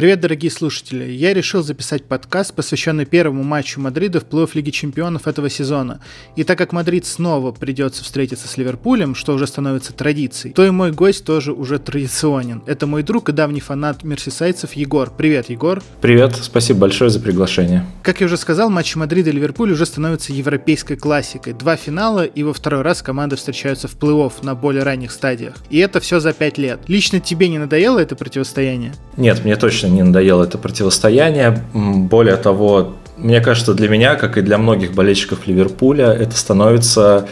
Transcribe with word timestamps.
Привет, 0.00 0.20
дорогие 0.20 0.50
слушатели! 0.50 1.12
Я 1.12 1.34
решил 1.34 1.62
записать 1.62 2.04
подкаст, 2.04 2.54
посвященный 2.54 3.04
первому 3.04 3.42
матчу 3.42 3.82
Мадрида 3.82 4.20
в 4.20 4.24
плей-офф 4.24 4.52
Лиги 4.54 4.70
Чемпионов 4.70 5.28
этого 5.28 5.50
сезона. 5.50 6.00
И 6.36 6.44
так 6.44 6.56
как 6.56 6.72
Мадрид 6.72 7.04
снова 7.04 7.52
придется 7.52 8.02
встретиться 8.02 8.48
с 8.48 8.56
Ливерпулем, 8.56 9.14
что 9.14 9.34
уже 9.34 9.46
становится 9.46 9.92
традицией, 9.92 10.54
то 10.54 10.64
и 10.64 10.70
мой 10.70 10.92
гость 10.92 11.26
тоже 11.26 11.52
уже 11.52 11.78
традиционен. 11.78 12.62
Это 12.64 12.86
мой 12.86 13.02
друг 13.02 13.28
и 13.28 13.32
давний 13.32 13.60
фанат 13.60 14.02
мерсисайцев 14.02 14.72
Егор. 14.72 15.12
Привет, 15.14 15.50
Егор! 15.50 15.82
Привет, 16.00 16.34
спасибо 16.34 16.78
большое 16.78 17.10
за 17.10 17.20
приглашение. 17.20 17.84
Как 18.02 18.20
я 18.20 18.26
уже 18.26 18.38
сказал, 18.38 18.70
матч 18.70 18.96
Мадрида 18.96 19.28
и 19.28 19.32
Ливерпуль 19.34 19.72
уже 19.72 19.84
становится 19.84 20.32
европейской 20.32 20.96
классикой. 20.96 21.52
Два 21.52 21.76
финала, 21.76 22.24
и 22.24 22.42
во 22.42 22.54
второй 22.54 22.80
раз 22.80 23.02
команды 23.02 23.36
встречаются 23.36 23.86
в 23.86 23.98
плей-офф 23.98 24.32
на 24.44 24.54
более 24.54 24.82
ранних 24.82 25.12
стадиях. 25.12 25.56
И 25.68 25.76
это 25.76 26.00
все 26.00 26.20
за 26.20 26.32
пять 26.32 26.56
лет. 26.56 26.80
Лично 26.88 27.20
тебе 27.20 27.48
не 27.48 27.58
надоело 27.58 27.98
это 27.98 28.16
противостояние? 28.16 28.94
Нет, 29.18 29.44
мне 29.44 29.56
точно 29.56 29.89
не 29.90 30.02
надоело 30.02 30.44
это 30.44 30.58
противостояние. 30.58 31.62
Более 31.72 32.36
того, 32.36 32.94
мне 33.16 33.40
кажется, 33.40 33.74
для 33.74 33.88
меня, 33.88 34.14
как 34.14 34.38
и 34.38 34.40
для 34.40 34.58
многих 34.58 34.94
болельщиков 34.94 35.46
Ливерпуля, 35.46 36.06
это 36.12 36.36
становится 36.36 37.28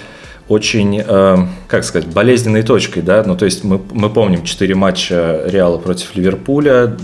очень, 0.49 1.03
э, 1.07 1.37
как 1.67 1.85
сказать, 1.85 2.09
болезненной 2.09 2.63
точкой, 2.63 3.03
да, 3.03 3.23
ну 3.25 3.37
то 3.37 3.45
есть 3.45 3.65
мы, 3.65 3.81
мы 3.93 4.09
помним 4.09 4.45
4 4.45 4.75
матча 4.75 5.43
Реала 5.45 5.77
против 5.79 6.15
Ливерпуля, 6.17 6.97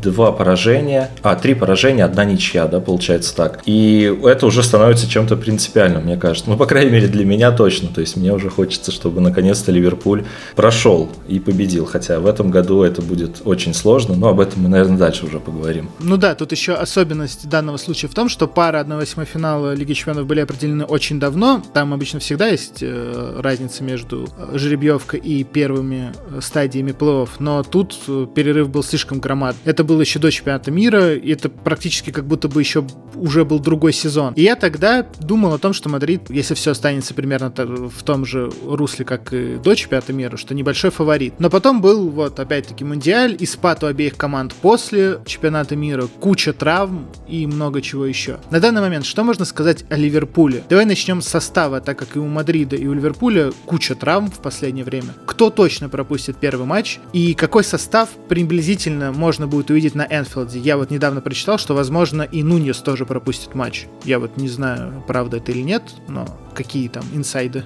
два 0.00 0.32
поражения, 0.32 1.10
а, 1.22 1.36
три 1.36 1.54
поражения, 1.54 2.04
одна 2.04 2.24
ничья, 2.24 2.66
да, 2.66 2.80
получается 2.80 3.34
так. 3.34 3.60
И 3.66 4.16
это 4.24 4.46
уже 4.46 4.62
становится 4.62 5.08
чем-то 5.08 5.36
принципиальным, 5.36 6.04
мне 6.04 6.16
кажется. 6.16 6.50
Ну, 6.50 6.56
по 6.56 6.66
крайней 6.66 6.90
мере, 6.90 7.08
для 7.08 7.24
меня 7.24 7.52
точно. 7.52 7.88
То 7.88 8.00
есть 8.00 8.16
мне 8.16 8.32
уже 8.32 8.50
хочется, 8.50 8.92
чтобы 8.92 9.20
наконец-то 9.20 9.72
Ливерпуль 9.72 10.24
прошел 10.56 11.08
и 11.28 11.38
победил. 11.38 11.86
Хотя 11.86 12.20
в 12.20 12.26
этом 12.26 12.50
году 12.50 12.82
это 12.82 13.02
будет 13.02 13.42
очень 13.44 13.74
сложно, 13.74 14.14
но 14.14 14.28
об 14.28 14.40
этом 14.40 14.62
мы, 14.62 14.68
наверное, 14.68 14.98
дальше 14.98 15.26
уже 15.26 15.40
поговорим. 15.40 15.90
Ну 16.00 16.16
да, 16.16 16.34
тут 16.34 16.52
еще 16.52 16.74
особенность 16.74 17.48
данного 17.48 17.76
случая 17.76 18.08
в 18.08 18.14
том, 18.14 18.28
что 18.28 18.46
пара 18.46 18.82
1-8 18.82 19.24
финала 19.24 19.74
Лиги 19.74 19.92
Чемпионов 19.92 20.26
были 20.26 20.40
определены 20.40 20.84
очень 20.84 21.20
давно. 21.20 21.62
Там 21.72 21.92
обычно 21.94 22.20
всегда 22.20 22.48
есть 22.48 22.82
э, 22.82 23.40
разница 23.40 23.82
между 23.84 24.28
э, 24.36 24.58
жеребьевкой 24.58 25.20
и 25.20 25.44
первыми 25.44 26.12
э, 26.30 26.40
стадиями 26.40 26.92
плей-офф, 26.92 27.28
но 27.38 27.62
тут 27.62 27.98
перерыв 28.34 28.70
был 28.70 28.82
слишком 28.82 29.20
громад. 29.20 29.56
Это 29.64 29.84
было 29.90 30.02
еще 30.02 30.20
до 30.20 30.30
чемпионата 30.30 30.70
мира, 30.70 31.16
и 31.16 31.32
это 31.32 31.48
практически 31.48 32.10
как 32.10 32.24
будто 32.24 32.46
бы 32.46 32.60
еще 32.60 32.86
уже 33.16 33.44
был 33.44 33.58
другой 33.58 33.92
сезон. 33.92 34.34
И 34.34 34.42
я 34.42 34.54
тогда 34.54 35.04
думал 35.20 35.52
о 35.52 35.58
том, 35.58 35.72
что 35.72 35.88
Мадрид, 35.88 36.30
если 36.30 36.54
все 36.54 36.70
останется 36.70 37.12
примерно 37.12 37.52
в 37.56 38.02
том 38.04 38.24
же 38.24 38.52
русле, 38.64 39.04
как 39.04 39.32
и 39.32 39.56
до 39.56 39.74
чемпионата 39.74 40.12
мира, 40.12 40.36
что 40.36 40.54
небольшой 40.54 40.92
фаворит. 40.92 41.34
Но 41.40 41.50
потом 41.50 41.80
был 41.80 42.08
вот 42.08 42.38
опять-таки 42.38 42.84
Мундиаль 42.84 43.36
и 43.36 43.46
спад 43.46 43.82
у 43.82 43.88
обеих 43.88 44.16
команд 44.16 44.54
после 44.54 45.18
чемпионата 45.26 45.74
мира, 45.74 46.06
куча 46.20 46.52
травм 46.52 47.08
и 47.26 47.48
много 47.48 47.82
чего 47.82 48.06
еще. 48.06 48.38
На 48.50 48.60
данный 48.60 48.82
момент 48.82 49.04
что 49.04 49.24
можно 49.24 49.44
сказать 49.44 49.84
о 49.90 49.96
Ливерпуле? 49.96 50.62
Давай 50.68 50.84
начнем 50.84 51.20
с 51.20 51.26
состава, 51.26 51.80
так 51.80 51.98
как 51.98 52.14
и 52.14 52.20
у 52.20 52.26
Мадрида, 52.26 52.76
и 52.76 52.86
у 52.86 52.92
Ливерпуля 52.92 53.50
куча 53.66 53.96
травм 53.96 54.30
в 54.30 54.38
последнее 54.38 54.84
время. 54.84 55.14
Кто 55.26 55.50
точно 55.50 55.88
пропустит 55.88 56.36
первый 56.36 56.66
матч 56.66 57.00
и 57.12 57.34
какой 57.34 57.64
состав 57.64 58.08
приблизительно 58.28 59.10
можно 59.10 59.48
будет 59.48 59.70
увидеть 59.70 59.79
увидеть 59.80 59.94
на 59.94 60.06
Энфилде. 60.10 60.58
Я 60.58 60.76
вот 60.76 60.90
недавно 60.90 61.22
прочитал, 61.22 61.58
что, 61.58 61.74
возможно, 61.74 62.22
и 62.22 62.42
Нуньес 62.42 62.78
тоже 62.78 63.06
пропустит 63.06 63.54
матч. 63.54 63.86
Я 64.04 64.18
вот 64.18 64.36
не 64.36 64.48
знаю, 64.48 65.02
правда 65.06 65.38
это 65.38 65.52
или 65.52 65.62
нет, 65.62 65.82
но 66.06 66.26
какие 66.54 66.88
там 66.88 67.02
инсайды? 67.14 67.64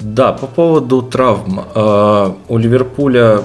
Да, 0.00 0.32
по 0.32 0.46
поводу 0.46 1.02
травм. 1.02 1.64
Э, 1.74 2.32
у 2.48 2.58
Ливерпуля 2.58 3.42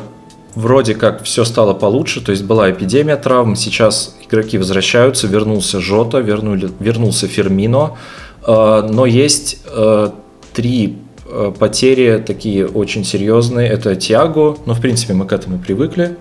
вроде 0.53 0.93
как 0.93 1.23
все 1.23 1.45
стало 1.45 1.73
получше, 1.73 2.21
то 2.21 2.31
есть 2.31 2.43
была 2.43 2.69
эпидемия 2.69 3.15
травм, 3.15 3.55
сейчас 3.55 4.15
игроки 4.27 4.57
возвращаются, 4.59 5.27
вернулся 5.27 5.79
Жота, 5.79 6.19
вернули, 6.19 6.69
вернулся 6.79 7.27
Фермино, 7.27 7.97
э, 8.45 8.87
но 8.91 9.05
есть 9.07 9.61
э, 9.65 10.09
три 10.53 10.97
потери 11.59 12.21
такие 12.27 12.67
очень 12.67 13.05
серьезные. 13.05 13.69
Это 13.69 13.95
Тиаго, 13.95 14.57
но 14.65 14.73
в 14.73 14.81
принципе 14.81 15.13
мы 15.13 15.25
к 15.25 15.31
этому 15.31 15.59
привыкли, 15.59 16.17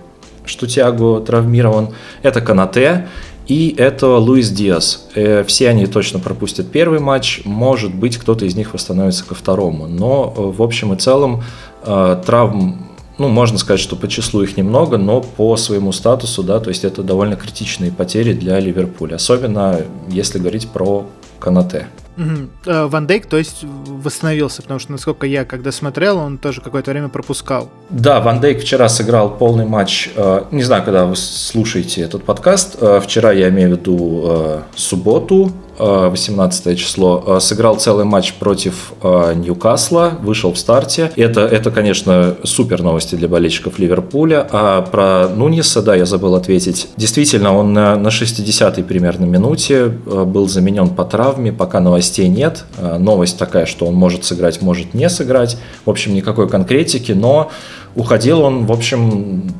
что 0.51 0.67
Тиаго 0.67 1.19
травмирован, 1.21 1.89
это 2.21 2.41
Канате 2.41 3.07
и 3.47 3.73
это 3.77 4.17
Луис 4.17 4.49
Диас. 4.49 5.07
Э, 5.15 5.43
все 5.43 5.69
они 5.69 5.87
точно 5.87 6.19
пропустят 6.19 6.71
первый 6.71 6.99
матч, 6.99 7.41
может 7.43 7.93
быть, 7.93 8.17
кто-то 8.17 8.45
из 8.45 8.55
них 8.55 8.73
восстановится 8.73 9.25
ко 9.25 9.33
второму. 9.35 9.87
Но 9.87 10.33
э, 10.35 10.41
в 10.41 10.61
общем 10.61 10.93
и 10.93 10.97
целом 10.97 11.43
э, 11.83 12.21
травм 12.25 12.87
ну, 13.17 13.27
можно 13.27 13.59
сказать, 13.59 13.79
что 13.79 13.95
по 13.95 14.07
числу 14.07 14.41
их 14.41 14.57
немного, 14.57 14.97
но 14.97 15.21
по 15.21 15.55
своему 15.55 15.91
статусу, 15.91 16.41
да, 16.43 16.59
то 16.59 16.69
есть 16.69 16.83
это 16.83 17.03
довольно 17.03 17.35
критичные 17.35 17.91
потери 17.91 18.33
для 18.33 18.59
Ливерпуля, 18.59 19.15
особенно 19.15 19.81
если 20.07 20.39
говорить 20.39 20.67
про 20.69 21.05
Канате. 21.39 21.87
Угу. 22.17 22.87
Ван 22.87 23.07
Дейк, 23.07 23.25
то 23.25 23.37
есть, 23.37 23.63
восстановился, 23.63 24.61
потому 24.61 24.79
что, 24.79 24.91
насколько 24.91 25.25
я 25.25 25.45
когда 25.45 25.71
смотрел, 25.71 26.17
он 26.17 26.37
тоже 26.37 26.61
какое-то 26.61 26.91
время 26.91 27.09
пропускал. 27.09 27.69
Да, 27.89 28.19
Ван 28.19 28.39
Дейк 28.41 28.61
вчера 28.61 28.89
сыграл 28.89 29.37
полный 29.37 29.65
матч. 29.65 30.09
Э, 30.15 30.43
не 30.51 30.63
знаю, 30.63 30.83
когда 30.83 31.05
вы 31.05 31.15
слушаете 31.15 32.01
этот 32.01 32.23
подкаст. 32.23 32.77
Э, 32.79 32.99
вчера 33.01 33.31
я 33.31 33.49
имею 33.49 33.69
в 33.69 33.79
виду 33.79 34.61
субботу, 34.75 35.51
18 35.77 36.67
э, 36.67 36.75
число, 36.75 37.23
э, 37.25 37.39
сыграл 37.39 37.77
целый 37.77 38.05
матч 38.05 38.33
против 38.35 38.93
э, 39.01 39.33
Ньюкасла, 39.35 40.13
вышел 40.21 40.53
в 40.53 40.57
старте. 40.57 41.11
Это, 41.15 41.41
это, 41.41 41.71
конечно, 41.71 42.35
супер 42.43 42.83
новости 42.83 43.15
для 43.15 43.27
болельщиков 43.27 43.79
Ливерпуля. 43.79 44.47
А 44.51 44.81
про 44.81 45.27
Нуниса, 45.29 45.81
да, 45.81 45.95
я 45.95 46.05
забыл 46.05 46.35
ответить. 46.35 46.89
Действительно, 46.97 47.55
он 47.55 47.73
на, 47.73 47.95
на 47.95 48.07
60-й 48.09 48.83
примерно 48.83 49.25
минуте 49.25 49.87
был 49.87 50.47
заменен 50.47 50.89
по 50.89 51.05
травме, 51.05 51.51
пока 51.51 51.79
новостей 51.79 52.27
нет. 52.27 52.65
Новость 52.99 53.37
такая, 53.37 53.65
что 53.65 53.85
он 53.85 53.95
может 53.95 54.25
сыграть, 54.25 54.61
может 54.61 54.93
не 54.93 55.09
сыграть. 55.09 55.57
В 55.85 55.89
общем, 55.89 56.13
никакой 56.13 56.49
конкретики, 56.49 57.11
но 57.11 57.51
уходил 57.95 58.41
он, 58.41 58.65
в 58.65 58.71
общем, 58.71 59.51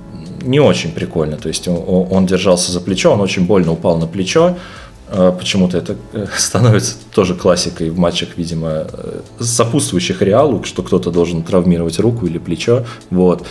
не 0.43 0.59
очень 0.59 0.91
прикольно. 0.91 1.37
То 1.37 1.47
есть 1.47 1.67
он, 1.67 2.07
он 2.09 2.25
держался 2.25 2.71
за 2.71 2.81
плечо, 2.81 3.11
он 3.11 3.21
очень 3.21 3.45
больно 3.45 3.73
упал 3.73 3.97
на 3.97 4.07
плечо. 4.07 4.55
А, 5.13 5.31
почему-то 5.33 5.77
это 5.77 5.97
э, 6.13 6.25
становится 6.37 6.95
тоже 7.13 7.35
классикой 7.35 7.89
в 7.89 7.99
матчах, 7.99 8.29
видимо, 8.37 8.87
э, 8.91 9.21
сопутствующих 9.39 10.21
Реалу, 10.21 10.63
что 10.63 10.83
кто-то 10.83 11.11
должен 11.11 11.43
травмировать 11.43 11.99
руку 11.99 12.25
или 12.25 12.37
плечо. 12.37 12.85
Вот. 13.09 13.45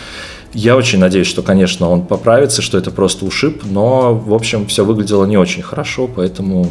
Я 0.53 0.75
очень 0.75 0.99
надеюсь, 0.99 1.27
что, 1.27 1.41
конечно, 1.41 1.89
он 1.89 2.05
поправится, 2.05 2.61
что 2.61 2.77
это 2.77 2.91
просто 2.91 3.25
ушиб, 3.25 3.63
но, 3.63 4.13
в 4.13 4.33
общем, 4.33 4.65
все 4.67 4.85
выглядело 4.85 5.25
не 5.25 5.37
очень 5.37 5.61
хорошо, 5.61 6.07
поэтому 6.07 6.65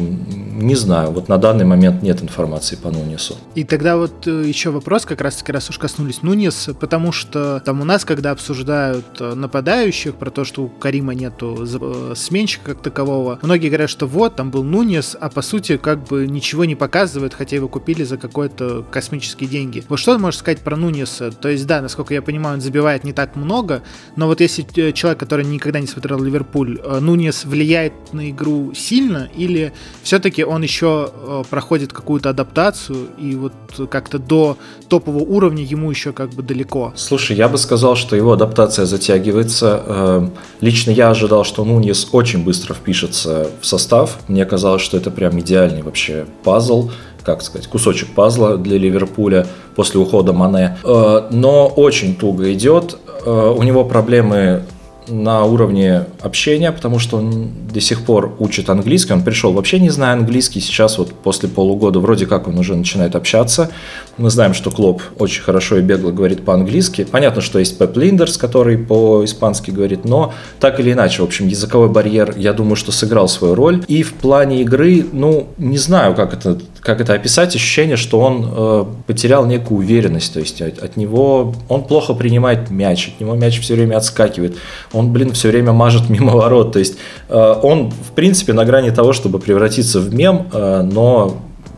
не 0.61 0.75
знаю. 0.75 1.11
Вот 1.11 1.27
на 1.27 1.37
данный 1.37 1.65
момент 1.65 2.03
нет 2.03 2.21
информации 2.21 2.75
по 2.75 2.91
Нунису. 2.91 3.35
И 3.55 3.63
тогда 3.63 3.97
вот 3.97 4.27
э, 4.27 4.43
еще 4.45 4.69
вопрос, 4.69 5.05
как 5.05 5.21
раз 5.21 5.35
таки, 5.35 5.51
раз 5.51 5.69
уж 5.69 5.77
коснулись 5.77 6.21
Нунис, 6.21 6.69
потому 6.79 7.11
что 7.11 7.61
там 7.65 7.81
у 7.81 7.83
нас, 7.83 8.05
когда 8.05 8.31
обсуждают 8.31 9.05
э, 9.19 9.33
нападающих, 9.33 10.15
про 10.15 10.29
то, 10.29 10.43
что 10.45 10.63
у 10.63 10.69
Карима 10.69 11.13
нету 11.13 11.67
э, 11.67 12.13
сменщика 12.15 12.73
как 12.73 12.81
такового, 12.81 13.39
многие 13.41 13.67
говорят, 13.67 13.89
что 13.89 14.05
вот, 14.05 14.35
там 14.35 14.51
был 14.51 14.63
Нунис, 14.63 15.17
а 15.19 15.29
по 15.29 15.41
сути 15.41 15.77
как 15.77 16.03
бы 16.07 16.27
ничего 16.27 16.65
не 16.65 16.75
показывает, 16.75 17.33
хотя 17.33 17.55
его 17.55 17.67
купили 17.67 18.03
за 18.03 18.17
какой-то 18.17 18.85
космические 18.91 19.49
деньги. 19.49 19.83
Вот 19.89 19.99
что 19.99 20.13
ты 20.15 20.21
можешь 20.21 20.39
сказать 20.39 20.59
про 20.59 20.75
Нуниса? 20.75 21.31
То 21.31 21.49
есть, 21.49 21.65
да, 21.65 21.81
насколько 21.81 22.13
я 22.13 22.21
понимаю, 22.21 22.55
он 22.55 22.61
забивает 22.61 23.03
не 23.03 23.13
так 23.13 23.35
много, 23.35 23.70
много, 23.71 23.83
но 24.15 24.27
вот 24.27 24.41
если 24.41 24.65
э, 24.75 24.91
человек, 24.91 25.19
который 25.19 25.45
никогда 25.45 25.79
не 25.79 25.87
смотрел 25.87 26.21
Ливерпуль, 26.21 26.79
э, 26.83 26.99
Нунес 26.99 27.45
влияет 27.45 27.93
на 28.13 28.29
игру 28.29 28.73
сильно, 28.73 29.29
или 29.35 29.71
все-таки 30.03 30.43
он 30.43 30.63
еще 30.63 31.11
э, 31.13 31.43
проходит 31.49 31.93
какую-то 31.93 32.29
адаптацию, 32.29 33.07
и 33.17 33.35
вот 33.35 33.53
как-то 33.89 34.19
до 34.19 34.57
топового 34.89 35.23
уровня 35.23 35.63
ему 35.63 35.89
еще 35.89 36.11
как 36.11 36.29
бы 36.31 36.43
далеко? 36.43 36.93
Слушай, 36.95 37.37
я 37.37 37.47
бы 37.47 37.57
сказал, 37.57 37.95
что 37.95 38.15
его 38.15 38.33
адаптация 38.33 38.85
затягивается. 38.85 40.29
Лично 40.61 40.91
я 40.91 41.09
ожидал, 41.09 41.43
что 41.43 41.63
Нунес 41.63 42.09
очень 42.11 42.43
быстро 42.43 42.73
впишется 42.73 43.49
в 43.61 43.65
состав. 43.65 44.17
Мне 44.27 44.45
казалось, 44.45 44.81
что 44.81 44.97
это 44.97 45.11
прям 45.11 45.39
идеальный 45.39 45.81
вообще 45.81 46.25
пазл 46.43 46.91
как 47.23 47.41
сказать, 47.41 47.67
кусочек 47.67 48.13
пазла 48.13 48.57
для 48.57 48.77
Ливерпуля 48.77 49.47
после 49.75 49.99
ухода 49.99 50.33
Мане. 50.33 50.77
Но 50.83 51.67
очень 51.67 52.15
туго 52.15 52.51
идет. 52.53 52.97
Э, 53.25 53.53
у 53.55 53.63
него 53.63 53.85
проблемы 53.85 54.63
на 55.07 55.43
уровне 55.45 56.05
общения, 56.21 56.71
потому 56.71 56.99
что 56.99 57.17
он 57.17 57.49
до 57.71 57.81
сих 57.81 58.05
пор 58.05 58.35
учит 58.39 58.69
английский. 58.69 59.13
Он 59.13 59.23
пришел 59.23 59.51
вообще 59.51 59.79
не 59.79 59.89
зная 59.89 60.13
английский, 60.13 60.59
сейчас 60.59 60.97
вот 60.97 61.13
после 61.13 61.49
полугода 61.49 61.99
вроде 61.99 62.25
как 62.27 62.47
он 62.47 62.57
уже 62.57 62.75
начинает 62.75 63.15
общаться. 63.15 63.71
Мы 64.17 64.29
знаем, 64.29 64.53
что 64.53 64.71
Клоп 64.71 65.01
очень 65.17 65.41
хорошо 65.41 65.77
и 65.77 65.81
бегло 65.81 66.11
говорит 66.11 66.45
по-английски. 66.45 67.05
Понятно, 67.09 67.41
что 67.41 67.59
есть 67.59 67.77
Пеп 67.77 67.97
Линдерс, 67.97 68.37
который 68.37 68.77
по-испански 68.77 69.71
говорит, 69.71 70.05
но 70.05 70.33
так 70.59 70.79
или 70.79 70.93
иначе, 70.93 71.23
в 71.23 71.25
общем, 71.25 71.47
языковой 71.47 71.89
барьер, 71.89 72.35
я 72.37 72.53
думаю, 72.53 72.75
что 72.75 72.91
сыграл 72.91 73.27
свою 73.27 73.55
роль. 73.55 73.83
И 73.87 74.03
в 74.03 74.13
плане 74.13 74.61
игры, 74.61 75.05
ну, 75.11 75.47
не 75.57 75.77
знаю, 75.77 76.13
как 76.15 76.33
это, 76.33 76.59
как 76.81 76.99
это 76.99 77.13
описать, 77.13 77.55
ощущение, 77.55 77.95
что 77.95 78.19
он 78.19 78.49
э, 78.51 78.85
потерял 79.07 79.45
некую 79.45 79.79
уверенность, 79.79 80.33
то 80.33 80.39
есть 80.39 80.61
от, 80.61 80.79
от 80.79 80.97
него 80.97 81.53
он 81.69 81.83
плохо 81.83 82.13
принимает 82.13 82.69
мяч, 82.71 83.09
от 83.09 83.21
него 83.21 83.35
мяч 83.35 83.59
все 83.61 83.75
время 83.75 83.97
отскакивает, 83.97 84.57
он, 84.91 85.13
блин, 85.13 85.31
все 85.31 85.49
время 85.49 85.73
мажет 85.73 86.09
мимо 86.09 86.33
ворот. 86.33 86.73
То 86.73 86.79
есть 86.79 86.97
он, 87.29 87.91
в 87.91 88.11
принципе, 88.15 88.53
на 88.53 88.65
грани 88.65 88.89
того, 88.89 89.13
чтобы 89.13 89.39
превратиться 89.39 89.99
в 89.99 90.13
мем, 90.13 90.47
но 90.51 91.37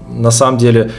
на 0.09 0.31
самом 0.31 0.57
деле 0.57 0.91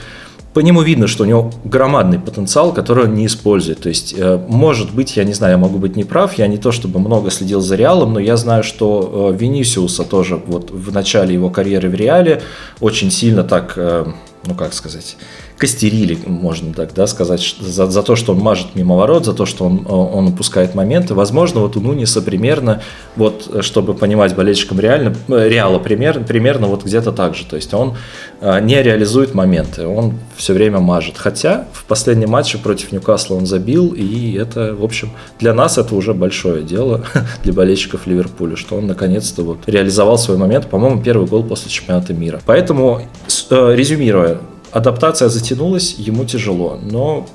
по 0.54 0.60
нему 0.60 0.82
видно, 0.82 1.08
что 1.08 1.24
у 1.24 1.26
него 1.26 1.50
громадный 1.64 2.20
потенциал, 2.20 2.72
который 2.72 3.04
он 3.04 3.14
не 3.14 3.26
использует. 3.26 3.80
То 3.80 3.88
есть, 3.88 4.14
э, 4.16 4.38
может 4.48 4.94
быть, 4.94 5.16
я 5.16 5.24
не 5.24 5.34
знаю, 5.34 5.52
я 5.52 5.58
могу 5.58 5.78
быть 5.78 5.96
неправ, 5.96 6.38
я 6.38 6.46
не 6.46 6.58
то 6.58 6.70
чтобы 6.70 7.00
много 7.00 7.30
следил 7.30 7.60
за 7.60 7.74
Реалом, 7.74 8.14
но 8.14 8.20
я 8.20 8.36
знаю, 8.36 8.62
что 8.62 9.32
э, 9.34 9.36
Венисиуса 9.36 10.04
тоже 10.04 10.36
вот 10.36 10.70
в 10.70 10.92
начале 10.92 11.34
его 11.34 11.50
карьеры 11.50 11.88
в 11.90 11.94
Реале 11.94 12.40
очень 12.80 13.10
сильно 13.10 13.42
так, 13.42 13.74
э, 13.76 14.06
ну 14.46 14.54
как 14.54 14.74
сказать, 14.74 15.16
костерили, 15.58 16.18
можно 16.26 16.72
так 16.72 16.94
да, 16.94 17.06
сказать, 17.06 17.56
за, 17.60 17.86
за 17.86 18.02
то, 18.02 18.16
что 18.16 18.32
он 18.32 18.40
мажет 18.40 18.74
мимо 18.74 18.96
ворот, 18.96 19.24
за 19.24 19.34
то, 19.34 19.46
что 19.46 19.64
он, 19.64 19.86
он 19.88 20.28
упускает 20.28 20.74
моменты. 20.74 21.14
Возможно, 21.14 21.60
вот 21.60 21.76
у 21.76 21.80
Нуниса 21.80 22.22
примерно, 22.22 22.82
вот, 23.14 23.62
чтобы 23.64 23.94
понимать 23.94 24.34
болельщикам 24.34 24.80
реально, 24.80 25.14
Реала 25.28 25.78
примерно, 25.78 26.24
примерно 26.24 26.66
вот 26.66 26.84
где-то 26.84 27.12
так 27.12 27.36
же. 27.36 27.44
То 27.44 27.56
есть 27.56 27.72
он 27.72 27.96
а, 28.40 28.60
не 28.60 28.82
реализует 28.82 29.34
моменты, 29.34 29.86
он 29.86 30.14
все 30.36 30.54
время 30.54 30.80
мажет. 30.80 31.14
Хотя 31.18 31.68
в 31.72 31.84
последнем 31.84 32.30
матче 32.30 32.58
против 32.58 32.90
Ньюкасла 32.90 33.36
он 33.36 33.46
забил, 33.46 33.94
и 33.96 34.32
это, 34.32 34.74
в 34.74 34.82
общем, 34.82 35.10
для 35.38 35.54
нас 35.54 35.78
это 35.78 35.94
уже 35.94 36.14
большое 36.14 36.62
дело, 36.62 37.04
для 37.44 37.52
болельщиков 37.52 38.08
Ливерпуля, 38.08 38.56
что 38.56 38.76
он 38.76 38.88
наконец-то 38.88 39.42
вот 39.42 39.58
реализовал 39.66 40.18
свой 40.18 40.36
момент, 40.36 40.68
по-моему, 40.68 41.00
первый 41.00 41.28
гол 41.28 41.44
после 41.44 41.70
чемпионата 41.70 42.12
мира. 42.12 42.40
Поэтому, 42.44 43.02
э, 43.50 43.74
резюмируя, 43.76 44.40
адаптация 44.74 45.28
затянулась, 45.28 45.94
ему 45.98 46.24
тяжело, 46.24 46.78
но 46.82 47.26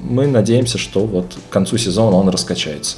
мы 0.00 0.26
надеемся, 0.26 0.78
что 0.78 1.00
вот 1.00 1.36
к 1.48 1.52
концу 1.52 1.76
сезона 1.76 2.16
он 2.16 2.30
раскачается. 2.30 2.96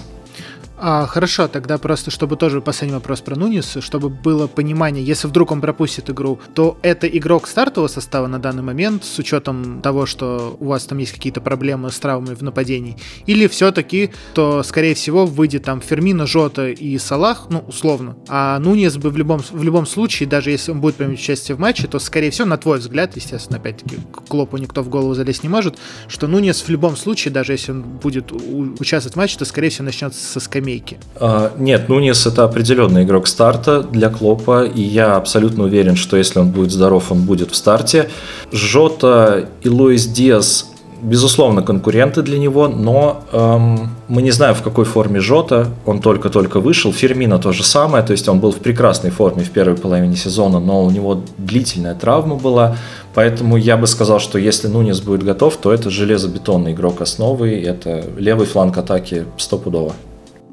А, 0.81 1.07
хорошо, 1.07 1.49
тогда 1.49 1.77
просто, 1.77 2.13
чтобы 2.13 2.37
тоже 2.37 2.61
последний 2.61 2.95
вопрос 2.95 3.21
про 3.21 3.35
Нуниса, 3.35 3.81
чтобы 3.81 4.09
было 4.11 4.47
понимание, 4.47 5.05
если 5.05 5.27
вдруг 5.27 5.51
он 5.51 5.61
пропустит 5.61 6.09
игру, 6.09 6.39
то 6.55 6.79
это 6.83 7.09
игрок 7.09 7.49
стартового 7.49 7.89
состава 7.89 8.29
на 8.29 8.39
данный 8.39 8.63
момент, 8.63 9.05
с 9.05 9.19
учетом 9.19 9.83
того, 9.83 10.07
что 10.07 10.57
у 10.61 10.67
вас 10.67 10.85
там 10.85 10.99
есть 10.99 11.13
какие-то 11.13 11.41
проблемы 11.41 11.91
с 11.91 11.99
травмой 11.99 12.37
в 12.37 12.43
нападении, 12.43 12.97
или 13.27 13.49
все-таки, 13.49 14.11
то, 14.35 14.63
скорее 14.63 14.95
всего, 14.95 15.27
выйдет 15.27 15.65
там 15.65 15.81
Фермино, 15.81 16.27
Жота 16.27 16.69
и 16.69 16.97
Салах, 16.99 17.47
ну, 17.51 17.65
условно, 17.67 18.17
а 18.29 18.57
Нунис 18.61 18.97
бы 18.99 19.11
в 19.11 19.17
любом, 19.17 19.41
в 19.41 19.63
любом 19.65 19.85
случае, 19.85 20.29
даже 20.29 20.53
если 20.53 20.71
он 20.71 20.81
будет 20.81 20.95
принимать 20.95 21.19
участие 21.19 21.57
в 21.57 21.59
матче, 21.59 21.89
то, 21.89 21.99
скорее 21.99 22.31
всего, 22.31 22.47
на 22.47 22.57
твой 22.57 22.79
взгляд, 22.79 23.17
естественно, 23.17 23.59
опять-таки, 23.59 23.97
Клопу 24.29 24.57
никто 24.59 24.83
в 24.83 24.89
голову 24.89 25.15
залезть 25.15 25.43
не 25.43 25.49
может, 25.49 25.77
что 26.07 26.29
Нунис 26.29 26.63
в 26.63 26.69
любом 26.69 26.97
случае, 26.97 27.35
даже 27.35 27.51
если 27.51 27.73
он 27.73 27.83
будет 27.83 28.31
участвовать 28.31 29.15
в 29.15 29.19
матче, 29.19 29.39
то, 29.39 29.45
скорее 29.45 29.71
всего, 29.71 29.87
начнется 29.87 30.25
со 30.25 30.39
скамейки 30.39 30.68
скамейки. 30.69 30.99
А, 31.17 31.53
нет, 31.59 31.88
Нунис 31.88 32.26
это 32.26 32.44
определенный 32.44 33.05
игрок 33.05 33.26
старта 33.26 33.82
для 33.82 34.09
Клопа, 34.11 34.65
и 34.65 34.82
я 34.82 35.17
абсолютно 35.17 35.65
уверен, 35.65 35.97
что 35.97 36.17
если 36.17 36.41
он 36.41 36.50
будет 36.50 36.70
здоров, 36.70 37.11
он 37.11 37.23
будет 37.23 37.50
в 37.50 37.56
старте. 37.56 38.09
Жота 38.53 39.49
и 39.62 39.69
Луис 39.69 40.06
Диас 40.06 40.70
безусловно, 41.00 41.62
конкуренты 41.62 42.23
для 42.23 42.38
него, 42.38 42.67
но 42.67 43.23
эм, 43.31 43.91
мы 44.09 44.20
не 44.20 44.32
знаем, 44.32 44.56
в 44.56 44.62
какой 44.62 44.85
форме 44.85 45.20
Жота. 45.20 45.69
Он 45.87 46.00
только-только 46.00 46.59
вышел. 46.59 46.93
Фермина 46.93 47.38
то 47.38 47.53
же 47.53 47.62
самое, 47.62 48.03
то 48.03 48.11
есть 48.11 48.29
он 48.29 48.41
был 48.41 48.50
в 48.50 48.56
прекрасной 48.56 49.11
форме 49.11 49.44
в 49.44 49.50
первой 49.50 49.76
половине 49.76 50.17
сезона, 50.17 50.59
но 50.59 50.85
у 50.85 50.91
него 50.91 51.23
длительная 51.38 51.94
травма 51.94 52.35
была. 52.35 52.76
Поэтому 53.14 53.56
я 53.56 53.76
бы 53.76 53.87
сказал, 53.87 54.19
что 54.19 54.38
если 54.38 54.67
Нунес 54.67 55.00
будет 55.00 55.23
готов, 55.23 55.56
то 55.56 55.73
это 55.73 55.88
железобетонный 55.88 56.73
игрок 56.73 57.00
основы, 57.00 57.62
это 57.62 58.05
левый 58.19 58.47
фланг 58.47 58.76
атаки 58.76 59.25
стопудово. 59.37 59.93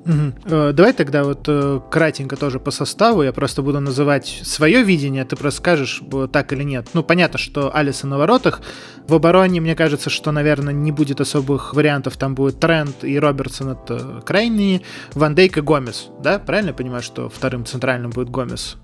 Угу. 0.05 0.73
Давай 0.73 0.93
тогда 0.93 1.23
вот 1.23 1.45
э, 1.47 1.79
кратенько 1.89 2.35
тоже 2.35 2.59
по 2.59 2.69
составу. 2.69 3.23
Я 3.23 3.33
просто 3.33 3.63
буду 3.63 3.79
называть 3.79 4.41
свое 4.43 4.83
видение, 4.83 5.23
а 5.23 5.25
ты 5.25 5.35
просто 5.35 5.57
скажешь, 5.57 6.01
так 6.31 6.53
или 6.53 6.63
нет. 6.63 6.87
Ну, 6.93 7.03
понятно, 7.03 7.39
что 7.39 7.75
Алиса 7.75 8.05
на 8.05 8.17
воротах. 8.17 8.61
В 9.07 9.15
обороне, 9.15 9.61
мне 9.61 9.75
кажется, 9.75 10.09
что, 10.09 10.31
наверное, 10.31 10.73
не 10.73 10.91
будет 10.91 11.21
особых 11.21 11.73
вариантов. 11.73 12.17
Там 12.17 12.35
будет 12.35 12.59
Трент 12.59 13.03
и 13.03 13.17
Робертсон 13.19 13.69
это 13.69 14.21
крайние. 14.25 14.81
Ван 15.13 15.33
Дейк 15.33 15.57
и 15.57 15.61
Гомес. 15.61 16.09
Да? 16.21 16.37
Правильно 16.37 16.69
я 16.69 16.73
понимаю, 16.75 17.01
что 17.01 17.29
вторым 17.29 17.65
центральным 17.65 18.11
будет 18.11 18.29
Гомес? 18.29 18.77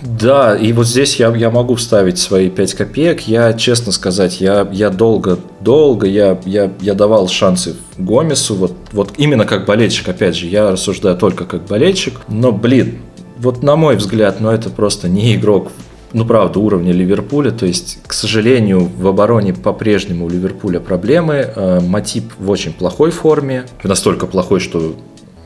Да, 0.00 0.56
и 0.56 0.72
вот 0.72 0.86
здесь 0.86 1.16
я, 1.16 1.34
я 1.34 1.50
могу 1.50 1.74
вставить 1.74 2.18
свои 2.18 2.50
5 2.50 2.74
копеек. 2.74 3.22
Я, 3.22 3.52
честно 3.52 3.90
сказать, 3.90 4.40
я, 4.40 4.66
я 4.70 4.90
долго, 4.90 5.38
долго, 5.60 6.06
я, 6.06 6.38
я, 6.44 6.70
я 6.80 6.94
давал 6.94 7.28
шансы 7.28 7.74
Гомесу, 7.96 8.54
вот, 8.54 8.74
вот 8.92 9.12
именно 9.16 9.44
как 9.44 9.66
болельщик, 9.66 10.08
опять 10.08 10.36
же, 10.36 10.46
я 10.46 10.70
рассуждаю 10.70 11.16
только 11.16 11.44
как 11.44 11.66
болельщик, 11.66 12.20
но, 12.28 12.52
блин, 12.52 12.98
вот 13.38 13.62
на 13.62 13.74
мой 13.74 13.96
взгляд, 13.96 14.40
ну 14.40 14.50
это 14.50 14.70
просто 14.70 15.08
не 15.08 15.34
игрок 15.34 15.68
ну, 16.12 16.24
правда, 16.24 16.58
уровня 16.58 16.92
Ливерпуля. 16.92 17.50
То 17.50 17.66
есть, 17.66 17.98
к 18.06 18.14
сожалению, 18.14 18.90
в 18.96 19.06
обороне 19.06 19.52
по-прежнему 19.52 20.24
у 20.24 20.28
Ливерпуля 20.28 20.80
проблемы. 20.80 21.52
Э, 21.54 21.80
Матип 21.80 22.32
в 22.38 22.48
очень 22.50 22.72
плохой 22.72 23.10
форме. 23.10 23.66
Настолько 23.82 24.26
плохой, 24.26 24.60
что 24.60 24.94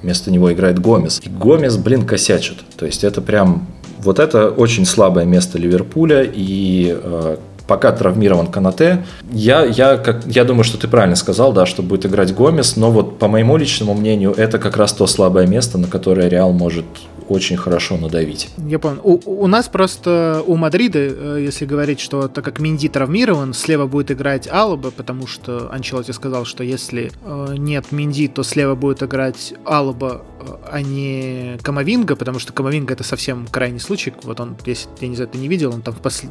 вместо 0.02 0.30
него 0.30 0.52
играет 0.52 0.78
Гомес. 0.78 1.20
И 1.24 1.28
Гомес, 1.28 1.76
блин, 1.76 2.06
косячит. 2.06 2.58
То 2.76 2.86
есть, 2.86 3.02
это 3.02 3.20
прям 3.20 3.66
вот 4.02 4.18
это 4.18 4.50
очень 4.50 4.84
слабое 4.84 5.24
место 5.24 5.58
Ливерпуля, 5.58 6.22
и 6.22 6.98
э, 7.00 7.36
пока 7.66 7.92
травмирован 7.92 8.48
Канате. 8.48 9.04
Я, 9.30 9.64
я, 9.64 9.96
как, 9.96 10.26
я 10.26 10.44
думаю, 10.44 10.64
что 10.64 10.78
ты 10.78 10.88
правильно 10.88 11.16
сказал, 11.16 11.52
да, 11.52 11.66
что 11.66 11.82
будет 11.82 12.06
играть 12.06 12.34
Гомес, 12.34 12.76
но 12.76 12.90
вот 12.90 13.18
по 13.18 13.28
моему 13.28 13.56
личному 13.56 13.94
мнению, 13.94 14.32
это 14.36 14.58
как 14.58 14.76
раз 14.76 14.92
то 14.92 15.06
слабое 15.06 15.46
место, 15.46 15.78
на 15.78 15.86
которое 15.86 16.28
Реал 16.28 16.52
может 16.52 16.84
очень 17.28 17.56
хорошо 17.56 17.96
надавить. 17.96 18.50
Я 18.58 18.78
понял. 18.78 19.00
У, 19.02 19.20
у 19.24 19.46
нас 19.46 19.68
просто 19.68 20.42
у 20.46 20.56
Мадрида, 20.56 20.98
э, 20.98 21.38
если 21.42 21.64
говорить, 21.64 22.00
что 22.00 22.28
так 22.28 22.44
как 22.44 22.60
Минди 22.60 22.88
травмирован, 22.88 23.54
слева 23.54 23.86
будет 23.86 24.10
играть 24.10 24.48
Алаба, 24.50 24.90
потому 24.90 25.26
что 25.26 25.70
Анчелоти 25.72 26.10
сказал, 26.10 26.44
что 26.44 26.64
если 26.64 27.12
э, 27.24 27.54
нет 27.56 27.86
Минди, 27.90 28.28
то 28.28 28.42
слева 28.42 28.74
будет 28.74 29.02
играть 29.02 29.54
Алаба, 29.64 30.22
а 30.70 30.82
не 30.82 31.58
Камовинга, 31.62 32.16
потому 32.16 32.38
что 32.38 32.52
Камовинга 32.52 32.94
это 32.94 33.04
совсем 33.04 33.46
крайний 33.46 33.80
случай. 33.80 34.12
Вот 34.22 34.40
он, 34.40 34.56
если 34.64 34.88
я 35.00 35.08
не 35.08 35.16
знаю, 35.16 35.30
ты 35.30 35.38
не 35.38 35.48
видел, 35.48 35.72
он 35.74 35.82
там 35.82 35.94
в 35.94 35.98
пос... 35.98 36.22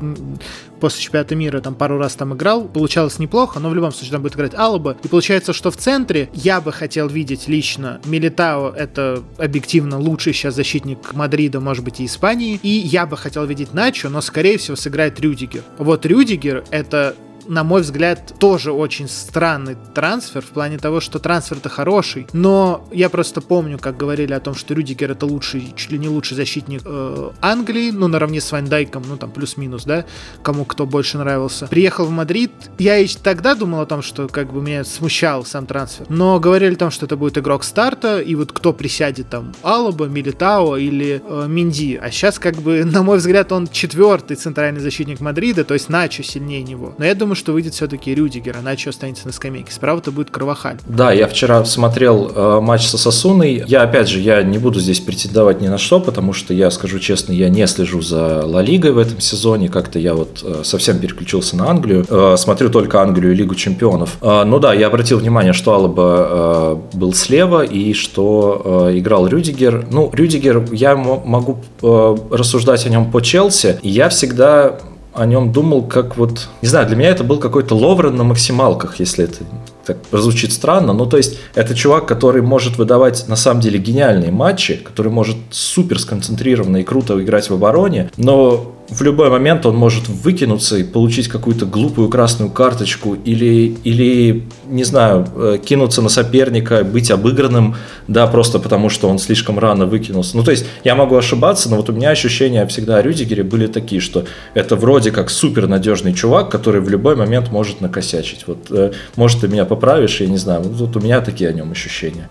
после 0.80 1.02
чемпионата 1.02 1.36
мира 1.36 1.62
там 1.62 1.75
пару 1.75 1.98
раз 1.98 2.16
там 2.16 2.34
играл, 2.34 2.66
получалось 2.66 3.19
неплохо, 3.19 3.60
но 3.60 3.69
в 3.69 3.75
любом 3.75 3.92
случае 3.92 4.12
там 4.12 4.22
будет 4.22 4.36
играть 4.36 4.54
Алаба. 4.56 4.98
И 5.04 5.08
получается, 5.08 5.54
что 5.54 5.72
в 5.72 5.78
центре 5.78 6.30
я 6.34 6.62
бы 6.62 6.72
хотел 6.72 7.08
видеть 7.08 7.48
лично 7.48 8.02
Милитао, 8.06 8.69
это 8.72 9.24
объективно 9.38 10.00
лучший 10.00 10.34
сейчас 10.34 10.56
защитник 10.56 11.13
Мадрида, 11.13 11.60
может 11.60 11.84
быть, 11.84 12.00
и 12.00 12.06
Испании. 12.06 12.60
И 12.62 12.69
я 12.69 13.06
бы 13.06 13.18
хотел 13.18 13.46
видеть 13.46 13.74
Начо, 13.74 14.10
но, 14.10 14.22
скорее 14.22 14.58
всего, 14.58 14.75
сыграет 14.75 15.20
Рюдигер. 15.20 15.63
Вот 15.77 16.06
Рюдигер— 16.06 16.63
это 16.72 17.15
на 17.48 17.63
мой 17.63 17.81
взгляд, 17.81 18.33
тоже 18.39 18.71
очень 18.71 19.07
странный 19.07 19.77
трансфер 19.93 20.41
в 20.41 20.50
плане 20.50 20.77
того, 20.77 21.00
что 21.00 21.19
трансфер-то 21.19 21.69
хороший, 21.69 22.27
но 22.33 22.88
я 22.91 23.10
просто 23.10 23.41
помню, 23.41 23.77
как 23.79 23.98
говорили 23.98 24.33
о 24.33 24.39
том, 24.39 24.55
что 24.55 24.74
Рюдигер 24.74 25.12
это 25.12 25.25
лучший, 25.25 25.74
чуть 25.75 25.91
ли 25.91 26.00
не 26.00 26.07
лучший 26.07 26.36
защитник 26.36 26.81
э, 26.86 27.31
Англии, 27.41 27.91
ну, 27.91 28.07
наравне 28.07 28.41
с 28.41 28.51
Вайндайком, 28.51 29.03
ну, 29.07 29.17
там, 29.17 29.31
плюс-минус, 29.31 29.86
да, 29.86 30.05
кому 30.41 30.65
кто 30.65 30.86
больше 30.86 31.17
нравился. 31.17 31.67
Приехал 31.67 32.05
в 32.05 32.12
Мадрид, 32.12 32.51
я 32.77 32.98
и 32.98 33.07
тогда 33.07 33.55
думал 33.55 33.81
о 33.81 33.86
том, 33.86 34.01
что, 34.01 34.27
как 34.27 34.51
бы, 34.51 34.62
меня 34.62 34.83
смущал 34.83 35.45
сам 35.45 35.65
трансфер, 35.65 36.05
но 36.10 36.39
говорили 36.39 36.74
о 36.74 36.77
том, 36.77 36.91
что 36.91 37.05
это 37.05 37.17
будет 37.17 37.38
игрок 37.38 37.63
старта, 37.63 38.19
и 38.19 38.36
вот 38.36 38.51
кто 38.51 38.74
присядет 38.74 39.29
там, 39.29 39.53
Алаба, 39.62 40.05
Милитао 40.05 40.77
или 40.77 41.21
э, 41.24 41.45
Минди, 41.48 42.00
а 42.01 42.12
сейчас, 42.12 42.39
как 42.39 42.55
бы, 42.55 42.83
на 42.86 43.03
мой 43.03 43.17
взгляд, 43.17 43.51
он 43.51 43.67
четвертый 43.67 44.38
центральный 44.38 44.79
защитник 44.79 45.19
Мадрида, 45.19 45.63
то 45.63 45.74
есть 45.74 45.89
Начо 45.89 46.24
сильнее 46.24 46.63
него. 46.63 46.95
Но 46.98 47.05
я 47.05 47.15
думаю, 47.15 47.31
что 47.36 47.54
выйдет 47.54 47.74
все-таки 47.74 48.14
Рюдигер, 48.14 48.58
иначе 48.62 48.90
останется 48.90 49.28
на 49.28 49.34
скамейке. 49.34 49.72
Справа-то 49.72 50.12
будет 50.12 50.30
Карвахаль. 50.32 50.77
Да, 50.86 51.12
я 51.12 51.28
вчера 51.28 51.64
смотрел 51.66 52.32
э, 52.34 52.60
матч 52.62 52.88
с 52.88 52.98
Осасуной. 52.98 53.63
Я, 53.68 53.84
опять 53.84 54.08
же, 54.08 54.20
я 54.20 54.44
не 54.44 54.58
буду 54.58 54.80
здесь 54.80 55.00
претендовать 55.00 55.62
ни 55.62 55.68
на 55.68 55.78
что, 55.78 56.00
потому 56.00 56.34
что 56.34 56.54
я, 56.54 56.72
скажу 56.72 57.00
честно, 57.00 57.34
я 57.34 57.50
не 57.50 57.66
слежу 57.68 58.02
за 58.02 58.46
Ла 58.46 58.62
Лигой 58.62 58.92
в 58.92 58.98
этом 58.98 59.20
сезоне. 59.20 59.70
Как-то 59.70 60.00
я 60.00 60.14
вот 60.14 60.42
э, 60.44 60.62
совсем 60.64 61.00
переключился 61.00 61.56
на 61.56 61.70
Англию. 61.70 62.06
Э, 62.10 62.36
смотрю 62.38 62.70
только 62.70 63.02
Англию 63.02 63.34
и 63.34 63.36
Лигу 63.36 63.56
чемпионов. 63.56 64.18
Э, 64.22 64.44
ну 64.46 64.60
да, 64.60 64.74
я 64.74 64.88
обратил 64.88 65.20
внимание, 65.20 65.54
что 65.54 65.74
Алаба 65.74 66.82
э, 66.94 66.98
был 66.98 67.14
слева 67.14 67.64
и 67.64 67.94
что 67.94 68.90
э, 68.90 69.00
играл 69.00 69.28
Рюдигер. 69.28 69.88
Ну, 69.92 70.10
Рюдигер, 70.14 70.66
я 70.72 70.96
могу 70.96 71.60
э, 71.82 72.18
рассуждать 72.32 72.86
о 72.86 72.90
нем 72.90 73.12
по 73.12 73.22
Челси. 73.22 73.80
Я 73.82 74.10
всегда 74.10 74.80
о 75.13 75.25
нем 75.25 75.51
думал 75.51 75.84
как 75.84 76.18
вот... 76.18 76.50
Не 76.62 76.68
знаю, 76.68 76.88
для 76.88 76.96
меня 76.96 77.10
это 77.10 77.24
был 77.24 77.39
какой-то 77.39 77.75
Ловрен 77.75 78.15
на 78.15 78.24
максималках, 78.24 79.00
если 79.00 79.25
это 79.25 79.44
так 79.86 80.02
прозвучит 80.04 80.52
странно, 80.54 80.94
но 80.94 81.06
то 81.06 81.18
есть 81.18 81.38
это 81.56 81.76
чувак, 81.76 82.08
который 82.08 82.42
может 82.42 82.78
выдавать 82.78 83.28
на 83.28 83.36
самом 83.36 83.62
деле 83.62 83.80
гениальные 83.80 84.32
матчи, 84.32 84.76
который 84.76 85.12
может 85.12 85.38
супер 85.50 86.00
сконцентрированно 86.00 86.78
и 86.78 86.84
круто 86.84 87.22
играть 87.22 87.50
в 87.50 87.54
обороне, 87.54 88.10
но 88.18 88.76
в 88.92 89.02
любой 89.04 89.30
момент 89.30 89.66
он 89.66 89.78
может 89.78 90.10
выкинуться 90.10 90.78
и 90.78 90.84
получить 90.84 91.30
какую-то 91.30 91.66
глупую 91.66 92.10
красную 92.10 92.52
карточку 92.52 93.16
или, 93.16 93.78
или 93.86 94.44
не 94.68 94.84
знаю, 94.84 95.28
э, 95.34 95.58
кинуться 95.64 96.02
на 96.02 96.10
соперника, 96.10 96.84
быть 96.84 97.10
обыгранным, 97.10 97.76
да, 98.10 98.28
просто 98.28 98.60
потому 98.60 98.90
что 98.90 99.08
он 99.08 99.18
слишком 99.18 99.58
рано 99.58 99.86
выкинулся. 99.86 100.36
Ну, 100.36 100.44
то 100.44 100.52
есть 100.52 100.66
я 100.84 100.96
могу 100.96 101.16
ошибаться, 101.16 101.70
но 101.70 101.78
вот 101.78 101.90
у 101.90 101.94
меня 101.94 102.10
ощущения 102.10 102.66
всегда 102.68 102.98
о 102.98 103.02
Рюдигере 103.02 103.44
были 103.44 103.68
такие, 103.68 104.02
что 104.02 104.26
это 104.54 104.76
вроде 104.76 105.12
как 105.12 105.30
супер 105.30 105.68
надежный 105.68 106.14
чувак, 106.14 106.50
который 106.50 106.82
в 106.82 106.90
любой 106.90 107.16
момент 107.16 107.50
может 107.50 107.80
накосячить. 107.80 108.44
Вот, 108.46 108.68
э, 108.72 108.92
может, 109.16 109.40
ты 109.40 109.48
меня 109.48 109.64
поправишь, 109.72 110.20
я 110.20 110.28
не 110.28 110.38
знаю, 110.38 110.62
вот 110.63 110.96
у 110.98 111.00
меня 111.00 111.22
такие 111.22 111.50
о 111.50 111.54
нем 111.54 111.72
ощущения. 111.72 112.30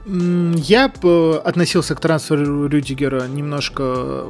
Я 0.57 0.93
относился 1.45 1.95
к 1.95 2.01
трансферу 2.01 2.67
Рюдигера 2.67 3.27
немножко 3.29 4.27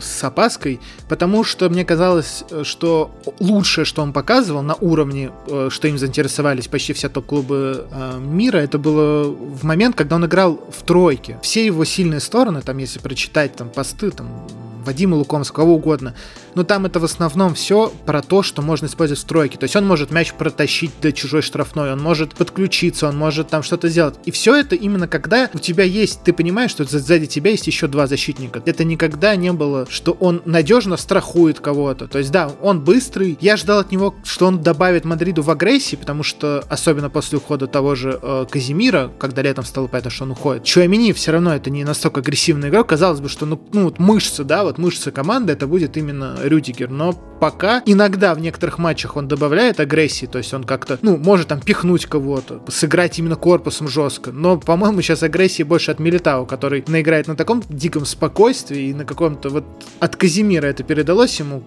с 0.00 0.24
опаской, 0.24 0.80
потому 1.08 1.44
что 1.44 1.68
мне 1.68 1.84
казалось, 1.84 2.44
э, 2.50 2.64
что 2.64 3.10
лучшее, 3.40 3.84
что 3.84 4.02
он 4.02 4.12
показывал 4.12 4.62
на 4.62 4.74
уровне, 4.74 5.30
э, 5.48 5.68
что 5.70 5.88
им 5.88 5.98
заинтересовались 5.98 6.68
почти 6.68 6.92
все 6.92 7.08
топ-клубы 7.08 7.86
э, 7.90 8.18
мира, 8.18 8.58
это 8.58 8.78
было 8.78 9.24
в 9.24 9.64
момент, 9.64 9.96
когда 9.96 10.16
он 10.16 10.24
играл 10.26 10.60
в 10.70 10.82
тройке. 10.82 11.38
Все 11.42 11.64
его 11.64 11.84
сильные 11.84 12.20
стороны, 12.20 12.60
там, 12.62 12.78
если 12.78 12.98
прочитать 12.98 13.56
там 13.56 13.68
посты, 13.68 14.10
там, 14.10 14.28
Вадима 14.84 15.16
Лукомского, 15.16 15.62
кого 15.62 15.74
угодно. 15.76 16.14
Но 16.56 16.64
там 16.64 16.86
это 16.86 16.98
в 17.00 17.04
основном 17.04 17.54
все 17.54 17.92
про 18.06 18.22
то, 18.22 18.42
что 18.42 18.62
можно 18.62 18.86
использовать 18.86 19.22
в 19.22 19.26
тройке. 19.26 19.58
То 19.58 19.64
есть 19.64 19.76
он 19.76 19.86
может 19.86 20.10
мяч 20.10 20.32
протащить 20.32 20.90
до 21.02 21.12
чужой 21.12 21.42
штрафной, 21.42 21.92
он 21.92 22.00
может 22.00 22.34
подключиться, 22.34 23.08
он 23.08 23.18
может 23.18 23.48
там 23.48 23.62
что-то 23.62 23.90
сделать. 23.90 24.14
И 24.24 24.30
все 24.30 24.54
это 24.56 24.74
именно 24.74 25.06
когда 25.06 25.50
у 25.52 25.58
тебя 25.58 25.84
есть, 25.84 26.22
ты 26.24 26.32
понимаешь, 26.32 26.70
что 26.70 26.84
сзади 26.84 27.26
тебя 27.26 27.50
есть 27.50 27.66
еще 27.66 27.88
два 27.88 28.06
защитника. 28.06 28.62
Это 28.64 28.84
никогда 28.84 29.36
не 29.36 29.52
было, 29.52 29.86
что 29.90 30.12
он 30.12 30.40
надежно 30.46 30.96
страхует 30.96 31.60
кого-то. 31.60 32.08
То 32.08 32.18
есть 32.18 32.32
да, 32.32 32.50
он 32.62 32.80
быстрый. 32.80 33.36
Я 33.42 33.58
ждал 33.58 33.80
от 33.80 33.92
него, 33.92 34.14
что 34.24 34.46
он 34.46 34.62
добавит 34.62 35.04
Мадриду 35.04 35.42
в 35.42 35.50
агрессии, 35.50 35.96
потому 35.96 36.22
что 36.22 36.64
особенно 36.70 37.10
после 37.10 37.36
ухода 37.36 37.66
того 37.66 37.94
же 37.94 38.18
э, 38.22 38.46
Казимира, 38.50 39.10
когда 39.18 39.42
летом 39.42 39.66
стало 39.66 39.88
понятно, 39.88 40.10
что 40.10 40.24
он 40.24 40.30
уходит. 40.30 40.64
Чуамини 40.64 41.12
все 41.12 41.32
равно 41.32 41.54
это 41.54 41.68
не 41.68 41.84
настолько 41.84 42.20
агрессивный 42.20 42.70
игрок. 42.70 42.88
Казалось 42.88 43.20
бы, 43.20 43.28
что 43.28 43.44
ну, 43.44 43.60
ну 43.74 43.84
вот 43.84 43.98
мышцы, 43.98 44.42
да, 44.42 44.64
вот 44.64 44.78
мышцы 44.78 45.10
команды, 45.10 45.52
это 45.52 45.66
будет 45.66 45.98
именно 45.98 46.45
Рюдигер. 46.48 46.90
Но 46.90 47.12
пока 47.12 47.82
иногда 47.86 48.34
в 48.34 48.40
некоторых 48.40 48.78
матчах 48.78 49.16
он 49.16 49.28
добавляет 49.28 49.80
агрессии, 49.80 50.26
то 50.26 50.38
есть 50.38 50.52
он 50.54 50.64
как-то, 50.64 50.98
ну, 51.02 51.16
может 51.16 51.48
там 51.48 51.60
пихнуть 51.60 52.06
кого-то, 52.06 52.62
сыграть 52.68 53.18
именно 53.18 53.36
корпусом 53.36 53.88
жестко. 53.88 54.32
Но, 54.32 54.58
по-моему, 54.58 55.02
сейчас 55.02 55.22
агрессии 55.22 55.62
больше 55.62 55.90
от 55.90 55.98
Милитау, 55.98 56.46
который 56.46 56.84
наиграет 56.86 57.26
на 57.26 57.36
таком 57.36 57.62
диком 57.68 58.04
спокойствии 58.04 58.88
и 58.88 58.94
на 58.94 59.04
каком-то 59.04 59.50
вот 59.50 59.64
от 60.00 60.16
Казимира 60.16 60.66
это 60.66 60.82
передалось 60.82 61.38
ему 61.38 61.62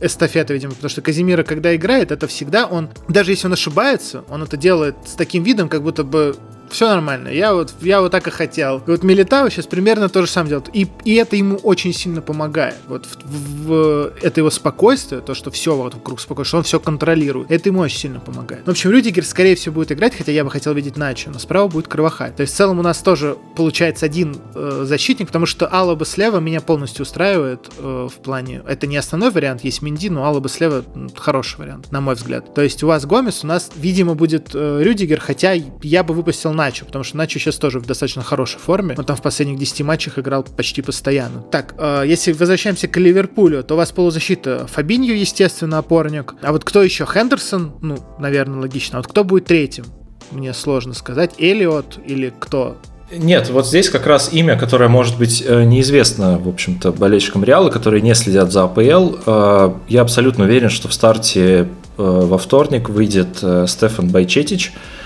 эстафета, 0.00 0.54
видимо, 0.54 0.72
потому 0.72 0.90
что 0.90 1.02
Казимира, 1.02 1.42
когда 1.42 1.74
играет, 1.74 2.12
это 2.12 2.26
всегда 2.26 2.66
он, 2.66 2.88
даже 3.08 3.32
если 3.32 3.46
он 3.46 3.52
ошибается, 3.52 4.24
он 4.28 4.42
это 4.42 4.56
делает 4.56 4.96
с 5.04 5.12
таким 5.12 5.42
видом, 5.42 5.68
как 5.68 5.82
будто 5.82 6.04
бы 6.04 6.36
все 6.70 6.88
нормально. 6.88 7.28
Я 7.28 7.54
вот, 7.54 7.74
я 7.80 8.00
вот 8.00 8.12
так 8.12 8.26
и 8.26 8.30
хотел. 8.30 8.78
И 8.78 8.90
вот 8.90 9.02
Милитао 9.02 9.48
сейчас 9.48 9.66
примерно 9.66 10.08
то 10.08 10.22
же 10.22 10.28
самое 10.28 10.50
делает. 10.50 10.70
И, 10.72 10.88
и 11.04 11.14
это 11.14 11.36
ему 11.36 11.56
очень 11.56 11.92
сильно 11.92 12.22
помогает. 12.22 12.76
Вот 12.88 13.06
в, 13.06 13.16
в, 13.24 13.66
в, 13.66 14.12
это 14.22 14.40
его 14.40 14.50
спокойствие, 14.50 15.20
то, 15.20 15.34
что 15.34 15.50
все 15.50 15.76
вот 15.76 15.94
вокруг 15.94 16.20
спокойно, 16.20 16.44
что 16.46 16.58
он 16.58 16.62
все 16.64 16.80
контролирует. 16.80 17.50
Это 17.50 17.68
ему 17.68 17.80
очень 17.80 17.98
сильно 17.98 18.20
помогает. 18.20 18.66
В 18.66 18.70
общем, 18.70 18.90
Рюдигер, 18.90 19.24
скорее 19.24 19.54
всего, 19.56 19.74
будет 19.74 19.92
играть, 19.92 20.16
хотя 20.16 20.32
я 20.32 20.44
бы 20.44 20.50
хотел 20.50 20.72
видеть 20.72 20.96
Начо, 20.96 21.30
но 21.30 21.38
справа 21.38 21.68
будет 21.68 21.88
Кровохай. 21.88 22.32
То 22.32 22.42
есть 22.42 22.54
в 22.54 22.56
целом 22.56 22.78
у 22.78 22.82
нас 22.82 22.98
тоже 22.98 23.36
получается 23.56 24.06
один 24.06 24.36
э, 24.54 24.84
защитник, 24.84 25.28
потому 25.28 25.46
что 25.46 25.66
Алаба 25.66 26.04
слева 26.04 26.38
меня 26.38 26.60
полностью 26.60 27.02
устраивает 27.02 27.68
э, 27.78 28.08
в 28.10 28.22
плане... 28.22 28.62
Это 28.66 28.86
не 28.86 28.96
основной 28.96 29.30
вариант, 29.30 29.64
есть 29.64 29.82
Минди, 29.82 30.08
но 30.08 30.24
Алаба 30.24 30.48
слева 30.48 30.84
хороший 31.16 31.58
вариант, 31.58 31.90
на 31.90 32.00
мой 32.00 32.14
взгляд. 32.14 32.54
То 32.54 32.62
есть 32.62 32.82
у 32.82 32.86
вас 32.86 33.06
Гомес, 33.06 33.44
у 33.44 33.46
нас, 33.46 33.70
видимо, 33.76 34.14
будет 34.14 34.50
э, 34.54 34.80
Рюдигер, 34.82 35.20
хотя 35.20 35.54
я 35.82 36.02
бы 36.04 36.14
выпустил 36.14 36.52
Начо, 36.60 36.84
потому 36.84 37.04
что 37.04 37.16
Начо 37.16 37.38
сейчас 37.38 37.56
тоже 37.56 37.78
в 37.78 37.86
достаточно 37.86 38.22
хорошей 38.22 38.58
форме. 38.58 38.94
Он 38.98 39.04
там 39.06 39.16
в 39.16 39.22
последних 39.22 39.58
10 39.58 39.80
матчах 39.80 40.18
играл 40.18 40.42
почти 40.42 40.82
постоянно. 40.82 41.40
Так, 41.50 41.74
э, 41.78 42.04
если 42.06 42.32
возвращаемся 42.32 42.86
к 42.86 42.98
Ливерпулю, 42.98 43.64
то 43.64 43.72
у 43.72 43.76
вас 43.78 43.92
полузащита 43.92 44.66
Фабинью, 44.66 45.18
естественно, 45.18 45.78
опорник. 45.78 46.34
А 46.42 46.52
вот 46.52 46.64
кто 46.64 46.82
еще? 46.82 47.06
Хендерсон? 47.06 47.76
Ну, 47.80 47.96
наверное, 48.18 48.60
логично. 48.60 48.98
А 48.98 49.00
вот 49.00 49.10
кто 49.10 49.24
будет 49.24 49.46
третьим? 49.46 49.86
Мне 50.32 50.52
сложно 50.52 50.92
сказать. 50.92 51.30
Элиот 51.38 51.98
или 52.04 52.30
кто? 52.38 52.76
Нет, 53.10 53.48
вот 53.48 53.66
здесь 53.66 53.88
как 53.88 54.06
раз 54.06 54.30
имя, 54.30 54.58
которое 54.58 54.90
может 54.90 55.16
быть 55.16 55.42
э, 55.46 55.64
неизвестно, 55.64 56.38
в 56.38 56.46
общем-то, 56.46 56.92
болельщикам 56.92 57.42
Реала, 57.42 57.70
которые 57.70 58.02
не 58.02 58.14
следят 58.14 58.52
за 58.52 58.64
АПЛ. 58.64 59.16
Э, 59.24 59.72
я 59.88 60.02
абсолютно 60.02 60.44
уверен, 60.44 60.68
что 60.68 60.88
в 60.88 60.92
старте 60.92 61.68
во 61.96 62.36
вторник 62.36 62.90
выйдет 62.90 63.42
Стефан 63.66 64.08
Байчетич, 64.08 64.72
Э, 64.72 64.99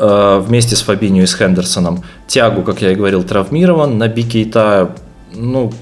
вместе 0.00 0.76
с 0.76 0.82
Фабинью 0.82 1.24
и 1.24 1.26
с 1.26 1.34
Хендерсоном. 1.34 2.02
Тягу, 2.26 2.62
как 2.62 2.80
я 2.80 2.92
и 2.92 2.94
говорил, 2.94 3.22
травмирован. 3.22 3.98
На 3.98 4.08
Бикейта, 4.08 4.96
ну, 5.34 5.72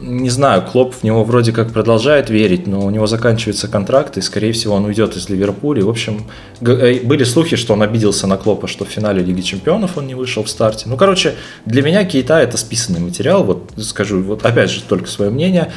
не 0.00 0.30
знаю, 0.30 0.62
Клоп 0.62 0.94
в 0.94 1.02
него 1.02 1.22
вроде 1.24 1.52
как 1.52 1.72
продолжает 1.72 2.30
верить, 2.30 2.66
но 2.66 2.80
у 2.80 2.90
него 2.90 3.06
заканчивается 3.06 3.68
контракт, 3.68 4.16
и, 4.16 4.20
скорее 4.20 4.52
всего, 4.52 4.74
он 4.74 4.84
уйдет 4.84 5.16
из 5.16 5.28
Ливерпуля. 5.28 5.84
В 5.84 5.90
общем, 5.90 6.24
э, 6.60 7.00
были 7.04 7.24
слухи, 7.24 7.56
что 7.56 7.74
он 7.74 7.82
обиделся 7.82 8.26
на 8.26 8.36
Клопа, 8.36 8.66
что 8.68 8.84
в 8.84 8.88
финале 8.88 9.22
Лиги 9.22 9.42
Чемпионов 9.42 9.98
он 9.98 10.06
не 10.06 10.14
вышел 10.14 10.42
в 10.42 10.48
старте. 10.48 10.88
Ну, 10.88 10.96
короче, 10.96 11.34
для 11.66 11.82
меня 11.82 12.04
Кейта 12.04 12.40
это 12.40 12.56
списанный 12.56 13.00
материал, 13.00 13.44
вот 13.44 13.72
скажу, 13.78 14.22
вот 14.22 14.44
опять 14.44 14.70
же, 14.70 14.82
только 14.82 15.08
свое 15.08 15.30
мнение, 15.30 15.72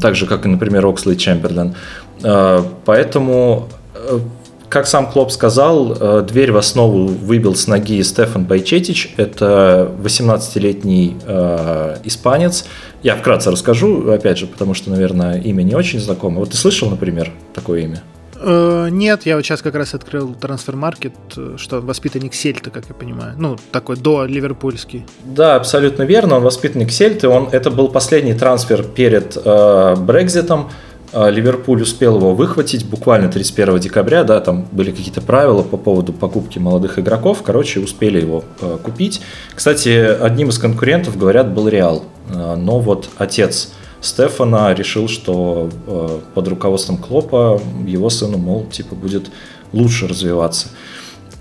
так 0.00 0.16
же, 0.16 0.26
как 0.26 0.44
и, 0.46 0.48
например, 0.48 0.86
Оксли 0.86 1.14
Чемберлен. 1.14 1.74
Э, 2.22 2.62
поэтому 2.84 3.68
как 4.68 4.86
сам 4.86 5.10
Клоп 5.10 5.30
сказал, 5.30 5.92
э, 5.92 6.22
дверь 6.22 6.52
в 6.52 6.56
основу 6.56 7.06
выбил 7.06 7.54
с 7.54 7.66
ноги 7.66 8.02
Стефан 8.02 8.44
Байчетич. 8.44 9.14
Это 9.16 9.90
18-летний 10.02 11.16
э, 11.24 11.96
испанец. 12.04 12.66
Я 13.02 13.16
вкратце 13.16 13.50
расскажу, 13.50 14.10
опять 14.10 14.38
же, 14.38 14.46
потому 14.46 14.74
что, 14.74 14.90
наверное, 14.90 15.40
имя 15.40 15.62
не 15.62 15.74
очень 15.74 16.00
знакомо. 16.00 16.40
Вот 16.40 16.50
ты 16.50 16.56
слышал, 16.56 16.90
например, 16.90 17.30
такое 17.54 17.80
имя? 17.82 18.02
Э, 18.40 18.88
нет, 18.90 19.24
я 19.24 19.36
вот 19.36 19.44
сейчас 19.44 19.62
как 19.62 19.74
раз 19.74 19.94
открыл 19.94 20.34
трансфер-маркет, 20.34 21.14
э, 21.36 21.54
что 21.56 21.80
воспитанник 21.80 22.34
Сельта, 22.34 22.70
как 22.70 22.84
я 22.88 22.94
понимаю. 22.94 23.34
Ну, 23.38 23.56
такой 23.72 23.96
до 23.96 24.24
ливерпульский. 24.24 25.06
Да, 25.24 25.56
абсолютно 25.56 26.02
верно. 26.02 26.36
Он 26.36 26.42
воспитанник 26.42 26.90
Сельты. 26.90 27.28
Он, 27.28 27.48
это 27.52 27.70
был 27.70 27.88
последний 27.88 28.34
трансфер 28.34 28.82
перед 28.82 29.36
Брекзитом. 29.44 30.70
Э, 30.70 30.85
Ливерпуль 31.16 31.82
успел 31.82 32.16
его 32.16 32.34
выхватить 32.34 32.84
буквально 32.84 33.30
31 33.30 33.78
декабря, 33.78 34.22
да, 34.22 34.40
там 34.40 34.66
были 34.70 34.90
какие-то 34.90 35.22
правила 35.22 35.62
по 35.62 35.76
поводу 35.76 36.12
покупки 36.12 36.58
молодых 36.58 36.98
игроков, 36.98 37.42
короче, 37.42 37.80
успели 37.80 38.20
его 38.20 38.44
э, 38.60 38.76
купить. 38.82 39.22
Кстати, 39.54 39.88
одним 39.88 40.50
из 40.50 40.58
конкурентов, 40.58 41.16
говорят, 41.16 41.54
был 41.54 41.68
Реал, 41.68 42.04
э, 42.28 42.56
но 42.56 42.80
вот 42.80 43.08
отец 43.16 43.72
Стефана 44.02 44.74
решил, 44.74 45.08
что 45.08 45.70
э, 45.86 46.18
под 46.34 46.48
руководством 46.48 46.98
Клопа 46.98 47.60
его 47.86 48.10
сыну, 48.10 48.36
мол, 48.36 48.66
типа, 48.66 48.94
будет 48.94 49.30
лучше 49.72 50.06
развиваться. 50.06 50.68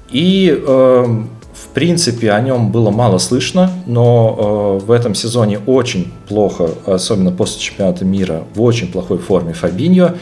И 0.10 0.64
эм, 0.66 1.30
принципе, 1.76 2.32
о 2.32 2.42
нем 2.42 2.72
было 2.72 2.90
мало 2.90 3.18
слышно, 3.18 3.70
но 3.86 4.80
э, 4.82 4.86
в 4.86 4.92
этом 4.92 5.14
сезоне 5.14 5.60
очень 5.60 6.12
плохо, 6.28 6.70
особенно 6.86 7.32
после 7.32 7.62
чемпионата 7.62 8.06
мира, 8.06 8.46
в 8.56 8.62
очень 8.62 8.92
плохой 8.92 9.18
форме 9.18 9.54
Фабиньо. 9.54 10.16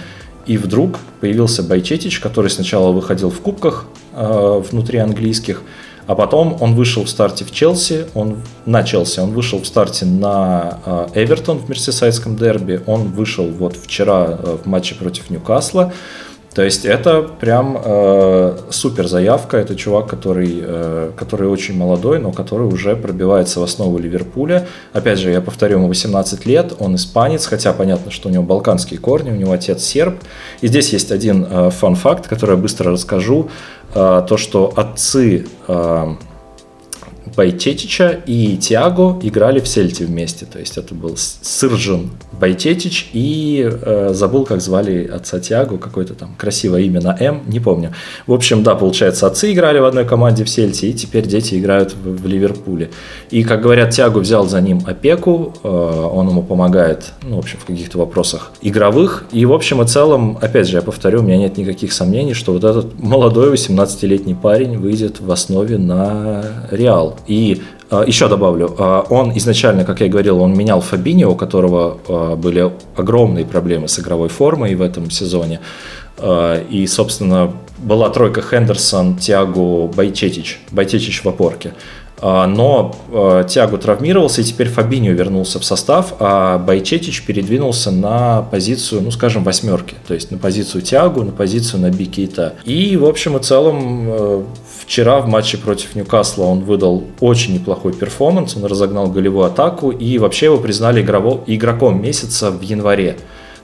И 0.47 0.57
вдруг 0.57 0.99
появился 1.21 1.63
Байчетич, 1.63 2.19
который 2.19 2.49
сначала 2.49 2.91
выходил 2.91 3.29
в 3.29 3.39
кубках 3.39 3.85
э, 4.13 4.61
внутри 4.69 4.97
английских, 4.97 5.61
а 6.07 6.15
потом 6.15 6.57
он 6.59 6.75
вышел 6.75 7.05
в 7.05 7.09
старте 7.09 7.45
в 7.45 7.51
Челси, 7.51 8.07
он 8.13 8.37
на 8.65 8.83
Челси, 8.83 9.19
он 9.19 9.31
вышел 9.31 9.61
в 9.61 9.67
старте 9.67 10.05
на 10.05 10.79
э, 10.85 11.07
Эвертон 11.13 11.59
в 11.59 11.69
Мерсисайдском 11.69 12.35
дерби, 12.35 12.81
он 12.87 13.09
вышел 13.11 13.45
вот 13.45 13.77
вчера 13.77 14.25
э, 14.27 14.57
в 14.63 14.65
матче 14.65 14.95
против 14.95 15.29
Ньюкасла. 15.29 15.93
То 16.53 16.61
есть 16.61 16.85
это 16.85 17.23
прям 17.23 17.81
э, 17.83 18.57
супер 18.69 19.07
заявка. 19.07 19.57
Это 19.57 19.75
чувак, 19.75 20.07
который, 20.07 20.59
э, 20.61 21.11
который 21.15 21.47
очень 21.47 21.75
молодой, 21.75 22.19
но 22.19 22.31
который 22.31 22.67
уже 22.67 22.95
пробивается 22.95 23.59
в 23.59 23.63
основу 23.63 23.97
Ливерпуля. 23.97 24.67
Опять 24.93 25.17
же, 25.17 25.31
я 25.31 25.41
повторю, 25.41 25.77
ему 25.77 25.87
18 25.87 26.45
лет, 26.45 26.73
он 26.77 26.95
испанец, 26.95 27.47
хотя 27.47 27.73
понятно, 27.73 28.11
что 28.11 28.29
у 28.29 28.31
него 28.31 28.43
балканские 28.43 28.99
корни, 28.99 29.31
у 29.31 29.35
него 29.35 29.51
отец 29.51 29.83
серб. 29.83 30.15
И 30.61 30.67
здесь 30.67 30.93
есть 30.93 31.11
один 31.11 31.47
э, 31.49 31.69
фан-факт, 31.71 32.27
который 32.27 32.51
я 32.51 32.61
быстро 32.61 32.91
расскажу. 32.91 33.49
Э, 33.95 34.23
то, 34.27 34.37
что 34.37 34.71
отцы... 34.75 35.47
Э, 35.67 36.15
Байтетича 37.35 38.09
и 38.25 38.57
Тиаго 38.57 39.19
играли 39.21 39.59
в 39.59 39.67
Сельте 39.67 40.05
вместе. 40.05 40.45
То 40.45 40.59
есть 40.59 40.77
это 40.77 40.93
был 40.93 41.15
Сыржин 41.17 42.11
Байтетич 42.39 43.09
и 43.13 43.69
э, 43.69 44.11
забыл, 44.13 44.45
как 44.45 44.61
звали 44.61 45.05
отца 45.05 45.39
Тиаго, 45.39 45.77
какое-то 45.77 46.13
там 46.13 46.35
красивое 46.37 46.81
имя 46.81 47.01
на 47.01 47.15
М, 47.19 47.43
не 47.47 47.59
помню. 47.59 47.93
В 48.27 48.33
общем, 48.33 48.63
да, 48.63 48.75
получается, 48.75 49.27
отцы 49.27 49.53
играли 49.53 49.79
в 49.79 49.85
одной 49.85 50.05
команде 50.05 50.43
в 50.43 50.49
Сельте, 50.49 50.87
и 50.87 50.93
теперь 50.93 51.25
дети 51.25 51.59
играют 51.59 51.93
в, 51.93 52.23
в 52.23 52.27
Ливерпуле. 52.27 52.89
И, 53.29 53.43
как 53.43 53.61
говорят, 53.61 53.91
Тиаго 53.91 54.19
взял 54.19 54.47
за 54.47 54.61
ним 54.61 54.81
опеку, 54.85 55.53
э, 55.63 55.67
он 55.67 56.29
ему 56.29 56.43
помогает, 56.43 57.13
ну, 57.21 57.37
в 57.37 57.39
общем, 57.39 57.59
в 57.59 57.65
каких-то 57.65 57.97
вопросах 57.97 58.51
игровых. 58.61 59.25
И, 59.31 59.45
в 59.45 59.53
общем 59.53 59.81
и 59.81 59.87
целом, 59.87 60.37
опять 60.41 60.67
же, 60.67 60.77
я 60.77 60.81
повторю, 60.81 61.19
у 61.19 61.23
меня 61.23 61.37
нет 61.37 61.57
никаких 61.57 61.93
сомнений, 61.93 62.33
что 62.33 62.53
вот 62.53 62.63
этот 62.63 62.99
молодой 62.99 63.53
18-летний 63.53 64.35
парень 64.35 64.77
выйдет 64.77 65.19
в 65.19 65.31
основе 65.31 65.77
на 65.77 66.43
Реал. 66.71 67.17
И 67.27 67.61
а, 67.93 68.03
еще 68.05 68.27
добавлю, 68.27 68.75
а, 68.77 69.05
он 69.09 69.37
изначально, 69.37 69.85
как 69.85 70.01
я 70.01 70.07
говорил, 70.07 70.41
он 70.41 70.57
менял 70.57 70.81
Фабини, 70.81 71.25
у 71.25 71.35
которого 71.35 71.99
а, 72.07 72.35
были 72.35 72.71
огромные 72.95 73.45
проблемы 73.45 73.87
с 73.87 73.99
игровой 73.99 74.29
формой 74.29 74.73
в 74.75 74.81
этом 74.81 75.11
сезоне. 75.11 75.59
И, 76.69 76.85
собственно, 76.87 77.51
была 77.79 78.09
тройка 78.09 78.41
Хендерсон, 78.41 79.17
Тиаго, 79.17 79.87
Байтетич. 79.87 80.59
Байтетич 80.71 81.23
в 81.23 81.27
опорке. 81.27 81.73
Но 82.21 82.95
Тиаго 83.49 83.77
травмировался, 83.79 84.41
и 84.41 84.43
теперь 84.43 84.69
Фабиньо 84.69 85.11
вернулся 85.11 85.59
в 85.59 85.65
состав, 85.65 86.13
а 86.19 86.59
Байчетич 86.59 87.23
передвинулся 87.23 87.89
на 87.89 88.43
позицию, 88.43 89.01
ну, 89.01 89.09
скажем, 89.09 89.43
восьмерки. 89.43 89.95
То 90.07 90.13
есть 90.13 90.29
на 90.29 90.37
позицию 90.37 90.83
Тиаго, 90.83 91.23
на 91.23 91.31
позицию 91.31 91.81
на 91.81 91.89
Бикита. 91.89 92.53
И, 92.63 92.95
в 92.95 93.05
общем 93.05 93.35
и 93.35 93.41
целом, 93.41 94.45
Вчера 94.85 95.21
в 95.21 95.27
матче 95.27 95.57
против 95.57 95.95
Ньюкасла 95.95 96.43
он 96.43 96.59
выдал 96.59 97.05
очень 97.21 97.53
неплохой 97.53 97.93
перформанс, 97.93 98.57
он 98.57 98.65
разогнал 98.65 99.07
голевую 99.07 99.45
атаку 99.45 99.91
и 99.91 100.17
вообще 100.17 100.47
его 100.47 100.57
признали 100.57 101.01
игрово, 101.01 101.41
игроком 101.47 102.01
месяца 102.01 102.51
в 102.51 102.61
январе. 102.61 103.17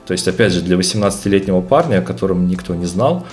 То 0.06 0.12
есть, 0.12 0.26
опять 0.26 0.52
же, 0.52 0.62
для 0.62 0.76
18-летнего 0.76 1.60
парня, 1.60 1.98
о 1.98 2.02
котором 2.02 2.48
никто 2.48 2.74
не 2.74 2.86
знал, 2.86 3.26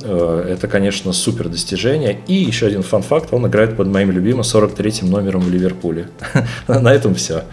э, 0.00 0.46
это, 0.52 0.68
конечно, 0.68 1.12
супер 1.12 1.48
достижение. 1.48 2.20
И 2.28 2.34
еще 2.34 2.66
один 2.66 2.82
fun 2.82 2.99
fact, 2.99 3.28
он 3.32 3.46
играет 3.48 3.76
под 3.76 3.88
моим 3.88 4.12
любимым 4.12 4.42
43-м 4.42 5.10
номером 5.10 5.40
в 5.40 5.50
Ливерпуле. 5.50 6.08
На 6.68 6.94
этом 6.94 7.16
все. 7.16 7.44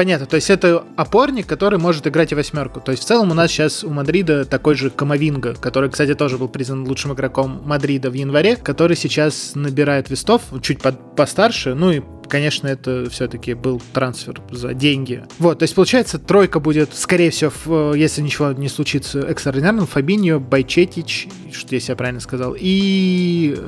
Понятно, 0.00 0.24
то 0.24 0.36
есть 0.36 0.48
это 0.48 0.82
опорник, 0.96 1.46
который 1.46 1.78
может 1.78 2.06
играть 2.06 2.32
и 2.32 2.34
восьмерку. 2.34 2.80
То 2.80 2.92
есть 2.92 3.02
в 3.04 3.06
целом 3.06 3.32
у 3.32 3.34
нас 3.34 3.50
сейчас 3.50 3.84
у 3.84 3.90
Мадрида 3.90 4.46
такой 4.46 4.74
же 4.74 4.88
Камовинга, 4.88 5.54
который, 5.54 5.90
кстати, 5.90 6.14
тоже 6.14 6.38
был 6.38 6.48
признан 6.48 6.88
лучшим 6.88 7.12
игроком 7.12 7.60
Мадрида 7.66 8.08
в 8.08 8.14
январе, 8.14 8.56
который 8.56 8.96
сейчас 8.96 9.52
набирает 9.54 10.08
вес, 10.08 10.40
чуть 10.62 10.80
под, 10.80 11.16
постарше, 11.16 11.74
ну 11.74 11.90
и 11.90 12.00
конечно, 12.30 12.66
это 12.68 13.10
все-таки 13.10 13.54
был 13.54 13.82
трансфер 13.92 14.40
за 14.50 14.72
деньги. 14.72 15.24
Вот, 15.38 15.58
то 15.58 15.64
есть, 15.64 15.74
получается, 15.74 16.18
тройка 16.18 16.60
будет, 16.60 16.94
скорее 16.94 17.30
всего, 17.30 17.94
если 17.94 18.22
ничего 18.22 18.52
не 18.52 18.68
случится 18.68 19.20
экстраординарным, 19.20 19.86
Фабиньо, 19.86 20.40
Байчетич, 20.40 21.28
что 21.52 21.74
если 21.74 21.92
я 21.92 21.96
правильно 21.96 22.20
сказал, 22.20 22.56
и 22.58 23.58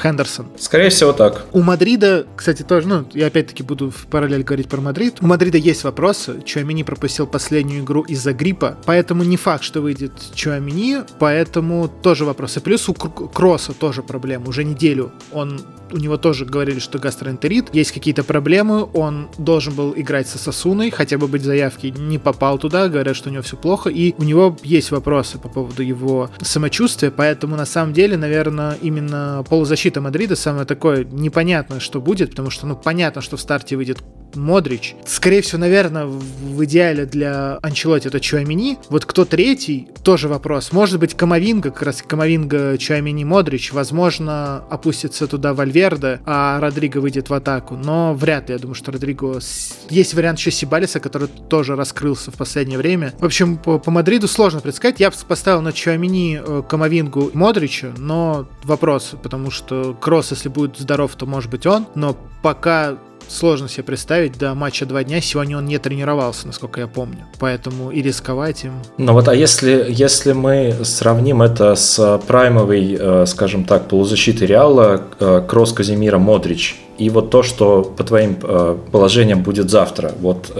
Хендерсон. 0.00 0.46
Скорее 0.58 0.90
всего, 0.90 1.12
так. 1.12 1.46
У 1.52 1.62
Мадрида, 1.62 2.26
кстати, 2.36 2.62
тоже, 2.62 2.86
ну, 2.86 3.06
я 3.14 3.26
опять-таки 3.26 3.62
буду 3.62 3.90
в 3.90 4.06
параллель 4.06 4.42
говорить 4.42 4.68
про 4.68 4.80
Мадрид. 4.80 5.16
У 5.20 5.26
Мадрида 5.26 5.58
есть 5.58 5.84
вопросы. 5.84 6.42
Чуамини 6.44 6.82
пропустил 6.82 7.26
последнюю 7.26 7.82
игру 7.82 8.02
из-за 8.02 8.32
гриппа, 8.32 8.78
поэтому 8.84 9.24
не 9.24 9.36
факт, 9.36 9.64
что 9.64 9.80
выйдет 9.80 10.12
Чуамини, 10.34 10.98
поэтому 11.18 11.88
тоже 11.88 12.24
вопросы. 12.24 12.60
Плюс 12.60 12.88
у 12.88 12.94
Крооса 12.94 13.72
тоже 13.72 14.02
проблема. 14.02 14.48
Уже 14.48 14.64
неделю 14.64 15.12
он 15.32 15.60
у 15.92 15.96
него 15.96 16.16
тоже 16.16 16.44
говорили, 16.44 16.78
что 16.78 16.98
гастроэнтерит, 16.98 17.74
есть 17.74 17.92
какие-то 18.10 18.24
проблемы, 18.24 18.88
он 18.92 19.28
должен 19.38 19.72
был 19.72 19.92
играть 19.96 20.26
с 20.26 20.36
Осасуной, 20.36 20.90
хотя 20.90 21.16
бы 21.16 21.28
быть 21.28 21.42
в 21.42 21.48
заявке, 21.48 21.94
не 21.96 22.18
попал 22.18 22.58
туда, 22.58 22.88
говорят, 22.88 23.14
что 23.14 23.28
у 23.28 23.32
него 23.32 23.42
все 23.44 23.56
плохо, 23.56 23.88
и 23.88 24.14
у 24.18 24.24
него 24.24 24.56
есть 24.64 24.90
вопросы 24.90 25.38
по 25.38 25.48
поводу 25.48 25.82
его 25.84 26.28
самочувствия, 26.42 27.12
поэтому 27.12 27.54
на 27.54 27.66
самом 27.66 27.92
деле, 27.92 28.16
наверное, 28.16 28.76
именно 28.82 29.44
полузащита 29.48 30.00
Мадрида 30.00 30.34
самое 30.34 30.66
такое 30.66 31.04
непонятное, 31.04 31.78
что 31.78 32.00
будет, 32.00 32.30
потому 32.30 32.50
что, 32.50 32.66
ну, 32.66 32.74
понятно, 32.74 33.22
что 33.22 33.36
в 33.36 33.40
старте 33.40 33.76
выйдет 33.76 33.98
Модрич. 34.36 34.94
Скорее 35.06 35.42
всего, 35.42 35.58
наверное, 35.58 36.06
в 36.06 36.64
идеале 36.64 37.06
для 37.06 37.58
Анчелотти 37.62 38.08
это 38.08 38.20
Чуамини. 38.20 38.78
Вот 38.88 39.04
кто 39.04 39.24
третий, 39.24 39.88
тоже 40.02 40.28
вопрос. 40.28 40.72
Может 40.72 40.98
быть, 41.00 41.14
Камовинга, 41.14 41.70
как 41.70 41.82
раз 41.82 42.02
Камовинга, 42.06 42.76
Чуамини, 42.78 43.24
Модрич. 43.24 43.72
Возможно, 43.72 44.64
опустится 44.70 45.26
туда 45.26 45.54
Вальверде, 45.54 46.20
а 46.26 46.60
Родриго 46.60 46.98
выйдет 46.98 47.30
в 47.30 47.34
атаку. 47.34 47.76
Но 47.76 48.14
вряд 48.14 48.48
ли. 48.48 48.54
Я 48.54 48.58
думаю, 48.58 48.74
что 48.74 48.92
Родриго... 48.92 49.40
Есть 49.88 50.14
вариант 50.14 50.38
еще 50.38 50.50
Сибалиса, 50.50 51.00
который 51.00 51.28
тоже 51.48 51.76
раскрылся 51.76 52.30
в 52.30 52.34
последнее 52.34 52.78
время. 52.78 53.12
В 53.18 53.24
общем, 53.24 53.56
по, 53.56 53.78
по 53.78 53.90
Мадриду 53.90 54.28
сложно 54.28 54.60
предсказать. 54.60 55.00
Я 55.00 55.10
поставил 55.10 55.62
на 55.62 55.72
Чуамини, 55.72 56.40
э, 56.44 56.62
Камовингу, 56.68 57.30
Модрича, 57.34 57.92
но 57.96 58.46
вопрос, 58.64 59.14
потому 59.22 59.50
что 59.50 59.94
Кросс, 60.00 60.30
если 60.30 60.48
будет 60.48 60.78
здоров, 60.78 61.14
то 61.16 61.26
может 61.26 61.50
быть 61.50 61.66
он. 61.66 61.86
Но 61.94 62.16
пока 62.42 62.96
сложно 63.30 63.68
себе 63.68 63.84
представить 63.84 64.38
до 64.38 64.54
матча 64.54 64.86
два 64.86 65.04
дня. 65.04 65.20
Сегодня 65.20 65.56
он 65.56 65.66
не 65.66 65.78
тренировался, 65.78 66.46
насколько 66.46 66.80
я 66.80 66.86
помню. 66.86 67.26
Поэтому 67.38 67.90
и 67.90 68.02
рисковать 68.02 68.64
им. 68.64 68.72
Ну 68.98 69.12
вот, 69.12 69.28
а 69.28 69.34
если, 69.34 69.86
если 69.88 70.32
мы 70.32 70.74
сравним 70.82 71.42
это 71.42 71.74
с 71.74 72.20
праймовой, 72.26 72.96
э, 72.98 73.26
скажем 73.26 73.64
так, 73.64 73.88
полузащитой 73.88 74.46
Реала, 74.46 75.02
э, 75.18 75.42
Кросс, 75.48 75.72
Казимира, 75.72 76.18
Модрич, 76.18 76.80
и 76.98 77.08
вот 77.08 77.30
то, 77.30 77.42
что 77.42 77.82
по 77.82 78.04
твоим 78.04 78.36
э, 78.42 78.76
положениям 78.90 79.42
будет 79.42 79.70
завтра, 79.70 80.12
вот 80.20 80.50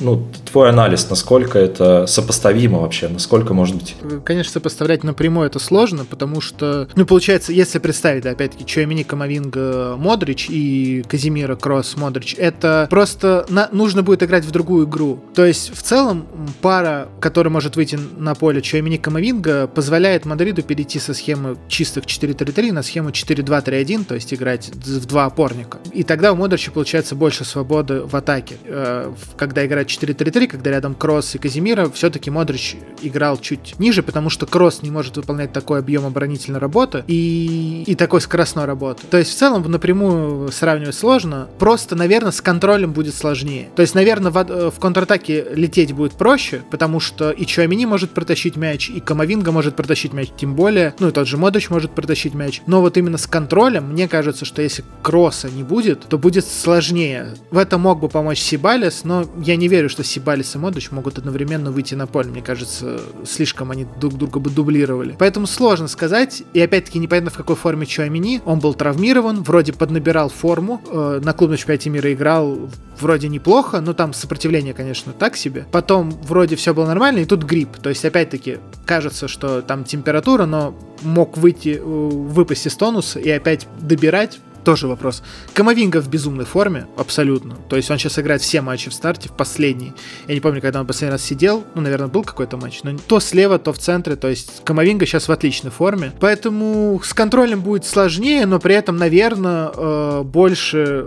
ну, 0.00 0.26
твой 0.50 0.70
анализ, 0.70 1.08
насколько 1.10 1.58
это 1.58 2.06
сопоставимо 2.06 2.80
вообще, 2.80 3.08
насколько 3.08 3.54
может 3.54 3.76
быть? 3.76 3.96
Конечно, 4.24 4.52
сопоставлять 4.52 5.04
напрямую 5.04 5.46
это 5.46 5.58
сложно, 5.58 6.04
потому 6.04 6.40
что, 6.40 6.88
ну, 6.94 7.06
получается, 7.06 7.52
если 7.52 7.78
представить, 7.78 8.24
да, 8.24 8.30
опять-таки, 8.30 8.64
Чуамини, 8.66 9.02
Камовинга, 9.02 9.96
Модрич 9.96 10.48
и 10.48 11.04
Каземиро, 11.08 11.56
Кроос, 11.56 11.96
Модрич, 11.96 12.34
это 12.38 12.86
просто 12.90 13.46
на... 13.48 13.68
нужно 13.72 14.02
будет 14.02 14.22
играть 14.22 14.44
в 14.44 14.50
другую 14.50 14.86
игру. 14.86 15.20
То 15.34 15.44
есть, 15.44 15.76
в 15.76 15.82
целом, 15.82 16.26
пара, 16.62 17.08
которая 17.20 17.52
может 17.52 17.76
выйти 17.76 17.98
на 18.16 18.34
поле 18.34 18.60
Чуамини, 18.60 18.96
Камовинга, 18.96 19.66
позволяет 19.66 20.24
Мадриду 20.24 20.62
перейти 20.62 20.98
со 20.98 21.14
схемы 21.14 21.56
чистых 21.68 22.04
4-3-3 22.04 22.72
на 22.72 22.82
схему 22.82 23.10
4-2-3-1, 23.10 24.04
то 24.04 24.14
есть 24.14 24.32
играть 24.34 24.68
в 24.68 25.06
два 25.06 25.26
опорника. 25.26 25.78
И 25.92 26.02
тогда 26.02 26.32
у 26.32 26.36
Модрича 26.36 26.70
получается 26.70 27.14
больше 27.14 27.44
свободы 27.44 28.02
в 28.02 28.14
атаке, 28.14 28.56
э, 28.64 29.12
когда 29.36 29.64
играть 29.64 29.85
4-3-3, 29.86 30.46
когда 30.48 30.70
рядом 30.70 30.94
Кроос 30.94 31.34
и 31.34 31.38
Каземиро, 31.38 31.88
все-таки 31.90 32.30
Модрич 32.30 32.76
играл 33.02 33.38
чуть 33.38 33.78
ниже, 33.78 34.02
потому 34.02 34.30
что 34.30 34.46
Кросс 34.46 34.82
не 34.82 34.90
может 34.90 35.16
выполнять 35.16 35.52
такой 35.52 35.78
объем 35.78 36.06
оборонительной 36.06 36.60
работы 36.60 37.04
и, 37.06 37.84
и 37.86 37.94
такой 37.94 38.20
скоростной 38.20 38.64
работы. 38.64 39.06
То 39.08 39.18
есть 39.18 39.32
в 39.32 39.36
целом 39.36 39.70
напрямую 39.70 40.50
сравнивать 40.52 40.94
сложно, 40.94 41.48
просто, 41.58 41.96
наверное, 41.96 42.32
с 42.32 42.40
контролем 42.40 42.92
будет 42.92 43.14
сложнее. 43.14 43.68
То 43.74 43.82
есть, 43.82 43.94
наверное, 43.94 44.30
в, 44.30 44.70
в 44.70 44.78
контратаке 44.78 45.46
лететь 45.54 45.92
будет 45.92 46.12
проще, 46.12 46.62
потому 46.70 47.00
что 47.00 47.30
и 47.30 47.46
Чуамини 47.46 47.86
может 47.86 48.10
протащить 48.10 48.56
мяч, 48.56 48.90
и 48.90 49.00
Камовинга 49.00 49.52
может 49.52 49.76
протащить 49.76 50.12
мяч, 50.12 50.30
тем 50.36 50.54
более, 50.54 50.94
ну 50.98 51.08
и 51.08 51.12
тот 51.12 51.26
же 51.26 51.36
Модрич 51.36 51.70
может 51.70 51.92
протащить 51.92 52.34
мяч. 52.34 52.62
Но 52.66 52.80
вот 52.80 52.96
именно 52.96 53.18
с 53.18 53.26
контролем, 53.26 53.90
мне 53.90 54.08
кажется, 54.08 54.44
что 54.44 54.62
если 54.62 54.84
Кросса 55.02 55.48
не 55.48 55.62
будет, 55.62 56.06
то 56.08 56.18
будет 56.18 56.46
сложнее. 56.46 57.34
В 57.50 57.58
этом 57.58 57.82
мог 57.82 58.00
бы 58.00 58.08
помочь 58.08 58.40
Сибалес, 58.40 59.04
но 59.04 59.26
я 59.42 59.56
не 59.56 59.68
верю 59.68 59.75
верю, 59.76 59.88
что 59.88 60.02
Сибалис 60.02 60.54
и 60.54 60.58
Модрич 60.58 60.90
могут 60.90 61.18
одновременно 61.18 61.70
выйти 61.70 61.94
на 61.94 62.06
поле. 62.06 62.30
Мне 62.30 62.42
кажется, 62.42 63.00
слишком 63.26 63.70
они 63.70 63.86
друг 64.00 64.14
друга 64.14 64.40
бы 64.40 64.50
дублировали. 64.50 65.16
Поэтому 65.18 65.46
сложно 65.46 65.88
сказать. 65.88 66.42
И 66.52 66.60
опять-таки 66.60 66.98
непонятно, 66.98 67.30
в 67.30 67.36
какой 67.36 67.56
форме 67.56 67.86
Чуамини. 67.86 68.40
Он 68.44 68.58
был 68.58 68.74
травмирован, 68.74 69.42
вроде 69.42 69.72
поднабирал 69.72 70.28
форму. 70.28 70.80
Э, 70.90 71.20
на 71.22 71.32
клубном 71.32 71.58
чемпионате 71.58 71.90
мира 71.90 72.12
играл 72.12 72.70
вроде 72.98 73.28
неплохо, 73.28 73.80
но 73.80 73.92
там 73.92 74.14
сопротивление, 74.14 74.72
конечно, 74.72 75.12
так 75.12 75.36
себе. 75.36 75.66
Потом 75.70 76.10
вроде 76.10 76.56
все 76.56 76.72
было 76.72 76.86
нормально, 76.86 77.18
и 77.18 77.24
тут 77.26 77.42
грипп. 77.42 77.76
То 77.76 77.90
есть, 77.90 78.04
опять-таки, 78.04 78.58
кажется, 78.86 79.28
что 79.28 79.60
там 79.60 79.84
температура, 79.84 80.46
но 80.46 80.74
мог 81.02 81.36
выйти, 81.36 81.78
э, 81.78 81.82
выпасть 81.82 82.66
из 82.66 82.74
тонуса 82.74 83.20
и 83.20 83.30
опять 83.30 83.66
добирать 83.80 84.40
тоже 84.66 84.88
вопрос. 84.88 85.22
Камовинга 85.54 86.00
в 86.00 86.08
безумной 86.08 86.44
форме, 86.44 86.88
абсолютно. 86.96 87.54
То 87.68 87.76
есть 87.76 87.88
он 87.88 87.98
сейчас 87.98 88.18
играет 88.18 88.42
все 88.42 88.60
матчи 88.60 88.90
в 88.90 88.94
старте, 88.94 89.28
в 89.28 89.32
последний. 89.32 89.92
Я 90.26 90.34
не 90.34 90.40
помню, 90.40 90.60
когда 90.60 90.80
он 90.80 90.88
последний 90.88 91.12
раз 91.12 91.22
сидел. 91.22 91.62
Ну, 91.76 91.82
наверное, 91.82 92.08
был 92.08 92.24
какой-то 92.24 92.56
матч. 92.56 92.82
Но 92.82 92.98
то 93.06 93.20
слева, 93.20 93.60
то 93.60 93.72
в 93.72 93.78
центре. 93.78 94.16
То 94.16 94.26
есть 94.26 94.64
Камовинга 94.64 95.06
сейчас 95.06 95.28
в 95.28 95.32
отличной 95.32 95.70
форме. 95.70 96.12
Поэтому 96.18 97.00
с 97.04 97.14
контролем 97.14 97.60
будет 97.60 97.84
сложнее, 97.84 98.44
но 98.44 98.58
при 98.58 98.74
этом, 98.74 98.96
наверное, 98.96 99.70
э, 99.72 100.22
больше 100.24 101.06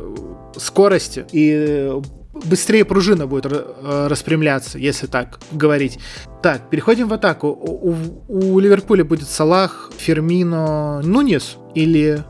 скорости 0.56 1.26
и 1.34 1.92
быстрее 2.46 2.86
пружина 2.86 3.28
будет 3.28 3.46
э, 3.46 4.08
распрямляться, 4.08 4.78
если 4.78 5.08
так 5.08 5.42
говорить. 5.52 6.00
Так, 6.42 6.70
переходим 6.70 7.10
в 7.10 7.14
атаку. 7.14 7.48
У, 7.50 7.90
у, 7.90 8.56
у 8.56 8.60
Ливерпуля 8.60 9.04
будет 9.04 9.28
Салах, 9.28 9.92
Фермино, 9.98 11.02
Нунес 11.02 11.58
или 11.76 12.24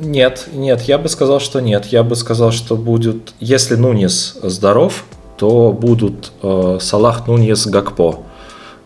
Нет, 0.00 0.48
нет, 0.52 0.82
я 0.82 0.98
бы 0.98 1.08
сказал, 1.08 1.40
что 1.40 1.60
нет. 1.60 1.86
Я 1.86 2.02
бы 2.02 2.14
сказал, 2.14 2.52
что 2.52 2.76
будет, 2.76 3.32
если 3.40 3.74
Нунис 3.74 4.36
здоров, 4.42 5.04
то 5.36 5.72
будут 5.72 6.32
э, 6.42 6.78
Салах, 6.80 7.26
Нунис, 7.26 7.66
Гакпо. 7.66 8.20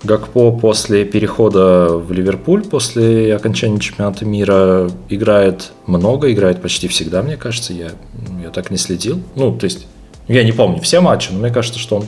Гакпо 0.05 0.51
после 0.51 1.05
перехода 1.05 1.88
в 1.88 2.11
Ливерпуль, 2.11 2.65
после 2.65 3.35
окончания 3.35 3.79
чемпионата 3.79 4.25
мира, 4.25 4.91
играет 5.09 5.73
много, 5.87 6.33
играет 6.33 6.61
почти 6.61 6.88
всегда, 6.88 7.23
мне 7.23 7.37
кажется. 7.37 7.73
Я, 7.73 7.93
я 8.43 8.51
так 8.51 8.71
не 8.71 8.77
следил. 8.77 9.21
Ну, 9.37 9.57
то 9.57 9.65
есть, 9.65 9.87
я 10.29 10.43
не 10.45 10.53
помню 10.53 10.81
все 10.81 11.01
матчи, 11.01 11.31
но 11.33 11.38
мне 11.38 11.51
кажется, 11.51 11.79
что 11.79 11.97
он 11.97 12.07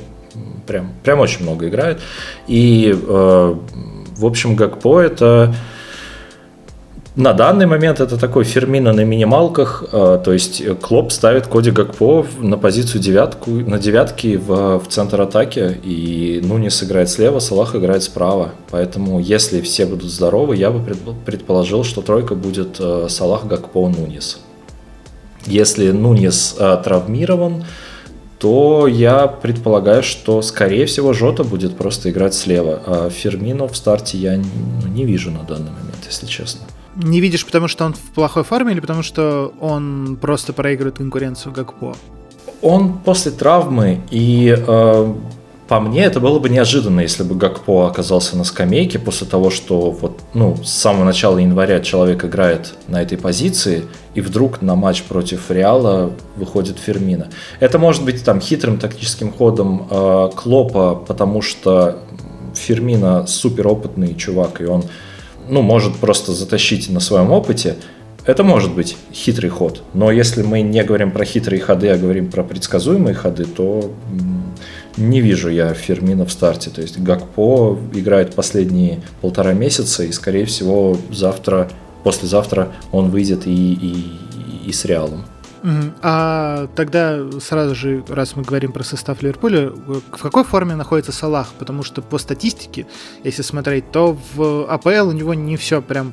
прям, 0.66 0.92
прям 1.04 1.20
очень 1.20 1.42
много 1.42 1.68
играет. 1.68 2.00
И, 2.48 2.92
э, 2.92 3.54
в 4.16 4.26
общем, 4.26 4.56
Гакпо 4.56 5.00
это 5.00 5.54
на 7.16 7.32
данный 7.32 7.66
момент 7.66 8.00
это 8.00 8.16
такой 8.16 8.42
Фермина 8.42 8.92
на 8.92 9.04
минималках, 9.04 9.84
э, 9.92 10.20
то 10.24 10.32
есть 10.32 10.62
Клоп 10.80 11.12
ставит 11.12 11.46
Коди 11.46 11.70
Гакпо 11.70 12.26
на 12.40 12.58
позицию 12.58 13.00
девятку, 13.00 13.50
на 13.50 13.78
девятки 13.78 14.36
в, 14.36 14.80
в 14.80 14.88
центр 14.88 15.20
атаки, 15.20 15.78
и 15.84 16.40
Нунис 16.42 16.82
играет 16.82 17.08
слева, 17.08 17.38
Салах 17.38 17.76
играет 17.76 18.02
справа. 18.02 18.50
Поэтому 18.70 19.20
если 19.20 19.60
все 19.60 19.86
будут 19.86 20.10
здоровы, 20.10 20.56
я 20.56 20.72
бы 20.72 20.82
предположил, 21.24 21.84
что 21.84 22.02
тройка 22.02 22.34
будет 22.34 22.78
э, 22.80 23.06
Салах, 23.08 23.46
Гакпо, 23.46 23.88
Нунис. 23.88 24.40
Если 25.46 25.92
Нунис 25.92 26.56
э, 26.58 26.78
травмирован, 26.82 27.64
то 28.40 28.88
я 28.88 29.28
предполагаю, 29.28 30.02
что, 30.02 30.42
скорее 30.42 30.86
всего, 30.86 31.12
Жота 31.12 31.44
будет 31.44 31.76
просто 31.76 32.10
играть 32.10 32.34
слева. 32.34 32.82
А 32.84 33.08
Фермино 33.08 33.68
в 33.68 33.76
старте 33.76 34.18
я 34.18 34.36
ну, 34.36 34.88
не 34.88 35.04
вижу 35.04 35.30
на 35.30 35.44
данный 35.44 35.70
момент, 35.70 36.04
если 36.06 36.26
честно. 36.26 36.66
Не 36.96 37.20
видишь, 37.20 37.44
потому 37.44 37.68
что 37.68 37.84
он 37.84 37.94
в 37.94 38.12
плохой 38.14 38.44
форме 38.44 38.72
или 38.72 38.80
потому 38.80 39.02
что 39.02 39.52
он 39.60 40.16
просто 40.20 40.52
проигрывает 40.52 40.98
конкуренцию 40.98 41.52
Гакпо? 41.52 41.96
Он 42.62 42.98
после 42.98 43.32
травмы, 43.32 44.00
и 44.10 44.54
э, 44.56 45.14
по 45.66 45.80
мне 45.80 46.04
это 46.04 46.20
было 46.20 46.38
бы 46.38 46.48
неожиданно, 46.48 47.00
если 47.00 47.22
бы 47.22 47.34
Гакпо 47.34 47.88
оказался 47.88 48.36
на 48.36 48.44
скамейке 48.44 48.98
после 48.98 49.26
того, 49.26 49.50
что 49.50 49.90
вот, 49.90 50.20
ну, 50.34 50.56
с 50.62 50.70
самого 50.70 51.04
начала 51.04 51.38
января 51.38 51.80
человек 51.80 52.24
играет 52.24 52.74
на 52.86 53.02
этой 53.02 53.18
позиции, 53.18 53.84
и 54.14 54.20
вдруг 54.20 54.62
на 54.62 54.74
матч 54.76 55.02
против 55.02 55.50
Реала 55.50 56.12
выходит 56.36 56.78
Фермина. 56.78 57.28
Это 57.60 57.78
может 57.78 58.04
быть 58.04 58.22
там 58.24 58.40
хитрым 58.40 58.78
тактическим 58.78 59.32
ходом 59.32 59.88
э, 59.90 60.30
Клопа, 60.36 60.94
потому 60.94 61.40
что 61.42 61.98
Фермина 62.54 63.26
суперопытный 63.26 64.14
чувак, 64.14 64.60
и 64.60 64.66
он 64.66 64.84
ну, 65.48 65.62
может 65.62 65.96
просто 65.96 66.32
затащить 66.32 66.90
на 66.90 67.00
своем 67.00 67.30
опыте, 67.30 67.76
это 68.26 68.42
может 68.42 68.74
быть 68.74 68.96
хитрый 69.12 69.50
ход. 69.50 69.82
Но 69.92 70.10
если 70.10 70.42
мы 70.42 70.62
не 70.62 70.82
говорим 70.82 71.10
про 71.10 71.24
хитрые 71.24 71.60
ходы, 71.60 71.88
а 71.88 71.98
говорим 71.98 72.30
про 72.30 72.42
предсказуемые 72.42 73.14
ходы, 73.14 73.44
то 73.44 73.92
не 74.96 75.20
вижу 75.20 75.50
я 75.50 75.74
Фермина 75.74 76.24
в 76.24 76.32
старте. 76.32 76.70
То 76.70 76.80
есть 76.80 76.98
Гакпо 76.98 77.78
играет 77.92 78.34
последние 78.34 79.02
полтора 79.20 79.52
месяца, 79.52 80.04
и, 80.04 80.12
скорее 80.12 80.46
всего, 80.46 80.96
завтра, 81.10 81.70
послезавтра 82.02 82.72
он 82.92 83.10
выйдет 83.10 83.46
и, 83.46 83.74
и, 83.74 84.68
и 84.68 84.72
с 84.72 84.84
Реалом. 84.84 85.26
А 86.02 86.66
тогда 86.74 87.18
сразу 87.40 87.74
же, 87.74 88.04
раз 88.08 88.36
мы 88.36 88.42
говорим 88.42 88.72
про 88.72 88.84
состав 88.84 89.22
Ливерпуля, 89.22 89.70
в 89.70 90.18
какой 90.20 90.44
форме 90.44 90.76
находится 90.76 91.10
Салах? 91.10 91.52
Потому 91.58 91.82
что 91.82 92.02
по 92.02 92.18
статистике, 92.18 92.86
если 93.22 93.42
смотреть, 93.42 93.90
то 93.90 94.18
в 94.34 94.70
АПЛ 94.70 95.08
у 95.08 95.12
него 95.12 95.32
не 95.32 95.56
все 95.56 95.80
прям 95.80 96.12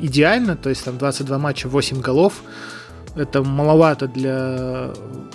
идеально, 0.00 0.56
то 0.56 0.68
есть 0.68 0.84
там 0.84 0.98
22 0.98 1.38
матча, 1.38 1.68
8 1.68 2.00
голов. 2.00 2.42
Это 3.14 3.42
маловато 3.42 4.06
для 4.06 4.92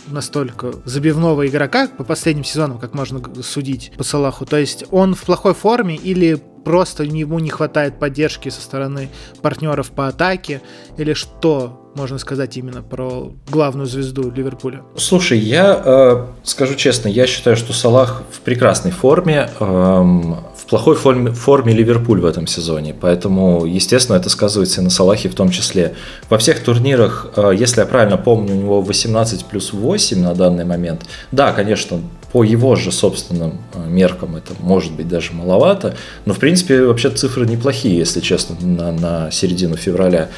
настолько 0.08 0.72
забивного 0.86 1.46
игрока 1.48 1.88
по 1.88 2.04
последним 2.04 2.44
сезонам, 2.44 2.80
как 2.80 2.94
можно 2.96 3.22
судить 3.44 3.92
по 3.98 4.04
Салаху. 4.04 4.46
То 4.46 4.58
есть 4.58 4.86
он 4.90 5.14
в 5.14 5.24
плохой 5.24 5.54
форме 5.54 5.96
или 5.96 6.42
просто 6.64 7.04
ему 7.04 7.40
не 7.40 7.50
хватает 7.50 8.00
поддержки 8.00 8.50
со 8.50 8.62
стороны 8.62 9.10
партнеров 9.42 9.92
по 9.92 10.08
атаке, 10.08 10.62
или 10.98 11.14
что 11.14 11.87
можно 11.98 12.20
сказать 12.20 12.56
именно 12.58 12.84
про 12.84 13.34
главную 13.50 13.88
звезду 13.88 14.32
Ливерпуля? 14.32 14.84
Слушай, 14.96 15.40
я 15.40 15.82
э, 15.84 16.26
скажу 16.44 16.76
честно, 16.76 17.10
я 17.10 17.26
считаю, 17.26 17.58
что 17.58 17.74
Салах 17.74 18.24
в 18.32 18.42
прекрасной 18.42 18.92
форме, 18.92 19.50
э, 19.60 19.64
в 19.64 20.66
плохой 20.70 20.96
форме, 20.96 21.32
форме 21.32 21.74
Ливерпуль 21.74 22.22
в 22.22 22.26
этом 22.26 22.46
сезоне, 22.46 22.94
поэтому, 22.94 23.66
естественно, 23.66 24.16
это 24.16 24.30
сказывается 24.30 24.82
и 24.82 24.84
на 24.84 24.92
Салахе 24.92 25.28
в 25.30 25.36
том 25.36 25.50
числе. 25.50 25.96
Во 26.30 26.38
всех 26.38 26.64
турнирах, 26.64 27.32
э, 27.36 27.52
если 27.58 27.82
я 27.82 27.88
правильно 27.88 28.18
помню, 28.18 28.54
у 28.54 28.58
него 28.58 28.82
18 28.82 29.46
плюс 29.46 29.74
8 29.74 30.22
на 30.22 30.36
данный 30.36 30.66
момент. 30.66 31.02
Да, 31.32 31.52
конечно, 31.52 32.00
по 32.32 32.44
его 32.44 32.76
же 32.76 32.92
собственным 32.92 33.60
э, 33.74 33.88
меркам 33.88 34.36
это 34.36 34.54
может 34.60 34.94
быть 34.94 35.08
даже 35.08 35.34
маловато, 35.34 35.96
но 36.26 36.34
в 36.34 36.40
принципе 36.40 36.84
вообще 36.84 37.10
цифры 37.10 37.48
неплохие, 37.48 37.98
если 37.98 38.20
честно, 38.20 38.56
на, 38.62 38.92
на 38.92 39.32
середину 39.32 39.78
февраля. 39.78 40.30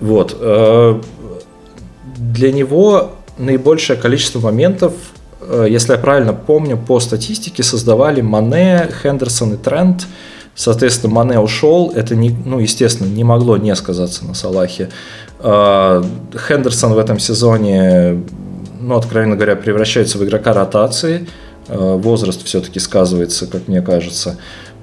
Вот. 0.00 0.36
Э, 0.40 1.00
для 2.16 2.52
него 2.52 3.12
наибольшее 3.38 3.98
количество 3.98 4.40
моментов, 4.40 4.92
э, 5.40 5.66
если 5.68 5.92
я 5.92 5.98
правильно 5.98 6.32
помню, 6.32 6.76
по 6.76 7.00
статистике 7.00 7.62
создавали 7.62 8.20
Мане, 8.20 8.88
Хендерсон 9.02 9.54
и 9.54 9.56
Трент. 9.56 10.06
Соответственно, 10.54 11.14
Мане 11.14 11.40
ушел, 11.40 11.92
это, 11.94 12.14
не, 12.14 12.30
ну, 12.30 12.58
естественно, 12.58 13.08
не 13.08 13.24
могло 13.24 13.56
не 13.56 13.74
сказаться 13.74 14.24
на 14.24 14.34
Салахе. 14.34 14.90
Э, 15.40 16.02
Хендерсон 16.48 16.94
в 16.94 16.98
этом 16.98 17.18
сезоне, 17.18 18.22
ну, 18.80 18.96
откровенно 18.96 19.36
говоря, 19.36 19.56
превращается 19.56 20.18
в 20.18 20.24
игрока 20.24 20.52
ротации. 20.52 21.28
Возраст 21.68 22.44
все-таки 22.44 22.80
сказывается, 22.80 23.46
как 23.46 23.68
мне 23.68 23.80
кажется. 23.82 24.36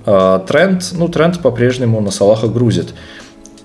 Тренд, 0.06 0.84
ну, 0.94 1.10
тренд 1.10 1.42
по-прежнему 1.42 2.00
на 2.00 2.10
Салаха 2.10 2.48
грузит. 2.48 2.94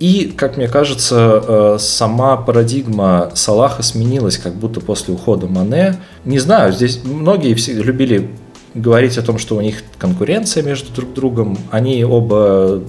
И, 0.00 0.32
как 0.36 0.56
мне 0.56 0.68
кажется, 0.68 1.42
э, 1.46 1.76
сама 1.78 2.36
парадигма 2.36 3.30
Салаха 3.34 3.82
сменилась 3.82 4.38
как 4.38 4.54
будто 4.54 4.80
после 4.80 5.14
ухода 5.14 5.46
Мане. 5.46 5.96
Не 6.24 6.38
знаю, 6.38 6.72
здесь 6.72 7.02
многие 7.04 7.54
все 7.54 7.74
любили 7.74 8.30
говорить 8.74 9.18
о 9.18 9.22
том, 9.22 9.38
что 9.38 9.56
у 9.56 9.60
них 9.60 9.82
конкуренция 9.98 10.62
между 10.62 10.92
друг 10.92 11.12
другом. 11.14 11.56
Они 11.70 12.04
оба 12.04 12.82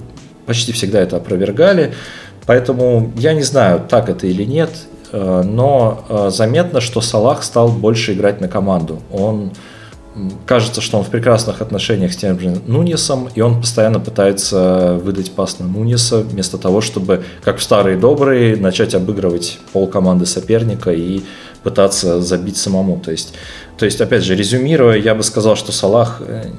почти 0.46 0.72
всегда 0.72 1.00
это 1.00 1.16
опровергали. 1.16 1.94
Поэтому 2.44 3.12
я 3.16 3.34
не 3.34 3.42
знаю, 3.42 3.82
так 3.88 4.08
это 4.08 4.26
или 4.26 4.44
нет, 4.44 4.70
э, 5.12 5.42
но 5.44 6.04
э, 6.08 6.30
заметно, 6.30 6.80
что 6.80 7.00
Салах 7.00 7.42
стал 7.42 7.68
больше 7.68 8.14
играть 8.14 8.40
на 8.40 8.48
команду. 8.48 9.00
Он 9.12 9.52
кажется, 10.46 10.80
что 10.80 10.98
он 10.98 11.04
в 11.04 11.08
прекрасных 11.08 11.60
отношениях 11.60 12.12
с 12.12 12.16
тем 12.16 12.38
же 12.40 12.60
Нунисом, 12.66 13.28
и 13.34 13.40
он 13.40 13.60
постоянно 13.60 14.00
пытается 14.00 14.94
выдать 15.02 15.32
пас 15.32 15.58
на 15.58 15.66
Нуниса, 15.66 16.20
вместо 16.20 16.58
того, 16.58 16.80
чтобы, 16.80 17.24
как 17.42 17.58
в 17.58 17.62
старые 17.62 17.98
добрые, 17.98 18.56
начать 18.56 18.94
обыгрывать 18.94 19.58
пол 19.72 19.86
команды 19.86 20.26
соперника 20.26 20.90
и 20.92 21.22
пытаться 21.62 22.20
забить 22.22 22.56
самому. 22.56 23.00
То 23.00 23.10
есть, 23.10 23.34
то 23.76 23.84
есть 23.84 24.00
опять 24.00 24.22
же, 24.22 24.34
резюмируя, 24.34 24.96
я 24.96 25.14
бы 25.14 25.22
сказал, 25.22 25.56
что 25.56 25.72
Салах 25.72 26.22
э, 26.26 26.50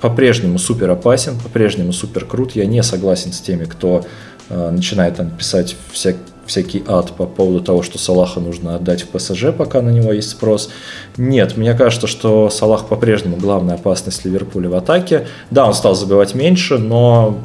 по-прежнему 0.00 0.58
супер 0.58 0.90
опасен, 0.90 1.38
по-прежнему 1.38 1.92
супер 1.92 2.24
крут. 2.24 2.52
Я 2.52 2.66
не 2.66 2.82
согласен 2.82 3.32
с 3.32 3.40
теми, 3.40 3.64
кто 3.64 4.04
э, 4.48 4.70
начинает 4.70 5.16
там 5.16 5.30
писать 5.30 5.76
всякие 5.90 6.22
всякий 6.48 6.82
ад 6.88 7.12
по 7.12 7.26
поводу 7.26 7.60
того, 7.60 7.82
что 7.82 7.98
Салаха 7.98 8.40
нужно 8.40 8.74
отдать 8.74 9.02
в 9.02 9.08
ПСЖ, 9.08 9.52
пока 9.56 9.82
на 9.82 9.90
него 9.90 10.12
есть 10.12 10.30
спрос. 10.30 10.70
Нет, 11.16 11.56
мне 11.56 11.74
кажется, 11.74 12.06
что 12.06 12.50
Салах 12.50 12.86
по-прежнему 12.86 13.36
главная 13.36 13.76
опасность 13.76 14.24
Ливерпуля 14.24 14.68
в 14.68 14.74
атаке. 14.74 15.28
Да, 15.50 15.66
он 15.66 15.74
стал 15.74 15.94
забивать 15.94 16.34
меньше, 16.34 16.78
но... 16.78 17.38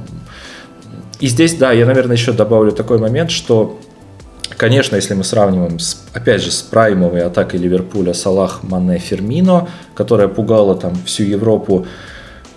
И 1.20 1.28
здесь, 1.28 1.56
да, 1.56 1.72
я, 1.72 1.86
наверное, 1.86 2.16
еще 2.16 2.32
добавлю 2.32 2.72
такой 2.72 2.98
момент, 2.98 3.30
что 3.30 3.78
Конечно, 4.58 4.96
если 4.96 5.16
мы 5.16 5.24
сравниваем, 5.24 5.80
с, 5.80 6.04
опять 6.14 6.42
же, 6.42 6.52
с 6.52 6.62
праймовой 6.62 7.22
атакой 7.22 7.60
Ливерпуля 7.60 8.14
Салах, 8.14 8.62
Мане, 8.62 9.00
Фермино, 9.00 9.68
которая 9.96 10.28
пугала 10.28 10.76
там 10.76 10.96
всю 11.06 11.24
Европу, 11.24 11.88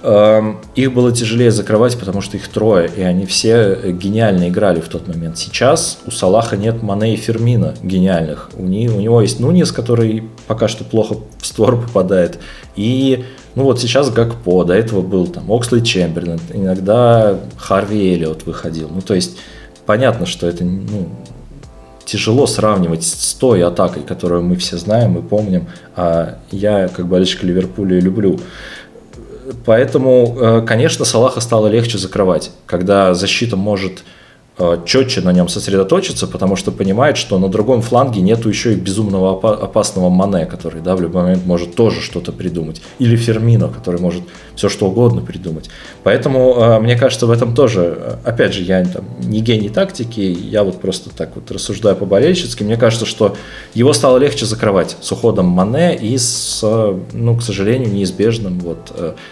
их 0.03 0.93
было 0.93 1.11
тяжелее 1.11 1.51
закрывать, 1.51 1.99
потому 1.99 2.21
что 2.21 2.37
их 2.37 2.49
трое, 2.49 2.91
и 2.95 3.03
они 3.03 3.27
все 3.27 3.93
гениально 3.93 4.49
играли 4.49 4.81
в 4.81 4.89
тот 4.89 5.09
момент. 5.09 5.39
Сейчас 5.39 5.99
у 6.07 6.11
Салаха 6.11 6.57
нет 6.57 6.83
Мане 6.83 7.15
и 7.15 7.17
Фермина 7.17 7.75
гениальных. 7.83 8.51
У, 8.57 8.65
не, 8.65 8.89
у 8.89 9.01
него 9.01 9.21
есть 9.23 9.41
Нунис, 9.41 9.73
который 9.73 10.25
пока 10.47 10.69
что 10.69 10.85
плохо 10.85 11.17
в 11.39 11.47
створ 11.47 11.81
попадает. 11.81 12.39
И 12.77 13.25
ну 13.55 13.65
вот 13.65 13.81
сейчас 13.81 14.11
Гакпо, 14.11 14.65
до 14.65 14.75
этого 14.75 15.01
был 15.01 15.27
там 15.27 15.51
Оксли 15.51 15.81
Чемберлен, 15.81 16.41
иногда 16.53 17.41
Харви 17.57 18.13
Эллиот 18.13 18.45
выходил. 18.45 18.91
Ну 18.95 19.01
то 19.01 19.15
есть 19.15 19.39
понятно, 19.87 20.27
что 20.27 20.47
это 20.47 20.63
ну, 20.63 21.09
тяжело 22.05 22.47
сравнивать 22.47 23.03
с 23.03 23.35
той 23.35 23.63
атакой, 23.65 24.03
которую 24.03 24.43
мы 24.43 24.57
все 24.57 24.77
знаем 24.77 25.19
и 25.19 25.23
помним, 25.23 25.69
а 25.97 26.39
я 26.51 26.89
как 26.89 27.07
болельщик 27.07 27.43
Ливерпуля 27.43 27.99
люблю. 27.99 28.39
Поэтому, 29.65 30.37
э, 30.39 30.63
конечно, 30.67 31.05
Салаха 31.05 31.41
стало 31.41 31.69
легче 31.69 31.99
закрывать, 31.99 32.51
когда 32.67 33.15
защита 33.15 33.57
может 33.57 34.03
четче 34.87 35.21
на 35.21 35.33
нем 35.33 35.49
сосредоточиться, 35.49 36.27
потому 36.27 36.57
что 36.57 36.73
понимает, 36.73 37.19
что 37.19 37.39
на 37.39 37.49
другом 37.49 37.83
фланге 37.83 38.23
нету 38.23 38.49
еще 38.49 38.73
и 38.73 38.77
безумного 38.77 39.39
опасного 39.53 40.09
Мане, 40.09 40.47
который 40.47 40.81
да, 40.81 40.97
в 40.97 41.03
любой 41.03 41.25
момент 41.25 41.45
может 41.45 41.75
тоже 41.75 42.01
что-то 42.01 42.33
придумать. 42.33 42.81
Или 42.99 43.17
Фермино, 43.17 43.69
который 43.69 44.01
может 44.01 44.23
все 44.55 44.71
что 44.71 44.87
угодно 44.87 45.21
придумать. 45.21 45.69
Поэтому, 46.03 46.55
э, 46.55 46.81
мне 46.81 46.97
кажется, 46.97 47.27
в 47.27 47.31
этом 47.31 47.55
тоже, 47.55 48.19
опять 48.25 48.55
же, 48.55 48.63
я 48.63 48.83
там, 48.87 49.05
не 49.21 49.41
гений 49.41 49.69
тактики, 49.69 50.21
я 50.21 50.65
вот 50.65 50.81
просто 50.81 51.11
так 51.11 51.33
вот 51.35 51.51
рассуждаю 51.51 51.95
по-болельщицки, 51.95 52.63
мне 52.63 52.79
кажется, 52.79 53.05
что 53.05 53.37
его 53.75 53.93
стало 53.93 54.17
легче 54.17 54.47
закрывать 54.47 54.97
с 55.03 55.13
уходом 55.13 55.47
Мане 55.47 55.95
и 55.95 56.17
с, 56.17 56.63
ну, 57.13 57.37
к 57.37 57.43
сожалению, 57.43 57.93
неизбежным 57.93 58.59
вот 58.61 58.79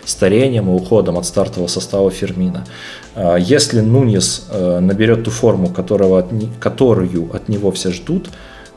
старением 0.04 0.68
и 0.68 0.74
уходом 0.74 1.16
от 1.16 1.24
стартового 1.24 1.68
состава 1.68 2.10
Фермина. 2.10 2.66
А, 3.14 3.36
если 3.36 3.80
Нунис 3.80 4.46
э, 4.50 4.80
наберет 4.80 5.24
ту 5.24 5.30
форму, 5.30 5.68
которого 5.68 6.18
от, 6.20 6.26
которую 6.60 7.30
от 7.32 7.48
него 7.48 7.70
все 7.70 7.92
ждут, 7.92 8.28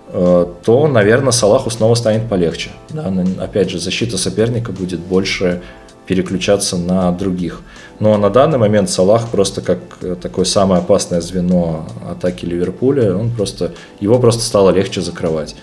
э, 0.10 0.45
то, 0.63 0.88
наверное, 0.88 1.32
Салаху 1.32 1.69
снова 1.69 1.95
станет 1.95 2.30
полегче. 2.30 2.69
Да? 2.89 3.12
Опять 3.39 3.69
же, 3.69 3.80
защита 3.80 4.17
соперника 4.17 4.71
будет 4.71 5.00
больше 5.00 5.62
переключаться 6.06 6.78
на 6.78 7.12
других. 7.12 7.62
Но 8.00 8.17
на 8.17 8.30
данный 8.30 8.58
момент 8.58 8.89
Салах 8.89 9.30
просто 9.30 9.62
как 9.62 9.80
э, 10.02 10.15
такое 10.21 10.45
самое 10.45 10.82
опасное 10.82 11.19
звено 11.19 11.88
атаки 12.10 12.45
Ливерпуля, 12.45 13.15
он 13.15 13.32
просто, 13.32 13.73
его 14.00 14.19
просто 14.19 14.43
стало 14.43 14.69
легче 14.69 15.02
закрывать. 15.02 15.56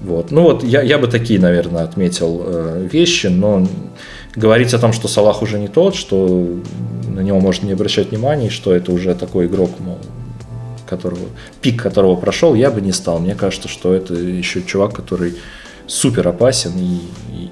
Вот. 0.00 0.30
Ну 0.30 0.42
вот 0.42 0.62
я, 0.62 0.82
я 0.82 0.98
бы 0.98 1.06
такие, 1.06 1.40
наверное, 1.40 1.84
отметил 1.84 2.44
вещи, 2.92 3.28
но 3.28 3.66
говорить 4.36 4.74
о 4.74 4.78
том, 4.78 4.92
что 4.92 5.08
Салах 5.08 5.42
уже 5.42 5.58
не 5.58 5.68
тот, 5.68 5.94
что 5.94 6.46
на 7.08 7.20
него 7.20 7.40
можно 7.40 7.66
не 7.66 7.72
обращать 7.72 8.10
внимания, 8.10 8.50
что 8.50 8.72
это 8.74 8.92
уже 8.92 9.14
такой 9.14 9.46
игрок, 9.46 9.70
мол, 9.80 9.98
которого, 10.86 11.26
пик 11.60 11.82
которого 11.82 12.14
прошел, 12.16 12.54
я 12.54 12.70
бы 12.70 12.80
не 12.80 12.92
стал. 12.92 13.18
Мне 13.18 13.34
кажется, 13.34 13.68
что 13.68 13.92
это 13.94 14.14
еще 14.14 14.62
чувак, 14.62 14.94
который 14.94 15.36
супер 15.86 16.28
опасен 16.28 16.72
и, 16.76 17.00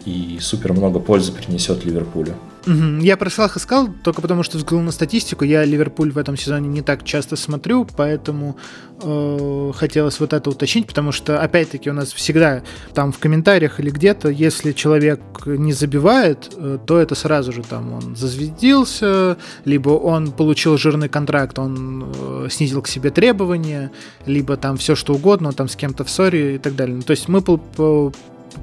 и, 0.07 0.37
и 0.37 0.41
супер 0.41 0.73
много 0.73 1.01
пользы 1.01 1.33
принесет 1.33 1.85
Ливерпулю. 1.85 2.35
Угу. 2.67 3.01
Я 3.03 3.17
про 3.17 3.31
Салаха 3.31 3.59
сказал 3.59 3.89
только 4.03 4.23
потому, 4.23 4.43
что 4.43 4.57
взглянул 4.57 4.85
на 4.85 4.93
статистику. 4.93 5.45
Я 5.45 5.65
Ливерпуль 5.65 6.13
в 6.13 6.19
этом 6.19 6.37
сезоне 6.37 6.69
не 6.69 6.83
так 6.83 7.05
часто 7.05 7.37
смотрю, 7.37 7.87
поэтому 7.97 8.57
э, 9.03 9.73
хотелось 9.75 10.19
вот 10.21 10.33
это 10.33 10.51
уточнить, 10.51 10.87
потому 10.87 11.13
что, 11.13 11.41
опять-таки, 11.41 11.91
у 11.91 11.93
нас 11.93 12.13
всегда 12.13 12.63
там 12.95 13.13
в 13.13 13.19
комментариях 13.19 13.81
или 13.81 13.91
где-то, 13.91 14.29
если 14.29 14.73
человек 14.73 15.21
не 15.45 15.73
забивает, 15.73 16.53
э, 16.57 16.79
то 16.87 16.99
это 16.99 17.15
сразу 17.15 17.53
же 17.53 17.63
там 17.63 17.93
он 17.93 18.17
зазвездился, 18.17 19.37
либо 19.65 19.91
он 19.91 20.33
получил 20.33 20.79
жирный 20.79 21.09
контракт, 21.09 21.59
он 21.59 22.13
э, 22.17 22.49
снизил 22.51 22.81
к 22.83 22.89
себе 22.89 23.11
требования, 23.11 23.91
либо 24.27 24.57
там 24.57 24.77
все 24.79 24.95
что 24.95 25.15
угодно, 25.15 25.53
там 25.53 25.69
с 25.69 25.77
кем-то 25.77 26.05
в 26.05 26.11
ссоре 26.11 26.57
и 26.57 26.59
так 26.59 26.77
далее. 26.77 26.97
Ну, 26.97 27.03
то 27.03 27.11
есть 27.11 27.29
мы 27.29 27.43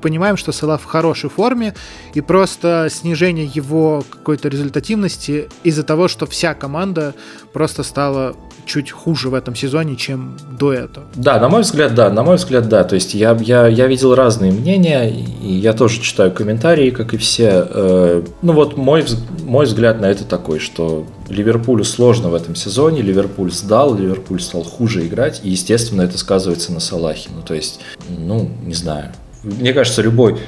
понимаем, 0.02 0.38
что 0.38 0.52
Сала 0.52 0.78
в 0.78 0.86
хорошей 0.86 1.30
форме, 1.30 1.74
и 2.14 2.22
просто 2.22 2.88
снижение 2.92 3.46
его 3.46 4.04
какой-то 4.10 4.50
результативности 4.50 5.50
из-за 5.64 5.84
того, 5.84 6.08
что 6.08 6.26
вся 6.26 6.54
команда 6.54 7.14
просто 7.54 7.84
стала 7.84 8.36
чуть 8.66 8.92
хуже 8.92 9.30
в 9.30 9.34
этом 9.34 9.56
сезоне, 9.56 9.96
чем 9.96 10.38
до 10.60 10.74
этого. 10.74 11.06
Да, 11.16 11.40
на 11.40 11.50
мой 11.50 11.62
взгляд, 11.62 11.96
да, 11.96 12.10
на 12.10 12.24
мой 12.24 12.38
взгляд, 12.38 12.70
да. 12.70 12.84
То 12.84 12.96
есть 12.96 13.14
я, 13.14 13.38
я, 13.42 13.68
я 13.68 13.88
видел 13.88 14.16
разные 14.16 14.52
мнения, 14.52 15.10
и 15.10 15.52
я 15.52 15.74
тоже 15.74 16.00
читаю 16.02 16.32
комментарии, 16.32 16.90
как 16.92 17.14
и 17.14 17.18
все. 17.18 17.68
Э, 17.70 18.24
ну 18.42 18.54
вот 18.54 18.78
мой, 18.78 19.06
мой 19.44 19.66
взгляд 19.66 20.00
на 20.00 20.06
это 20.06 20.24
такой, 20.24 20.60
что 20.60 21.06
Ливерпулю 21.30 21.84
сложно 21.84 22.30
в 22.30 22.36
этом 22.36 22.56
сезоне, 22.56 23.02
Ливерпуль 23.02 23.52
сдал, 23.52 23.96
Ливерпуль 23.96 24.42
стал 24.42 24.64
хуже 24.64 25.06
играть, 25.06 25.42
и, 25.44 25.50
естественно, 25.50 26.04
это 26.04 26.18
сказывается 26.18 26.72
на 26.72 26.80
Салахе. 26.80 27.30
Ну, 27.36 27.42
то 27.42 27.54
есть, 27.54 27.80
ну, 28.10 28.50
не 28.64 28.74
знаю, 28.74 29.12
мне 29.44 29.74
кажется, 29.74 30.02
любой 30.02 30.40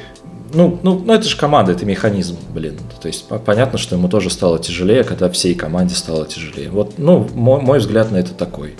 ну, 0.53 0.79
ну, 0.83 1.01
ну, 1.03 1.13
это 1.13 1.27
же 1.27 1.35
команда, 1.37 1.71
это 1.71 1.85
механизм, 1.85 2.37
блин. 2.53 2.77
То 3.01 3.07
есть 3.07 3.27
понятно, 3.45 3.77
что 3.77 3.95
ему 3.95 4.07
тоже 4.07 4.29
стало 4.29 4.59
тяжелее, 4.59 5.03
когда 5.03 5.29
всей 5.29 5.55
команде 5.55 5.95
стало 5.95 6.25
тяжелее. 6.27 6.69
Вот, 6.69 6.97
ну, 6.97 7.27
мой, 7.33 7.61
мой 7.61 7.79
взгляд 7.79 8.11
на 8.11 8.17
это 8.17 8.33
такой. 8.33 8.75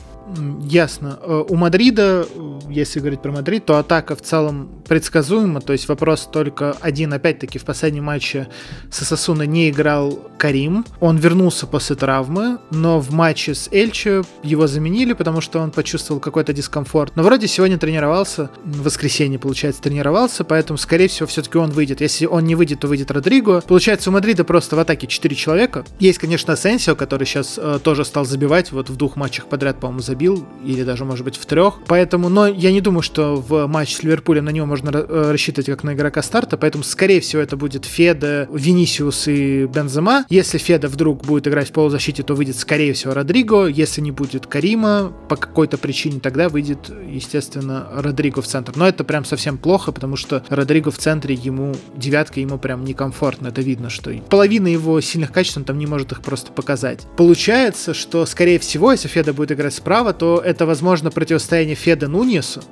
Ясно. 0.63 1.19
Э, 1.21 1.43
у 1.47 1.55
Мадрида, 1.55 2.25
если 2.69 2.99
говорить 2.99 3.21
про 3.21 3.31
Мадрид, 3.31 3.65
то 3.65 3.77
атака 3.77 4.15
в 4.15 4.21
целом 4.21 4.69
предсказуема. 4.87 5.61
То 5.61 5.73
есть 5.73 5.87
вопрос 5.87 6.29
только 6.31 6.75
один. 6.81 7.13
Опять-таки 7.13 7.59
в 7.59 7.65
последнем 7.65 8.05
матче 8.05 8.47
с 8.91 9.03
Осасуной 9.05 9.43
не 9.43 9.69
играл 9.69 10.19
Карим. 10.37 10.85
Он 10.99 11.17
вернулся 11.17 11.67
после 11.67 11.95
травмы, 11.95 12.59
но 12.71 12.99
в 12.99 13.11
матче 13.11 13.55
с 13.55 13.69
Эльче 13.71 14.23
его 14.43 14.67
заменили, 14.67 15.13
потому 15.13 15.41
что 15.41 15.59
он 15.59 15.71
почувствовал 15.71 16.19
какой-то 16.19 16.53
дискомфорт. 16.53 17.15
Но 17.15 17.23
вроде 17.23 17.47
сегодня 17.47 17.77
тренировался, 17.77 18.49
в 18.63 18.83
воскресенье, 18.83 19.39
получается, 19.39 19.81
тренировался, 19.81 20.43
поэтому, 20.43 20.77
скорее 20.77 21.07
всего, 21.07 21.27
все-таки 21.27 21.57
он 21.57 21.71
выйдет. 21.71 22.01
Если 22.01 22.25
он 22.25 22.45
не 22.45 22.55
выйдет, 22.55 22.79
то 22.81 22.87
выйдет 22.87 23.11
Родриго. 23.11 23.61
Получается, 23.61 24.09
у 24.09 24.13
Мадрида 24.13 24.43
просто 24.43 24.75
в 24.75 24.79
атаке 24.79 25.07
4 25.07 25.35
человека. 25.35 25.85
Есть, 25.99 26.19
конечно, 26.19 26.55
Асенсио, 26.55 26.95
который 26.95 27.25
сейчас 27.25 27.57
э, 27.57 27.79
тоже 27.83 28.05
стал 28.05 28.25
забивать. 28.25 28.71
Вот 28.71 28.89
в 28.89 28.95
двух 28.95 29.15
матчах 29.15 29.47
подряд, 29.47 29.79
по-моему, 29.79 30.01
забил. 30.01 30.45
Или 30.65 30.83
даже, 30.83 31.05
может 31.05 31.25
быть, 31.25 31.37
в 31.37 31.45
трех. 31.45 31.79
Поэтому, 31.87 32.29
но 32.29 32.47
я 32.47 32.71
не 32.71 32.81
думаю, 32.81 33.01
что 33.01 33.35
в 33.35 33.67
матче 33.67 33.95
с 33.95 34.03
Ливерпулем 34.03 34.45
на 34.45 34.49
него 34.49 34.65
можно 34.73 34.89
э, 34.89 35.31
рассчитывать 35.31 35.67
как 35.67 35.83
на 35.83 35.93
игрока 35.93 36.23
старта. 36.23 36.57
Поэтому, 36.57 36.83
скорее 36.83 37.21
всего, 37.21 37.43
это 37.43 37.55
будет 37.55 37.85
Феда, 37.85 38.49
Винисиус 38.51 39.27
и 39.27 39.65
Бензема. 39.65 40.25
Если 40.29 40.57
Феда 40.57 40.87
вдруг 40.87 41.23
будет 41.23 41.47
играть 41.47 41.69
в 41.69 41.73
полузащите, 41.73 42.23
то 42.23 42.33
выйдет, 42.33 42.55
скорее 42.55 42.93
всего, 42.93 43.13
Родриго. 43.13 43.67
Если 43.67 44.01
не 44.01 44.09
будет 44.09 44.47
Карима 44.47 45.13
по 45.29 45.35
какой-то 45.35 45.77
причине, 45.77 46.19
тогда 46.19 46.49
выйдет, 46.49 46.89
естественно, 47.07 47.87
Родриго 47.93 48.41
в 48.41 48.47
центр. 48.47 48.73
Но 48.75 48.87
это 48.87 49.03
прям 49.03 49.25
совсем 49.25 49.59
плохо, 49.59 49.91
потому 49.91 50.15
что 50.15 50.43
Родриго 50.49 50.89
в 50.89 50.97
центре 50.97 51.35
ему, 51.35 51.75
девятка 51.95 52.39
ему 52.39 52.57
прям 52.57 52.83
некомфортно. 52.83 53.49
Это 53.49 53.61
видно, 53.61 53.91
что 53.91 54.11
половина 54.29 54.67
его 54.67 54.99
сильных 55.01 55.31
качеств 55.31 55.57
он 55.57 55.65
там 55.65 55.77
не 55.77 55.85
может 55.85 56.11
их 56.13 56.21
просто 56.23 56.51
показать. 56.51 57.05
Получается, 57.15 57.93
что, 57.93 58.25
скорее 58.25 58.57
всего, 58.57 58.91
если 58.91 59.07
Феда 59.07 59.33
будет 59.33 59.51
играть 59.51 59.75
справа, 59.75 60.13
то 60.13 60.41
это, 60.43 60.65
возможно, 60.65 61.11
противостояние 61.11 61.75
Феда 61.75 62.07
Нуньесу, 62.07 62.63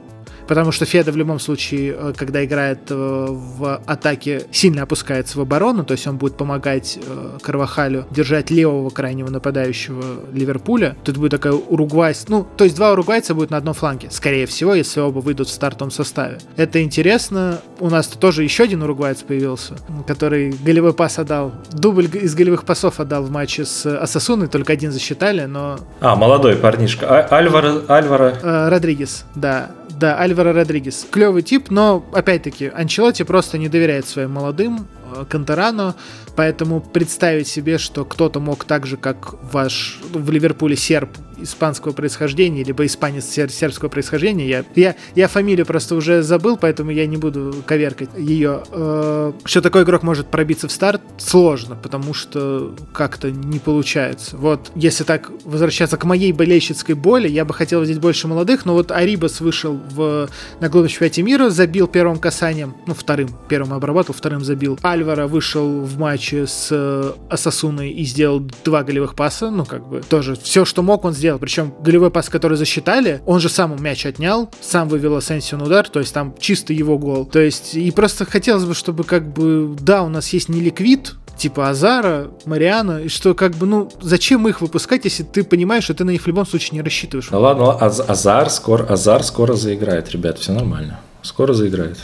Потому 0.52 0.74
что 0.74 0.84
Феда 0.84 1.14
в 1.14 1.16
любом 1.16 1.40
случае, 1.40 1.96
э, 1.98 2.14
когда 2.14 2.44
играет 2.44 2.80
э, 2.90 2.94
в 2.94 3.82
атаке, 3.86 4.42
сильно 4.52 4.82
опускается 4.84 5.38
в 5.38 5.42
оборону, 5.42 5.86
то 5.86 5.94
есть 5.94 6.06
он 6.08 6.18
будет 6.18 6.36
помогать 6.36 7.00
э, 7.02 7.38
Карвахалю 7.42 8.06
держать 8.12 8.52
левого 8.52 8.90
крайнего 8.90 9.30
нападающего 9.30 10.04
Ливерпуля. 10.34 10.98
Тут 11.06 11.16
будет 11.16 11.32
такая 11.32 11.54
уругвайс... 11.54 12.26
Ну, 12.28 12.46
то 12.58 12.66
есть 12.66 12.76
два 12.76 12.92
уругвайца 12.92 13.34
будет 13.34 13.50
на 13.50 13.56
одном 13.56 13.74
фланге, 13.74 14.10
скорее 14.12 14.46
всего, 14.46 14.76
если 14.76 15.00
оба 15.00 15.20
выйдут 15.20 15.48
в 15.48 15.52
стартовом 15.52 15.90
составе. 15.90 16.40
Это 16.58 16.84
интересно. 16.84 17.62
У 17.80 17.90
нас 17.90 18.08
тут 18.08 18.20
тоже 18.20 18.44
еще 18.44 18.64
один 18.64 18.84
уругвайц 18.84 19.20
появился, 19.22 19.78
который 20.06 20.54
голевой 20.66 20.94
пас 20.94 21.18
отдал. 21.18 21.54
Дубль 21.72 22.10
из 22.12 22.36
голевых 22.36 22.66
пасов 22.66 23.00
отдал 23.00 23.24
в 23.24 23.32
матче 23.32 23.64
с 23.64 23.86
Асасуной, 23.86 24.50
только 24.50 24.74
один 24.74 24.92
засчитали, 24.92 25.46
но... 25.46 25.80
А, 26.02 26.18
молодой 26.18 26.58
парнишка. 26.58 27.08
А, 27.08 27.38
Альвара... 27.38 27.84
Альвара... 27.88 28.70
Родригес, 28.70 29.24
да. 29.34 29.72
Да, 30.02 30.18
Альваро 30.18 30.52
Родригес. 30.52 31.06
Клевый 31.12 31.44
тип, 31.44 31.70
но, 31.70 32.04
опять-таки, 32.12 32.72
Анчелоти 32.74 33.22
просто 33.22 33.60
не 33.60 33.70
доверяет 33.70 34.08
своим 34.08 34.32
молодым, 34.32 34.88
э, 35.14 35.26
Кантерану, 35.30 35.96
поэтому 36.36 36.82
представить 36.82 37.48
себе, 37.48 37.78
что 37.78 38.06
кто-то 38.06 38.40
мог 38.40 38.66
так 38.66 38.86
же, 38.86 38.98
как 38.98 39.36
ваш 39.52 40.00
в 40.14 40.32
Ливерпуле 40.32 40.76
серб 40.76 41.10
испанского 41.44 41.92
происхождения, 41.92 42.64
либо 42.64 42.86
испанец 42.86 43.26
сербского 43.26 43.90
происхождения. 43.90 44.48
Я, 44.48 44.66
я, 44.76 44.96
я 45.16 45.28
фамилию 45.28 45.66
просто 45.66 45.96
уже 45.96 46.22
забыл, 46.22 46.58
поэтому 46.58 46.92
я 46.92 47.06
не 47.08 47.18
буду 47.18 47.56
коверкать 47.66 48.10
ее. 48.18 48.64
Э, 48.72 49.34
что 49.46 49.62
такой 49.62 49.84
игрок 49.84 50.04
может 50.04 50.28
пробиться 50.28 50.68
в 50.68 50.72
старт, 50.72 51.02
сложно, 51.18 51.76
потому 51.76 52.14
что 52.14 52.76
как-то 52.94 53.32
не 53.32 53.60
получается. 53.60 54.38
Вот, 54.38 54.72
если 54.76 55.04
так 55.04 55.32
возвращаться 55.46 55.98
к 55.98 56.04
моей 56.06 56.32
болельщицкой 56.32 56.96
боли, 56.96 57.28
я 57.28 57.46
бы 57.46 57.54
хотел 57.54 57.82
видеть 57.82 58.00
больше 58.00 58.28
молодых, 58.28 58.66
но 58.66 58.74
вот 58.74 58.92
Арибас 58.92 59.42
вышел 59.42 59.80
в, 59.92 60.30
на 60.60 60.70
главном 60.70 60.90
чемпионате 60.90 61.24
мира, 61.24 61.50
забил 61.50 61.88
первым 61.88 62.18
касанием, 62.18 62.76
ну, 62.86 62.94
вторым, 62.94 63.30
первым 63.48 63.74
обработал, 63.74 64.14
вторым 64.14 64.44
забил. 64.44 64.78
Альвара 65.02 65.28
вышел 65.28 65.82
в 65.82 65.98
матче 65.98 66.46
с 66.46 66.68
э, 66.72 67.14
Асасуной 67.30 67.90
и 67.90 68.04
сделал 68.06 68.40
два 68.64 68.84
голевых 68.84 69.16
паса, 69.16 69.50
ну, 69.50 69.66
как 69.66 69.88
бы, 69.88 70.02
тоже 70.02 70.36
все, 70.36 70.64
что 70.64 70.84
мог, 70.84 71.06
он 71.06 71.14
сделал. 71.14 71.40
Причем 71.40 71.74
голевой 71.82 72.12
пас, 72.12 72.30
который 72.30 72.56
засчитали, 72.56 73.22
он 73.26 73.40
же 73.40 73.50
сам 73.50 73.82
мяч 73.82 74.06
отнял, 74.06 74.50
сам 74.62 74.88
вывел 74.88 75.16
Асенсио 75.16 75.58
на 75.58 75.66
удар, 75.66 75.90
то 75.90 76.00
есть 76.00 76.14
там 76.14 76.36
чисто 76.40 76.74
его 76.74 76.98
гол. 76.98 77.26
То 77.26 77.40
есть, 77.40 77.76
и 77.76 77.90
просто 77.92 78.26
хотелось 78.26 78.66
бы, 78.66 78.76
чтобы 78.76 79.04
как 79.04 79.34
бы, 79.34 79.76
да, 79.80 80.04
у 80.04 80.10
нас 80.10 80.30
есть 80.30 80.50
не 80.50 80.62
ликвид, 80.62 81.16
типа 81.36 81.70
Азара, 81.70 82.30
Мариана, 82.46 83.00
и 83.00 83.08
что 83.08 83.34
как 83.34 83.54
бы, 83.56 83.66
ну, 83.66 83.92
зачем 84.02 84.48
их 84.48 84.62
выпускать, 84.62 85.06
если 85.06 85.24
ты 85.24 85.44
понимаешь, 85.44 85.86
что 85.86 85.96
ты 85.96 86.04
на 86.04 86.12
них 86.12 86.22
в 86.22 86.28
любом 86.28 86.46
случае 86.46 86.78
не 86.78 86.84
рассчитываешь? 86.84 87.30
Ну 87.32 87.40
ладно, 87.40 87.72
Аз 87.72 88.00
Азар 88.00 88.50
скоро, 88.52 88.84
Азар 88.86 89.24
скоро 89.24 89.54
заиграет, 89.54 90.12
ребят, 90.12 90.38
все 90.38 90.54
нормально. 90.54 91.00
Скоро 91.24 91.54
заиграет. 91.54 91.98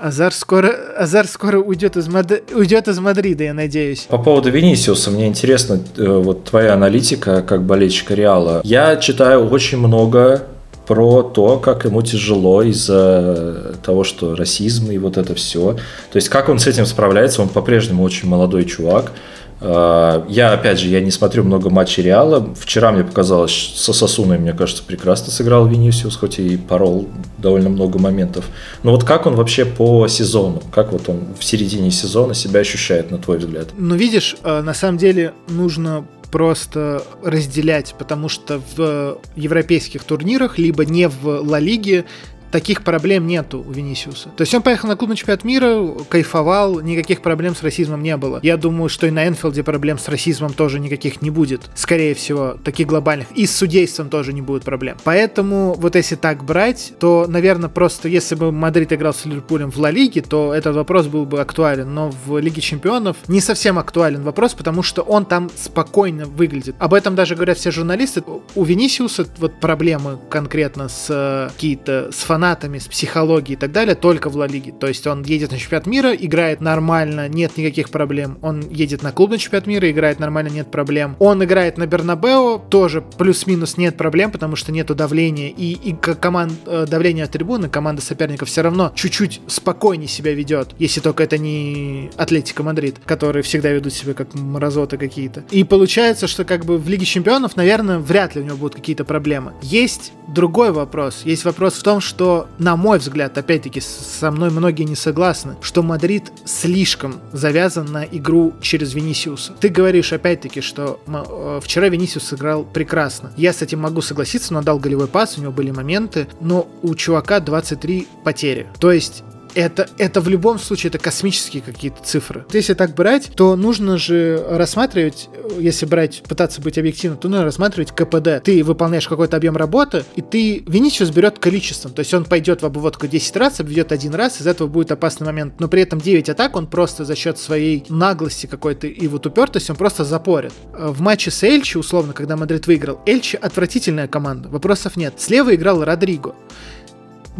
Азар 0.00 0.32
скоро, 0.32 0.68
Азар 0.96 1.26
скоро 1.26 1.58
уйдет 1.58 1.96
из, 1.96 2.08
Мад... 2.08 2.32
уйдет 2.54 2.88
из 2.88 2.98
Мадрида, 2.98 3.44
я 3.44 3.54
надеюсь. 3.54 4.06
По 4.08 4.18
поводу 4.18 4.50
Венисиуса, 4.50 5.10
мне 5.10 5.26
интересно 5.26 5.78
э, 5.96 6.06
вот 6.06 6.44
твоя 6.44 6.72
аналитика 6.72 7.42
как 7.42 7.62
болельщика 7.64 8.14
Реала. 8.14 8.62
Я 8.64 8.96
читаю 8.96 9.48
очень 9.48 9.78
много 9.78 10.44
про 10.86 11.22
то, 11.22 11.58
как 11.58 11.84
ему 11.84 12.00
тяжело 12.02 12.62
из-за 12.62 13.76
того, 13.84 14.02
что 14.02 14.34
расизм 14.34 14.90
и 14.90 14.98
вот 14.98 15.18
это 15.18 15.34
все. 15.34 15.74
То 16.10 16.16
есть 16.16 16.30
как 16.30 16.48
он 16.48 16.58
с 16.58 16.66
этим 16.66 16.86
справляется, 16.86 17.42
он 17.42 17.48
по-прежнему 17.48 18.02
очень 18.02 18.26
молодой 18.26 18.64
чувак. 18.64 19.12
А, 19.60 20.24
я, 20.28 20.52
опять 20.52 20.78
же, 20.78 20.88
я 20.88 21.00
не 21.00 21.10
смотрю 21.10 21.44
много 21.44 21.70
матчей 21.70 22.02
Реала. 22.02 22.54
Вчера 22.54 22.92
мне 22.92 23.04
показалось, 23.04 23.72
со 23.76 23.92
Сосуной, 23.92 24.38
мне 24.38 24.52
кажется, 24.52 24.82
прекрасно 24.82 25.30
сыграл 25.30 25.66
Винисиус, 25.66 26.16
хоть 26.16 26.38
и 26.38 26.56
порол 26.56 27.08
довольно 27.38 27.68
много 27.68 27.98
моментов. 27.98 28.46
Но 28.82 28.92
вот 28.92 29.04
как 29.04 29.26
он 29.26 29.34
вообще 29.34 29.64
по 29.64 30.08
сезону? 30.08 30.62
Как 30.72 30.92
вот 30.92 31.08
он 31.08 31.20
в 31.38 31.44
середине 31.44 31.90
сезона 31.90 32.34
себя 32.34 32.60
ощущает, 32.60 33.10
на 33.10 33.18
твой 33.18 33.38
взгляд? 33.38 33.68
Ну, 33.76 33.94
видишь, 33.94 34.36
э, 34.42 34.62
на 34.62 34.74
самом 34.74 34.98
деле 34.98 35.32
нужно 35.48 36.06
просто 36.30 37.02
разделять, 37.22 37.94
потому 37.98 38.28
что 38.28 38.60
в 38.76 39.18
европейских 39.36 40.04
турнирах, 40.04 40.58
либо 40.58 40.84
не 40.84 41.08
в 41.08 41.26
Ла 41.26 41.58
Лиге, 41.58 42.04
таких 42.50 42.82
проблем 42.82 43.26
нету 43.26 43.64
у 43.66 43.70
Венисиуса. 43.70 44.30
То 44.36 44.42
есть 44.42 44.54
он 44.54 44.62
поехал 44.62 44.88
на 44.88 44.96
клубный 44.96 45.16
чемпионат 45.16 45.44
мира, 45.44 45.86
кайфовал, 46.08 46.80
никаких 46.80 47.22
проблем 47.22 47.54
с 47.54 47.62
расизмом 47.62 48.02
не 48.02 48.16
было. 48.16 48.40
Я 48.42 48.56
думаю, 48.56 48.88
что 48.88 49.06
и 49.06 49.10
на 49.10 49.26
Энфилде 49.26 49.62
проблем 49.62 49.98
с 49.98 50.08
расизмом 50.08 50.52
тоже 50.52 50.80
никаких 50.80 51.22
не 51.22 51.30
будет. 51.30 51.70
Скорее 51.74 52.14
всего, 52.14 52.56
таких 52.62 52.86
глобальных. 52.86 53.28
И 53.34 53.46
с 53.46 53.56
судейством 53.56 54.08
тоже 54.08 54.32
не 54.32 54.42
будет 54.42 54.64
проблем. 54.64 54.96
Поэтому 55.04 55.74
вот 55.74 55.96
если 55.96 56.16
так 56.16 56.44
брать, 56.44 56.92
то, 56.98 57.26
наверное, 57.28 57.68
просто 57.68 58.08
если 58.08 58.34
бы 58.34 58.52
Мадрид 58.52 58.92
играл 58.92 59.14
с 59.14 59.24
Ливерпулем 59.24 59.70
в 59.70 59.78
Ла 59.78 59.90
Лиге, 59.90 60.22
то 60.22 60.52
этот 60.52 60.74
вопрос 60.74 61.06
был 61.06 61.26
бы 61.26 61.40
актуален. 61.40 61.92
Но 61.92 62.10
в 62.26 62.38
Лиге 62.38 62.60
Чемпионов 62.60 63.16
не 63.28 63.40
совсем 63.40 63.78
актуален 63.78 64.22
вопрос, 64.22 64.54
потому 64.54 64.82
что 64.82 65.02
он 65.02 65.24
там 65.24 65.50
спокойно 65.56 66.24
выглядит. 66.26 66.74
Об 66.78 66.94
этом 66.94 67.14
даже 67.14 67.34
говорят 67.34 67.58
все 67.58 67.70
журналисты. 67.70 68.22
У 68.54 68.64
Венисиуса 68.64 69.26
вот 69.38 69.60
проблемы 69.60 70.18
конкретно 70.28 70.88
с 70.88 71.06
э, 71.10 71.50
какие-то 71.52 72.10
с 72.12 72.22
фанатами 72.22 72.39
фанатами, 72.40 72.78
с 72.78 72.88
психологией 72.88 73.56
и 73.56 73.60
так 73.60 73.70
далее 73.72 73.94
только 73.94 74.30
в 74.30 74.36
Ла 74.36 74.46
Лиге. 74.46 74.72
То 74.72 74.86
есть 74.86 75.06
он 75.06 75.22
едет 75.24 75.52
на 75.52 75.58
чемпионат 75.58 75.86
мира, 75.86 76.12
играет 76.14 76.60
нормально, 76.60 77.28
нет 77.28 77.56
никаких 77.58 77.90
проблем. 77.90 78.38
Он 78.40 78.60
едет 78.70 79.02
на 79.02 79.12
клубный 79.12 79.38
чемпионат 79.38 79.66
мира, 79.66 79.90
играет 79.90 80.20
нормально, 80.20 80.48
нет 80.48 80.70
проблем. 80.70 81.16
Он 81.18 81.44
играет 81.44 81.76
на 81.76 81.86
Бернабео, 81.86 82.58
тоже 82.58 83.02
плюс-минус 83.18 83.76
нет 83.76 83.96
проблем, 83.96 84.30
потому 84.30 84.56
что 84.56 84.72
нету 84.72 84.94
давления. 84.94 85.50
И, 85.50 85.72
и 85.72 85.92
команд, 85.94 86.52
э, 86.66 86.86
давление 86.88 87.24
от 87.24 87.30
трибуны, 87.30 87.68
команда 87.68 88.00
соперников 88.00 88.48
все 88.48 88.62
равно 88.62 88.92
чуть-чуть 88.94 89.40
спокойнее 89.46 90.08
себя 90.08 90.32
ведет, 90.32 90.74
если 90.78 91.00
только 91.00 91.22
это 91.24 91.36
не 91.36 92.10
Атлетико 92.16 92.62
Мадрид, 92.62 92.96
которые 93.04 93.42
всегда 93.42 93.70
ведут 93.70 93.92
себя 93.92 94.14
как 94.14 94.34
мразоты 94.34 94.96
какие-то. 94.96 95.44
И 95.50 95.64
получается, 95.64 96.26
что 96.26 96.44
как 96.44 96.64
бы 96.64 96.78
в 96.78 96.88
Лиге 96.88 97.04
Чемпионов, 97.04 97.56
наверное, 97.56 97.98
вряд 97.98 98.34
ли 98.34 98.40
у 98.40 98.44
него 98.44 98.56
будут 98.56 98.76
какие-то 98.76 99.04
проблемы. 99.04 99.52
Есть 99.60 100.12
другой 100.26 100.72
вопрос. 100.72 101.22
Есть 101.24 101.44
вопрос 101.44 101.74
в 101.74 101.82
том, 101.82 102.00
что 102.00 102.29
на 102.58 102.76
мой 102.76 102.98
взгляд, 102.98 103.36
опять-таки, 103.38 103.80
со 103.80 104.30
мной 104.30 104.50
многие 104.50 104.84
не 104.84 104.96
согласны, 104.96 105.56
что 105.60 105.82
Мадрид 105.82 106.32
слишком 106.44 107.20
завязан 107.32 107.86
на 107.86 108.04
игру 108.04 108.54
через 108.60 108.94
Венисиуса. 108.94 109.52
Ты 109.60 109.68
говоришь, 109.68 110.12
опять-таки, 110.12 110.60
что 110.60 111.00
э, 111.06 111.60
вчера 111.62 111.88
Венисиус 111.88 112.24
сыграл 112.24 112.64
прекрасно. 112.64 113.32
Я 113.36 113.52
с 113.52 113.62
этим 113.62 113.80
могу 113.80 114.00
согласиться, 114.02 114.54
он 114.54 114.64
дал 114.64 114.78
голевой 114.78 115.06
пас, 115.06 115.38
у 115.38 115.40
него 115.40 115.52
были 115.52 115.70
моменты, 115.70 116.28
но 116.40 116.68
у 116.82 116.94
чувака 116.94 117.40
23 117.40 118.08
потери. 118.24 118.66
То 118.78 118.92
есть 118.92 119.22
это, 119.54 119.88
это 119.98 120.20
в 120.20 120.28
любом 120.28 120.58
случае 120.58 120.88
это 120.88 120.98
космические 120.98 121.62
какие-то 121.62 122.02
цифры. 122.02 122.44
Если 122.52 122.74
так 122.74 122.94
брать, 122.94 123.30
то 123.34 123.56
нужно 123.56 123.98
же 123.98 124.44
рассматривать, 124.48 125.28
если 125.58 125.86
брать, 125.86 126.22
пытаться 126.28 126.60
быть 126.60 126.78
объективным, 126.78 127.18
то 127.18 127.28
нужно 127.28 127.44
рассматривать 127.44 127.92
КПД. 127.92 128.42
Ты 128.44 128.62
выполняешь 128.64 129.08
какой-то 129.08 129.36
объем 129.36 129.56
работы, 129.56 130.04
и 130.16 130.22
ты 130.22 130.62
Виничиус 130.66 131.10
берет 131.10 131.38
количеством. 131.38 131.92
То 131.92 132.00
есть 132.00 132.12
он 132.14 132.24
пойдет 132.24 132.62
в 132.62 132.66
обводку 132.66 133.06
10 133.06 133.36
раз, 133.36 133.60
обведет 133.60 133.92
один 133.92 134.14
раз, 134.14 134.40
из 134.40 134.46
этого 134.46 134.68
будет 134.68 134.92
опасный 134.92 135.26
момент. 135.26 135.54
Но 135.58 135.68
при 135.68 135.82
этом 135.82 136.00
9 136.00 136.28
атак 136.28 136.56
он 136.56 136.66
просто 136.66 137.04
за 137.04 137.16
счет 137.16 137.38
своей 137.38 137.84
наглости 137.88 138.46
какой-то 138.46 138.86
и 138.86 139.08
вот 139.08 139.26
упертости 139.26 139.70
он 139.70 139.76
просто 139.76 140.04
запорит. 140.04 140.52
В 140.72 141.00
матче 141.00 141.30
с 141.30 141.42
Эльче, 141.42 141.76
условно, 141.76 142.12
когда 142.12 142.36
Мадрид 142.36 142.66
выиграл, 142.66 143.00
Эльчи 143.06 143.36
отвратительная 143.36 144.08
команда, 144.08 144.48
вопросов 144.48 144.96
нет. 144.96 145.14
Слева 145.18 145.54
играл 145.54 145.84
Родриго 145.84 146.34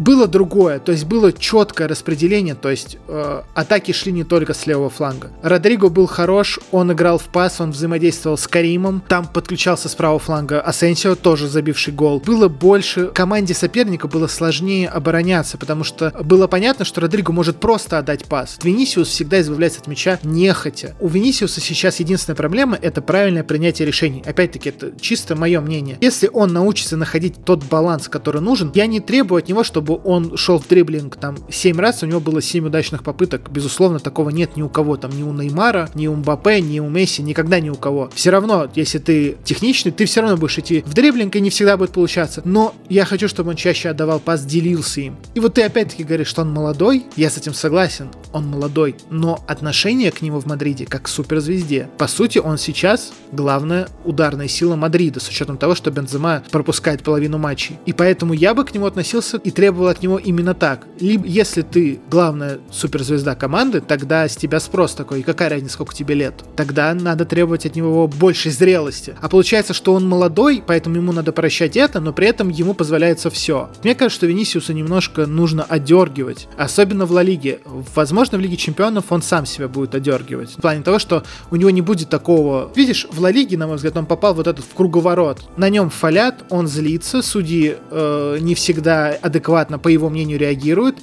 было 0.01 0.27
другое, 0.27 0.79
то 0.79 0.91
есть 0.91 1.05
было 1.05 1.31
четкое 1.31 1.87
распределение, 1.87 2.55
то 2.55 2.71
есть 2.71 2.97
э, 3.07 3.41
атаки 3.53 3.91
шли 3.91 4.11
не 4.11 4.23
только 4.23 4.53
с 4.53 4.65
левого 4.65 4.89
фланга. 4.89 5.29
Родриго 5.43 5.89
был 5.89 6.07
хорош, 6.07 6.59
он 6.71 6.91
играл 6.91 7.19
в 7.19 7.25
пас, 7.25 7.61
он 7.61 7.71
взаимодействовал 7.71 8.37
с 8.37 8.47
Каримом, 8.47 9.03
там 9.07 9.27
подключался 9.27 9.89
с 9.89 9.95
правого 9.95 10.19
фланга 10.19 10.59
Асенсио, 10.59 11.15
тоже 11.15 11.47
забивший 11.47 11.93
гол. 11.93 12.19
Было 12.25 12.47
больше, 12.47 13.07
команде 13.07 13.53
соперника 13.53 14.07
было 14.07 14.25
сложнее 14.25 14.89
обороняться, 14.89 15.59
потому 15.59 15.83
что 15.83 16.11
было 16.23 16.47
понятно, 16.47 16.83
что 16.83 17.01
Родриго 17.01 17.31
может 17.31 17.57
просто 17.57 17.99
отдать 17.99 18.25
пас. 18.25 18.57
Венисиус 18.63 19.07
всегда 19.07 19.39
избавляется 19.41 19.81
от 19.81 19.87
мяча 19.87 20.19
нехотя. 20.23 20.95
У 20.99 21.07
Венисиуса 21.07 21.61
сейчас 21.61 21.99
единственная 21.99 22.35
проблема— 22.35 22.77
это 22.81 23.03
правильное 23.03 23.43
принятие 23.43 23.85
решений. 23.85 24.23
Опять-таки, 24.25 24.69
это 24.69 24.93
чисто 24.99 25.35
мое 25.35 25.61
мнение. 25.61 25.97
Если 26.01 26.27
он 26.31 26.53
научится 26.53 26.97
находить 26.97 27.45
тот 27.45 27.63
баланс, 27.65 28.07
который 28.07 28.41
нужен, 28.41 28.71
я 28.73 28.87
не 28.87 28.99
требую 28.99 29.39
от 29.39 29.47
него, 29.47 29.63
чтобы 29.63 29.90
чтобы 29.91 30.09
он 30.09 30.37
шел 30.37 30.57
в 30.57 30.67
дриблинг 30.67 31.17
там 31.17 31.35
7 31.49 31.77
раз, 31.79 32.03
у 32.03 32.05
него 32.05 32.19
было 32.19 32.41
7 32.41 32.67
удачных 32.67 33.03
попыток. 33.03 33.49
Безусловно, 33.51 33.99
такого 33.99 34.29
нет 34.29 34.55
ни 34.55 34.61
у 34.61 34.69
кого, 34.69 34.95
там 34.95 35.11
ни 35.11 35.23
у 35.23 35.33
Неймара, 35.33 35.89
ни 35.95 36.07
у 36.07 36.15
Мбаппе, 36.15 36.61
ни 36.61 36.79
у 36.79 36.89
Месси, 36.89 37.21
никогда 37.21 37.59
ни 37.59 37.69
у 37.69 37.75
кого. 37.75 38.09
Все 38.13 38.29
равно, 38.29 38.69
если 38.75 38.99
ты 38.99 39.37
техничный, 39.43 39.91
ты 39.91 40.05
все 40.05 40.21
равно 40.21 40.37
будешь 40.37 40.57
идти 40.57 40.83
в 40.85 40.93
дриблинг, 40.93 41.35
и 41.35 41.41
не 41.41 41.49
всегда 41.49 41.75
будет 41.77 41.91
получаться. 41.91 42.41
Но 42.45 42.73
я 42.89 43.05
хочу, 43.05 43.27
чтобы 43.27 43.49
он 43.49 43.55
чаще 43.55 43.89
отдавал 43.89 44.19
пас, 44.19 44.45
делился 44.45 45.01
им. 45.01 45.17
И 45.35 45.39
вот 45.39 45.55
ты 45.55 45.63
опять-таки 45.63 46.03
говоришь, 46.03 46.27
что 46.27 46.43
он 46.43 46.53
молодой, 46.53 47.05
я 47.15 47.29
с 47.29 47.37
этим 47.37 47.53
согласен, 47.53 48.09
он 48.31 48.47
молодой, 48.47 48.95
но 49.09 49.43
отношение 49.47 50.11
к 50.11 50.21
нему 50.21 50.39
в 50.39 50.45
Мадриде 50.45 50.85
как 50.85 51.03
к 51.03 51.07
суперзвезде. 51.07 51.89
По 51.97 52.07
сути, 52.07 52.37
он 52.37 52.57
сейчас 52.57 53.11
главная 53.31 53.87
ударная 54.05 54.47
сила 54.47 54.75
Мадрида, 54.75 55.19
с 55.19 55.27
учетом 55.27 55.57
того, 55.57 55.75
что 55.75 55.91
Бензема 55.91 56.43
пропускает 56.51 57.03
половину 57.03 57.37
матчей. 57.37 57.77
И 57.85 57.93
поэтому 57.93 58.33
я 58.33 58.53
бы 58.53 58.63
к 58.63 58.73
нему 58.73 58.85
относился 58.85 59.37
и 59.37 59.51
требовал 59.51 59.80
требовал 59.81 59.87
от 59.89 60.03
него 60.03 60.19
именно 60.19 60.53
так. 60.53 60.85
Либо 60.99 61.25
если 61.25 61.61
ты 61.63 61.99
главная 62.09 62.59
суперзвезда 62.71 63.35
команды, 63.35 63.81
тогда 63.81 64.27
с 64.27 64.35
тебя 64.35 64.59
спрос 64.59 64.93
такой, 64.93 65.23
какая 65.23 65.49
разница, 65.49 65.73
сколько 65.73 65.95
тебе 65.95 66.13
лет. 66.15 66.43
Тогда 66.55 66.93
надо 66.93 67.25
требовать 67.25 67.65
от 67.65 67.75
него 67.75 68.07
большей 68.07 68.51
зрелости. 68.51 69.15
А 69.21 69.27
получается, 69.27 69.73
что 69.73 69.93
он 69.93 70.07
молодой, 70.07 70.63
поэтому 70.65 70.97
ему 70.97 71.11
надо 71.11 71.31
прощать 71.31 71.77
это, 71.77 71.99
но 71.99 72.13
при 72.13 72.27
этом 72.27 72.49
ему 72.49 72.73
позволяется 72.73 73.29
все. 73.29 73.69
Мне 73.83 73.95
кажется, 73.95 74.17
что 74.17 74.27
Венисиуса 74.27 74.73
немножко 74.73 75.25
нужно 75.25 75.63
одергивать. 75.63 76.47
Особенно 76.57 77.05
в 77.05 77.11
Ла 77.11 77.23
Лиге. 77.23 77.59
Возможно, 77.95 78.37
в 78.37 78.41
Лиге 78.41 78.57
Чемпионов 78.57 79.05
он 79.11 79.21
сам 79.21 79.45
себя 79.45 79.67
будет 79.67 79.95
одергивать. 79.95 80.51
В 80.57 80.61
плане 80.61 80.83
того, 80.83 80.99
что 80.99 81.23
у 81.49 81.55
него 81.55 81.71
не 81.71 81.81
будет 81.81 82.09
такого... 82.09 82.71
Видишь, 82.75 83.07
в 83.11 83.19
Ла 83.19 83.31
Лиге, 83.31 83.57
на 83.57 83.67
мой 83.67 83.77
взгляд, 83.77 83.97
он 83.97 84.05
попал 84.05 84.35
вот 84.35 84.47
этот 84.47 84.63
в 84.63 84.75
круговорот. 84.75 85.49
На 85.57 85.69
нем 85.69 85.89
фалят, 85.89 86.43
он 86.49 86.67
злится, 86.67 87.21
судьи 87.21 87.77
э, 87.89 88.37
не 88.41 88.53
всегда 88.53 89.17
адекватно 89.21 89.60
адекватно, 89.61 89.79
по 89.79 89.87
его 89.87 90.09
мнению, 90.09 90.39
реагирует. 90.39 90.97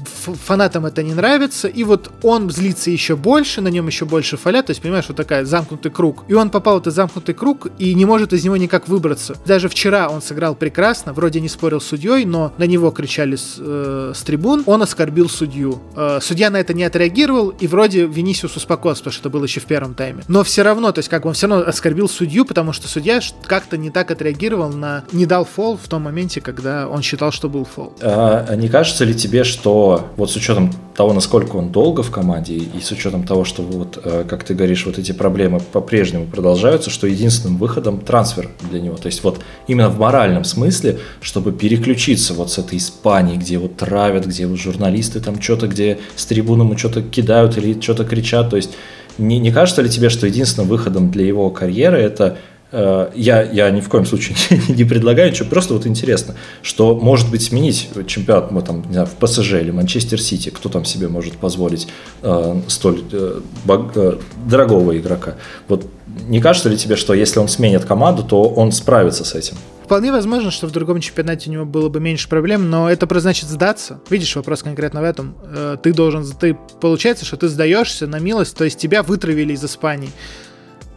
Фанатам 0.47 0.87
это 0.87 1.03
не 1.03 1.15
нравится, 1.15 1.69
и 1.69 1.85
вот 1.85 2.11
он 2.23 2.51
злится 2.51 2.91
еще 2.91 3.17
больше, 3.17 3.61
на 3.61 3.69
нем 3.69 3.87
еще 3.87 4.05
больше 4.05 4.37
фалят, 4.37 4.67
то 4.67 4.71
есть, 4.71 4.83
понимаешь, 4.83 5.07
вот 5.09 5.17
такая 5.17 5.45
замкнутый 5.45 5.91
круг. 5.91 6.25
И 6.29 6.35
он 6.35 6.51
попал 6.51 6.77
в 6.77 6.81
этот 6.81 6.95
замкнутый 6.95 7.35
круг 7.35 7.69
и 7.79 7.95
не 7.95 8.05
может 8.05 8.33
из 8.33 8.45
него 8.45 8.57
никак 8.57 8.89
выбраться. 8.89 9.37
Даже 9.47 9.69
вчера 9.69 10.09
он 10.09 10.23
сыграл 10.23 10.55
прекрасно, 10.55 11.13
вроде 11.13 11.41
не 11.41 11.49
спорил 11.49 11.81
с 11.81 11.87
судьей, 11.87 12.25
но 12.25 12.53
на 12.59 12.65
него 12.65 12.91
кричали 12.91 13.37
с, 13.37 13.57
э, 13.59 14.13
с 14.15 14.23
трибун, 14.23 14.63
он 14.67 14.83
оскорбил 14.83 15.29
судью. 15.29 15.81
Э, 15.97 16.19
судья 16.21 16.51
на 16.51 16.59
это 16.59 16.75
не 16.75 16.85
отреагировал, 16.85 17.51
и 17.51 17.67
вроде 17.67 18.07
Венисиус 18.07 18.57
успокоился, 18.57 19.03
потому 19.03 19.13
что 19.13 19.23
это 19.23 19.31
было 19.31 19.45
еще 19.45 19.61
в 19.61 19.67
первом 19.67 19.95
тайме. 19.95 20.23
Но 20.29 20.43
все 20.43 20.63
равно, 20.63 20.93
то 20.93 20.99
есть, 20.99 21.09
как 21.09 21.23
бы 21.23 21.29
он 21.29 21.35
все 21.35 21.47
равно 21.47 21.65
оскорбил 21.67 22.09
судью, 22.09 22.45
потому 22.45 22.73
что 22.73 22.89
судья 22.89 23.21
как-то 23.47 23.77
не 23.77 23.91
так 23.91 24.11
отреагировал 24.11 24.73
на... 24.73 25.05
не 25.13 25.27
дал 25.27 25.45
фол 25.45 25.77
в 25.77 25.89
том 25.89 26.03
моменте, 26.03 26.41
когда 26.41 26.89
он 26.89 27.03
считал, 27.03 27.33
что 27.33 27.49
был 27.49 27.65
фол. 27.65 27.95
А, 28.01 28.48
не 28.57 28.69
кажется 28.69 29.05
ли 29.05 29.15
тебе, 29.15 29.45
что 29.45 30.09
вот 30.17 30.31
с 30.31 30.37
учетом 30.37 30.73
того, 30.97 31.13
насколько 31.13 31.57
он 31.57 31.71
долго 31.71 32.03
в 32.03 32.11
команде, 32.11 32.55
и 32.55 32.81
с 32.81 32.91
учетом 32.91 33.25
того, 33.25 33.45
что 33.45 33.63
вот, 33.63 34.01
э, 34.03 34.25
как 34.29 34.45
ты 34.45 34.55
говоришь, 34.55 34.87
вот 34.87 34.99
эти 34.99 35.13
проблемы 35.13 35.61
по-прежнему 35.61 36.27
продолжаются, 36.27 36.91
что 36.91 37.07
единственным 37.07 37.57
выходом 37.57 38.01
трансфер 38.01 38.51
для 38.71 38.81
него. 38.81 38.97
То 38.97 39.07
есть 39.07 39.23
вот 39.23 39.41
именно 39.67 39.89
в 39.91 39.99
моральном 39.99 40.45
смысле, 40.45 40.99
чтобы 41.21 41.53
переключиться 41.53 42.35
вот 42.35 42.51
с 42.51 42.59
этой 42.59 42.79
Испании, 42.79 43.37
где 43.37 43.59
вот 43.59 43.77
травят, 43.77 44.27
где 44.27 44.47
вот 44.47 44.59
журналисты 44.59 45.21
там 45.21 45.41
что-то, 45.41 45.69
где 45.69 45.99
с 46.17 46.27
трибуны 46.27 46.63
ему 46.63 46.77
что-то 46.77 47.03
кидают 47.03 47.57
или 47.59 47.81
что-то 47.81 48.05
кричат. 48.05 48.51
То 48.51 48.57
есть 48.57 48.71
не, 49.19 49.39
не 49.39 49.53
кажется 49.53 49.83
ли 49.83 49.89
тебе, 49.89 50.09
что 50.09 50.27
единственным 50.27 50.69
выходом 50.69 51.11
для 51.11 51.25
его 51.25 51.51
карьеры 51.51 51.99
это 51.99 52.39
я, 52.71 53.43
я 53.43 53.71
ни 53.71 53.81
в 53.81 53.89
коем 53.89 54.05
случае 54.05 54.37
не 54.69 54.85
предлагаю 54.85 55.31
ничего, 55.31 55.49
просто 55.49 55.75
вот 55.75 55.87
интересно, 55.87 56.35
что 56.63 56.95
может 56.95 57.31
быть 57.31 57.43
сменить 57.43 57.89
чемпионат 58.07 58.51
мы 58.51 58.63
там, 58.63 58.83
не 58.87 58.93
знаю, 58.93 59.07
в 59.07 59.15
ПСЖ 59.15 59.55
или 59.55 59.71
Манчестер 59.71 60.21
Сити, 60.21 60.51
кто 60.51 60.69
там 60.69 60.85
себе 60.85 61.09
может 61.09 61.37
позволить 61.37 61.89
э, 62.23 62.61
столь 62.69 63.05
э, 63.13 63.41
баг, 63.65 63.93
э, 63.97 64.19
дорогого 64.47 64.97
игрока. 64.99 65.35
Вот 65.69 65.87
не 66.29 66.41
кажется 66.41 66.69
ли 66.69 66.77
тебе, 66.77 66.97
что 66.97 67.15
если 67.15 67.39
он 67.39 67.49
сменит 67.49 67.85
команду, 67.85 68.23
то 68.23 68.43
он 68.43 68.73
справится 68.73 69.25
с 69.25 69.35
этим? 69.35 69.57
Вполне 69.85 70.13
возможно, 70.13 70.51
что 70.51 70.67
в 70.67 70.71
другом 70.71 71.01
чемпионате 71.01 71.49
у 71.49 71.53
него 71.53 71.65
было 71.65 71.89
бы 71.89 72.01
меньше 72.01 72.29
проблем, 72.29 72.69
но 72.69 72.91
это 72.91 73.09
значит 73.21 73.49
сдаться. 73.49 74.01
Видишь, 74.11 74.37
вопрос 74.37 74.63
конкретно 74.63 75.01
в 75.01 75.05
этом. 75.05 75.35
Э, 75.45 75.77
ты 75.83 75.93
должен, 75.93 76.25
ты 76.25 76.59
получается, 76.81 77.25
что 77.25 77.37
ты 77.37 77.49
сдаешься 77.49 78.07
на 78.07 78.19
милость, 78.19 78.57
то 78.57 78.65
есть 78.65 78.79
тебя 78.79 79.03
вытравили 79.03 79.55
из 79.55 79.65
Испании. 79.65 80.11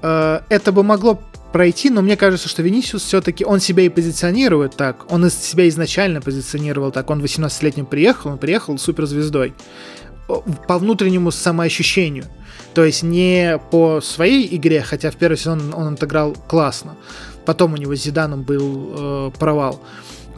Э, 0.01 0.41
это 0.49 0.71
бы 0.71 0.83
могло 0.83 1.21
пройти, 1.51 1.89
но 1.89 2.01
мне 2.01 2.17
кажется, 2.17 2.47
что 2.49 2.61
Венисиус 2.61 3.03
все-таки, 3.03 3.45
он 3.45 3.59
себя 3.59 3.83
и 3.83 3.89
позиционирует 3.89 4.75
так, 4.75 5.11
он 5.11 5.25
из 5.25 5.35
себя 5.35 5.67
изначально 5.69 6.21
позиционировал 6.21 6.91
так, 6.91 7.09
он 7.09 7.21
18-летним 7.21 7.85
приехал, 7.85 8.31
он 8.31 8.37
приехал 8.37 8.77
суперзвездой 8.77 9.53
по 10.67 10.77
внутреннему 10.77 11.31
самоощущению. 11.31 12.25
То 12.73 12.85
есть 12.85 13.03
не 13.03 13.59
по 13.69 13.99
своей 14.01 14.55
игре, 14.55 14.81
хотя 14.81 15.11
в 15.11 15.17
первый 15.17 15.35
сезон 15.35 15.73
он 15.73 15.93
отыграл 15.93 16.33
классно. 16.47 16.95
Потом 17.45 17.73
у 17.73 17.77
него 17.77 17.95
с 17.95 18.01
Зиданом 18.01 18.43
был 18.43 18.93
э, 18.93 19.31
провал 19.37 19.81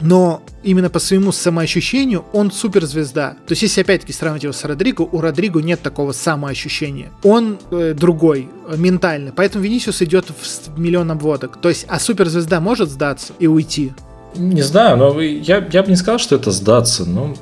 но 0.00 0.42
именно 0.62 0.90
по 0.90 0.98
своему 0.98 1.32
самоощущению 1.32 2.24
он 2.32 2.50
суперзвезда. 2.50 3.36
То 3.46 3.52
есть, 3.52 3.62
если 3.62 3.80
опять-таки 3.82 4.12
сравнивать 4.12 4.44
его 4.44 4.52
с 4.52 4.64
Родриго, 4.64 5.02
у 5.02 5.20
Родриго 5.20 5.60
нет 5.60 5.82
такого 5.82 6.12
самоощущения. 6.12 7.10
Он 7.22 7.58
э, 7.70 7.94
другой, 7.96 8.48
э, 8.68 8.76
ментально. 8.76 9.32
Поэтому 9.34 9.64
Венисиус 9.64 10.02
идет 10.02 10.26
в 10.28 10.78
миллион 10.78 11.10
обводок. 11.10 11.60
То 11.60 11.68
есть, 11.68 11.86
а 11.88 11.98
суперзвезда 11.98 12.60
может 12.60 12.90
сдаться 12.90 13.32
и 13.38 13.46
уйти? 13.46 13.92
Не 14.36 14.62
знаю, 14.62 14.96
но 14.96 15.20
я, 15.20 15.64
я 15.70 15.82
бы 15.82 15.90
не 15.90 15.96
сказал, 15.96 16.18
что 16.18 16.34
это 16.34 16.50
сдаться. 16.50 17.04
Ну, 17.04 17.36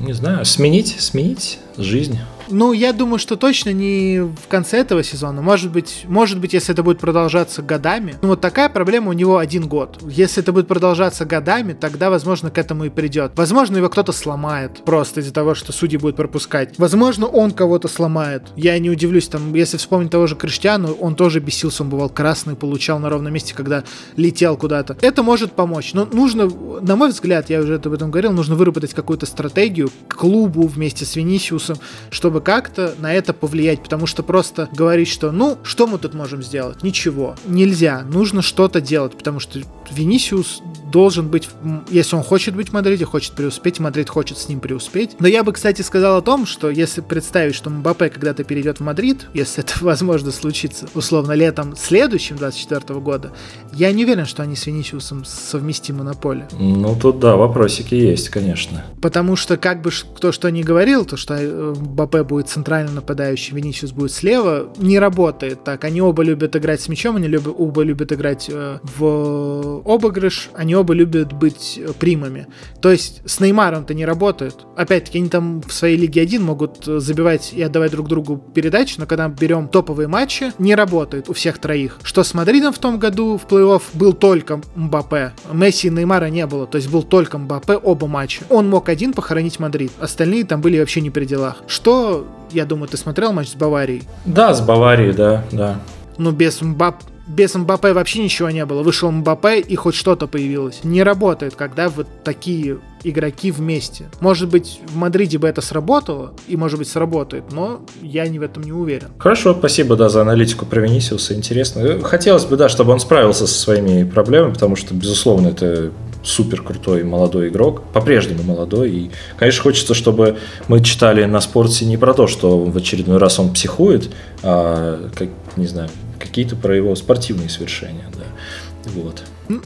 не 0.00 0.14
знаю, 0.14 0.44
сменить, 0.44 0.96
сменить 0.98 1.58
жизнь. 1.76 2.18
Ну, 2.50 2.72
я 2.72 2.92
думаю, 2.92 3.18
что 3.18 3.36
точно 3.36 3.72
не 3.72 4.20
в 4.20 4.48
конце 4.48 4.78
этого 4.78 5.02
сезона. 5.02 5.42
Может 5.42 5.70
быть, 5.70 6.04
может 6.06 6.40
быть, 6.40 6.52
если 6.52 6.72
это 6.72 6.82
будет 6.82 6.98
продолжаться 6.98 7.62
годами. 7.62 8.16
Ну, 8.22 8.28
вот 8.28 8.40
такая 8.40 8.68
проблема 8.68 9.10
у 9.10 9.12
него 9.12 9.38
один 9.38 9.68
год. 9.68 9.98
Если 10.08 10.42
это 10.42 10.52
будет 10.52 10.68
продолжаться 10.68 11.24
годами, 11.24 11.72
тогда, 11.72 12.10
возможно, 12.10 12.50
к 12.50 12.58
этому 12.58 12.84
и 12.84 12.88
придет. 12.88 13.32
Возможно, 13.36 13.76
его 13.76 13.88
кто-то 13.88 14.12
сломает 14.12 14.84
просто 14.84 15.20
из-за 15.20 15.32
того, 15.32 15.54
что 15.54 15.72
судьи 15.72 15.98
будут 15.98 16.16
пропускать. 16.16 16.78
Возможно, 16.78 17.26
он 17.26 17.50
кого-то 17.50 17.88
сломает. 17.88 18.44
Я 18.56 18.78
не 18.78 18.90
удивлюсь, 18.90 19.28
там, 19.28 19.54
если 19.54 19.76
вспомнить 19.76 20.10
того 20.10 20.26
же 20.26 20.36
Криштиану, 20.36 20.92
он 20.92 21.14
тоже 21.14 21.40
бесился, 21.40 21.82
он 21.82 21.90
бывал 21.90 22.08
красный, 22.08 22.56
получал 22.56 22.98
на 22.98 23.10
ровном 23.10 23.32
месте, 23.32 23.54
когда 23.54 23.84
летел 24.16 24.56
куда-то. 24.56 24.96
Это 25.00 25.22
может 25.22 25.52
помочь. 25.52 25.92
Но 25.94 26.06
нужно, 26.06 26.48
на 26.80 26.96
мой 26.96 27.10
взгляд, 27.10 27.50
я 27.50 27.60
уже 27.60 27.76
об 27.76 27.92
этом 27.92 28.10
говорил, 28.10 28.32
нужно 28.32 28.54
выработать 28.54 28.94
какую-то 28.94 29.26
стратегию 29.26 29.90
клубу 30.08 30.66
вместе 30.66 31.04
с 31.04 31.16
Венисиусом, 31.16 31.78
чтобы 32.10 32.37
чтобы 32.38 32.44
как-то 32.44 32.94
на 33.00 33.12
это 33.12 33.32
повлиять, 33.32 33.82
потому 33.82 34.06
что 34.06 34.22
просто 34.22 34.68
говорить, 34.72 35.08
что 35.08 35.32
ну, 35.32 35.58
что 35.64 35.86
мы 35.86 35.98
тут 35.98 36.14
можем 36.14 36.42
сделать? 36.42 36.82
Ничего. 36.82 37.34
Нельзя. 37.46 38.02
Нужно 38.02 38.42
что-то 38.42 38.80
делать, 38.80 39.16
потому 39.16 39.40
что 39.40 39.58
Венисиус 39.90 40.62
должен 40.90 41.28
быть, 41.28 41.48
если 41.90 42.16
он 42.16 42.22
хочет 42.22 42.54
быть 42.54 42.70
в 42.70 42.72
Мадриде, 42.72 43.04
хочет 43.04 43.32
преуспеть, 43.32 43.78
Мадрид 43.80 44.08
хочет 44.08 44.38
с 44.38 44.48
ним 44.48 44.60
преуспеть. 44.60 45.16
Но 45.18 45.28
я 45.28 45.42
бы, 45.44 45.52
кстати, 45.52 45.82
сказал 45.82 46.18
о 46.18 46.22
том, 46.22 46.46
что 46.46 46.70
если 46.70 47.00
представить, 47.00 47.54
что 47.54 47.70
Мбаппе 47.70 48.08
когда-то 48.08 48.44
перейдет 48.44 48.78
в 48.78 48.82
Мадрид, 48.82 49.26
если 49.34 49.64
это 49.64 49.74
возможно 49.80 50.30
случится, 50.30 50.88
условно, 50.94 51.32
летом 51.32 51.76
следующим 51.76 52.36
24 52.36 53.00
года, 53.00 53.32
я 53.72 53.92
не 53.92 54.04
уверен, 54.04 54.26
что 54.26 54.42
они 54.42 54.56
с 54.56 54.66
Венисиусом 54.66 55.24
совместимы 55.24 56.04
на 56.04 56.14
поле. 56.14 56.48
Ну, 56.58 56.96
тут 57.00 57.18
да, 57.18 57.36
вопросики 57.36 57.94
есть, 57.94 58.28
конечно. 58.28 58.84
Потому 59.00 59.36
что, 59.36 59.56
как 59.56 59.82
бы 59.82 59.90
кто 59.90 60.32
что 60.32 60.50
ни 60.50 60.62
говорил, 60.62 61.04
то, 61.04 61.16
что 61.16 61.34
э, 61.34 61.74
Мбаппе 61.74 62.22
будет 62.28 62.48
центральным 62.48 62.94
нападающим, 62.94 63.56
Венисиус 63.56 63.92
будет 63.92 64.12
слева, 64.12 64.68
не 64.76 64.98
работает 64.98 65.64
так. 65.64 65.84
Они 65.84 66.00
оба 66.00 66.22
любят 66.22 66.54
играть 66.54 66.80
с 66.80 66.88
мячом, 66.88 67.16
они 67.16 67.26
любят, 67.26 67.54
оба 67.58 67.82
любят 67.82 68.12
играть 68.12 68.48
э, 68.48 68.78
в 68.82 69.82
обыгрыш, 69.84 70.50
они 70.54 70.76
оба 70.76 70.94
любят 70.94 71.32
быть 71.32 71.80
э, 71.82 71.92
примами. 71.98 72.46
То 72.80 72.92
есть 72.92 73.22
с 73.24 73.40
Неймаром-то 73.40 73.94
не 73.94 74.04
работает. 74.04 74.54
Опять-таки, 74.76 75.18
они 75.18 75.28
там 75.28 75.62
в 75.62 75.72
своей 75.72 75.96
Лиге 75.96 76.20
1 76.20 76.42
могут 76.42 76.86
э, 76.86 77.00
забивать 77.00 77.52
и 77.52 77.62
отдавать 77.62 77.90
друг 77.90 78.08
другу 78.08 78.36
передачи, 78.36 78.96
но 78.98 79.06
когда 79.06 79.28
берем 79.28 79.68
топовые 79.68 80.08
матчи, 80.08 80.52
не 80.58 80.74
работает 80.74 81.28
у 81.28 81.32
всех 81.32 81.58
троих. 81.58 81.98
Что 82.02 82.22
с 82.22 82.34
Мадридом 82.34 82.72
в 82.72 82.78
том 82.78 82.98
году 82.98 83.38
в 83.38 83.46
плей-офф 83.46 83.82
был 83.94 84.12
только 84.12 84.60
Мбаппе. 84.74 85.32
Месси 85.52 85.88
и 85.88 85.90
Неймара 85.90 86.26
не 86.26 86.46
было, 86.46 86.66
то 86.66 86.76
есть 86.76 86.90
был 86.90 87.02
только 87.02 87.38
Мбаппе 87.38 87.74
оба 87.74 88.06
матча. 88.06 88.42
Он 88.50 88.68
мог 88.68 88.88
один 88.88 89.12
похоронить 89.12 89.58
Мадрид, 89.58 89.92
остальные 89.98 90.44
там 90.44 90.60
были 90.60 90.78
вообще 90.78 91.00
не 91.00 91.10
при 91.10 91.24
делах. 91.24 91.62
Что, 91.66 92.17
я 92.50 92.64
думаю, 92.64 92.88
ты 92.88 92.96
смотрел 92.96 93.32
матч 93.32 93.50
с 93.50 93.54
Баварией? 93.54 94.02
Да, 94.24 94.54
с 94.54 94.60
Баварией, 94.60 95.12
да, 95.12 95.44
да. 95.52 95.80
Ну, 96.16 96.32
без 96.32 96.60
Мбаппе 96.60 97.04
без 97.28 97.54
Мбаппе 97.54 97.92
вообще 97.92 98.22
ничего 98.22 98.50
не 98.50 98.64
было. 98.64 98.82
Вышел 98.82 99.10
Мбаппе 99.10 99.60
и 99.60 99.76
хоть 99.76 99.94
что-то 99.94 100.26
появилось. 100.26 100.80
Не 100.82 101.02
работает, 101.02 101.54
когда 101.54 101.88
вот 101.90 102.06
такие 102.24 102.78
игроки 103.04 103.50
вместе. 103.50 104.06
Может 104.20 104.48
быть, 104.48 104.80
в 104.86 104.96
Мадриде 104.96 105.38
бы 105.38 105.46
это 105.46 105.60
сработало, 105.60 106.32
и 106.48 106.56
может 106.56 106.78
быть 106.78 106.88
сработает, 106.88 107.52
но 107.52 107.82
я 108.02 108.26
не 108.26 108.38
в 108.38 108.42
этом 108.42 108.62
не 108.62 108.72
уверен. 108.72 109.08
Хорошо, 109.18 109.54
спасибо, 109.54 109.94
да, 109.94 110.08
за 110.08 110.22
аналитику 110.22 110.66
про 110.66 110.80
Венисиуса, 110.80 111.34
интересно. 111.34 112.00
Хотелось 112.02 112.46
бы, 112.46 112.56
да, 112.56 112.68
чтобы 112.68 112.92
он 112.92 112.98
справился 112.98 113.46
со 113.46 113.54
своими 113.54 114.04
проблемами, 114.04 114.54
потому 114.54 114.74
что, 114.74 114.94
безусловно, 114.94 115.48
это 115.48 115.92
супер 116.28 116.62
крутой 116.62 117.04
молодой 117.04 117.48
игрок, 117.48 117.82
по-прежнему 117.92 118.42
молодой. 118.42 118.90
И, 118.90 119.10
конечно, 119.36 119.62
хочется, 119.62 119.94
чтобы 119.94 120.38
мы 120.68 120.82
читали 120.82 121.24
на 121.24 121.40
спорте 121.40 121.84
не 121.86 121.96
про 121.96 122.14
то, 122.14 122.26
что 122.26 122.58
в 122.58 122.76
очередной 122.76 123.18
раз 123.18 123.38
он 123.38 123.52
психует, 123.52 124.10
а, 124.42 125.08
как, 125.14 125.28
не 125.56 125.66
знаю, 125.66 125.88
какие-то 126.18 126.56
про 126.56 126.76
его 126.76 126.94
спортивные 126.94 127.48
свершения, 127.48 128.04
да. 128.14 128.90
Вот. 128.94 129.22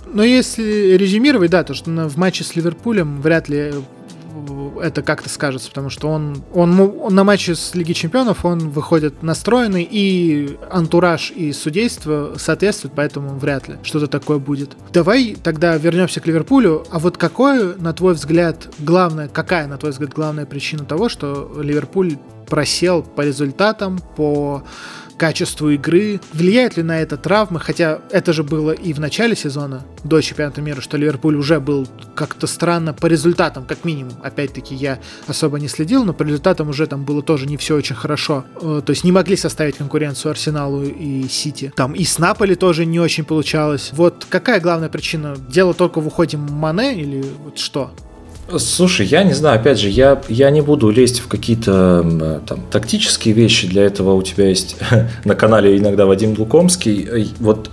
Но 0.06 0.22
если 0.22 0.96
резюмировать, 0.96 1.50
да, 1.50 1.64
то 1.64 1.74
что 1.74 1.90
в 1.90 2.16
матче 2.16 2.44
с 2.44 2.54
Ливерпулем 2.54 3.20
вряд 3.20 3.48
ли 3.48 3.72
это 4.80 5.02
как-то 5.02 5.28
скажется, 5.28 5.68
потому 5.68 5.90
что 5.90 6.08
он, 6.08 6.42
он, 6.52 6.78
он 6.80 7.14
на 7.14 7.24
матче 7.24 7.54
с 7.54 7.74
Лиги 7.74 7.92
Чемпионов 7.92 8.44
он 8.44 8.70
выходит 8.70 9.22
настроенный, 9.22 9.86
и 9.88 10.58
антураж 10.70 11.30
и 11.30 11.52
судейство 11.52 12.34
соответствуют, 12.36 12.94
поэтому 12.94 13.38
вряд 13.38 13.68
ли 13.68 13.76
что-то 13.82 14.06
такое 14.06 14.38
будет. 14.38 14.76
Давай 14.92 15.36
тогда 15.42 15.76
вернемся 15.76 16.20
к 16.20 16.26
Ливерпулю. 16.26 16.84
А 16.90 16.98
вот 16.98 17.16
какое, 17.16 17.74
на 17.76 17.92
твой 17.92 18.14
взгляд, 18.14 18.68
главное, 18.78 19.28
какая, 19.28 19.66
на 19.66 19.78
твой 19.78 19.92
взгляд, 19.92 20.12
главная 20.12 20.46
причина 20.46 20.84
того, 20.84 21.08
что 21.08 21.52
Ливерпуль 21.60 22.16
просел 22.46 23.02
по 23.02 23.22
результатам, 23.22 23.98
по 24.16 24.62
качеству 25.16 25.70
игры. 25.70 26.20
Влияет 26.32 26.76
ли 26.76 26.82
на 26.82 27.00
это 27.00 27.16
травмы? 27.16 27.60
Хотя 27.60 28.00
это 28.10 28.32
же 28.32 28.42
было 28.42 28.72
и 28.72 28.92
в 28.92 29.00
начале 29.00 29.36
сезона, 29.36 29.84
до 30.04 30.20
чемпионата 30.20 30.60
мира, 30.60 30.80
что 30.80 30.96
Ливерпуль 30.96 31.36
уже 31.36 31.60
был 31.60 31.86
как-то 32.14 32.46
странно 32.46 32.92
по 32.92 33.06
результатам, 33.06 33.64
как 33.64 33.84
минимум. 33.84 34.14
Опять-таки 34.22 34.74
я 34.74 34.98
особо 35.26 35.58
не 35.58 35.68
следил, 35.68 36.04
но 36.04 36.12
по 36.12 36.22
результатам 36.22 36.68
уже 36.68 36.86
там 36.86 37.04
было 37.04 37.22
тоже 37.22 37.46
не 37.46 37.56
все 37.56 37.76
очень 37.76 37.94
хорошо. 37.94 38.44
Э, 38.60 38.82
то 38.84 38.90
есть 38.90 39.04
не 39.04 39.12
могли 39.12 39.36
составить 39.36 39.76
конкуренцию 39.76 40.30
Арсеналу 40.30 40.82
и 40.82 41.28
Сити. 41.28 41.72
Там 41.76 41.92
и 41.92 42.04
с 42.04 42.18
Наполи 42.18 42.54
тоже 42.54 42.84
не 42.86 43.00
очень 43.00 43.24
получалось. 43.24 43.90
Вот 43.92 44.26
какая 44.28 44.60
главная 44.60 44.88
причина? 44.88 45.36
Дело 45.48 45.74
только 45.74 46.00
в 46.00 46.06
уходе 46.06 46.36
Мане 46.36 46.94
или 47.00 47.24
вот 47.44 47.58
что? 47.58 47.92
Слушай, 48.58 49.06
я 49.06 49.22
не 49.22 49.32
знаю, 49.32 49.60
опять 49.60 49.78
же, 49.78 49.88
я, 49.88 50.20
я 50.28 50.50
не 50.50 50.60
буду 50.60 50.90
лезть 50.90 51.20
в 51.20 51.28
какие-то 51.28 52.40
там 52.46 52.60
тактические 52.70 53.34
вещи, 53.34 53.66
для 53.66 53.84
этого 53.84 54.14
у 54.14 54.22
тебя 54.22 54.48
есть 54.48 54.76
на 55.24 55.34
канале 55.34 55.78
иногда 55.78 56.06
Вадим 56.06 56.34
Лукомский. 56.36 57.32
Вот 57.38 57.70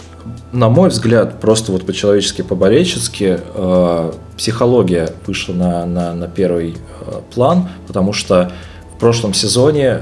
на 0.52 0.70
мой 0.70 0.90
взгляд, 0.90 1.40
просто 1.40 1.72
вот 1.72 1.86
по-человечески, 1.86 2.42
по-болельчески, 2.42 3.40
э, 3.54 4.12
психология 4.38 5.10
вышла 5.28 5.54
на, 5.54 5.86
на, 5.86 6.14
на 6.14 6.28
первый 6.28 6.76
э, 6.76 7.12
план, 7.34 7.70
потому 7.88 8.14
что 8.14 8.52
в 8.96 9.00
прошлом 9.00 9.34
сезоне 9.34 9.86
э, 9.86 10.02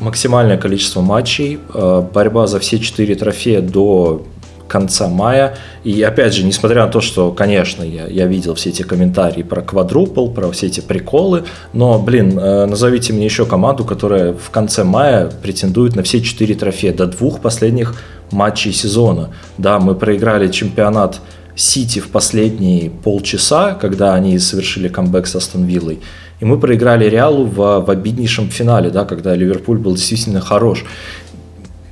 максимальное 0.00 0.56
количество 0.56 1.02
матчей, 1.02 1.60
э, 1.74 2.02
борьба 2.12 2.46
за 2.46 2.58
все 2.58 2.78
четыре 2.78 3.14
трофея 3.14 3.60
до 3.60 4.26
конца 4.72 5.08
мая. 5.08 5.54
И 5.84 6.02
опять 6.02 6.32
же, 6.32 6.44
несмотря 6.44 6.86
на 6.86 6.90
то, 6.90 7.02
что, 7.02 7.30
конечно, 7.30 7.82
я, 7.82 8.06
я 8.06 8.26
видел 8.26 8.54
все 8.54 8.70
эти 8.70 8.82
комментарии 8.82 9.42
про 9.42 9.60
квадрупл, 9.60 10.28
про 10.28 10.50
все 10.50 10.68
эти 10.68 10.80
приколы, 10.80 11.44
но, 11.74 11.98
блин, 11.98 12.38
э, 12.38 12.64
назовите 12.64 13.12
мне 13.12 13.26
еще 13.26 13.44
команду, 13.44 13.84
которая 13.84 14.32
в 14.32 14.48
конце 14.50 14.82
мая 14.82 15.30
претендует 15.42 15.94
на 15.94 16.02
все 16.02 16.22
четыре 16.22 16.54
трофея 16.54 16.94
до 16.94 17.06
двух 17.06 17.40
последних 17.40 17.94
матчей 18.30 18.72
сезона. 18.72 19.28
Да, 19.58 19.78
мы 19.78 19.94
проиграли 19.94 20.50
чемпионат 20.50 21.20
Сити 21.54 21.98
в 21.98 22.08
последние 22.08 22.88
полчаса, 22.88 23.74
когда 23.74 24.14
они 24.14 24.38
совершили 24.38 24.88
камбэк 24.88 25.26
с 25.26 25.36
Астон 25.36 25.66
Виллой. 25.66 26.00
И 26.40 26.46
мы 26.46 26.58
проиграли 26.58 27.10
Реалу 27.10 27.44
в, 27.44 27.80
в 27.80 27.90
обиднейшем 27.90 28.48
финале, 28.48 28.88
да, 28.88 29.04
когда 29.04 29.36
Ливерпуль 29.36 29.78
был 29.78 29.94
действительно 29.94 30.40
хорош. 30.40 30.84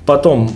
Потом 0.07 0.51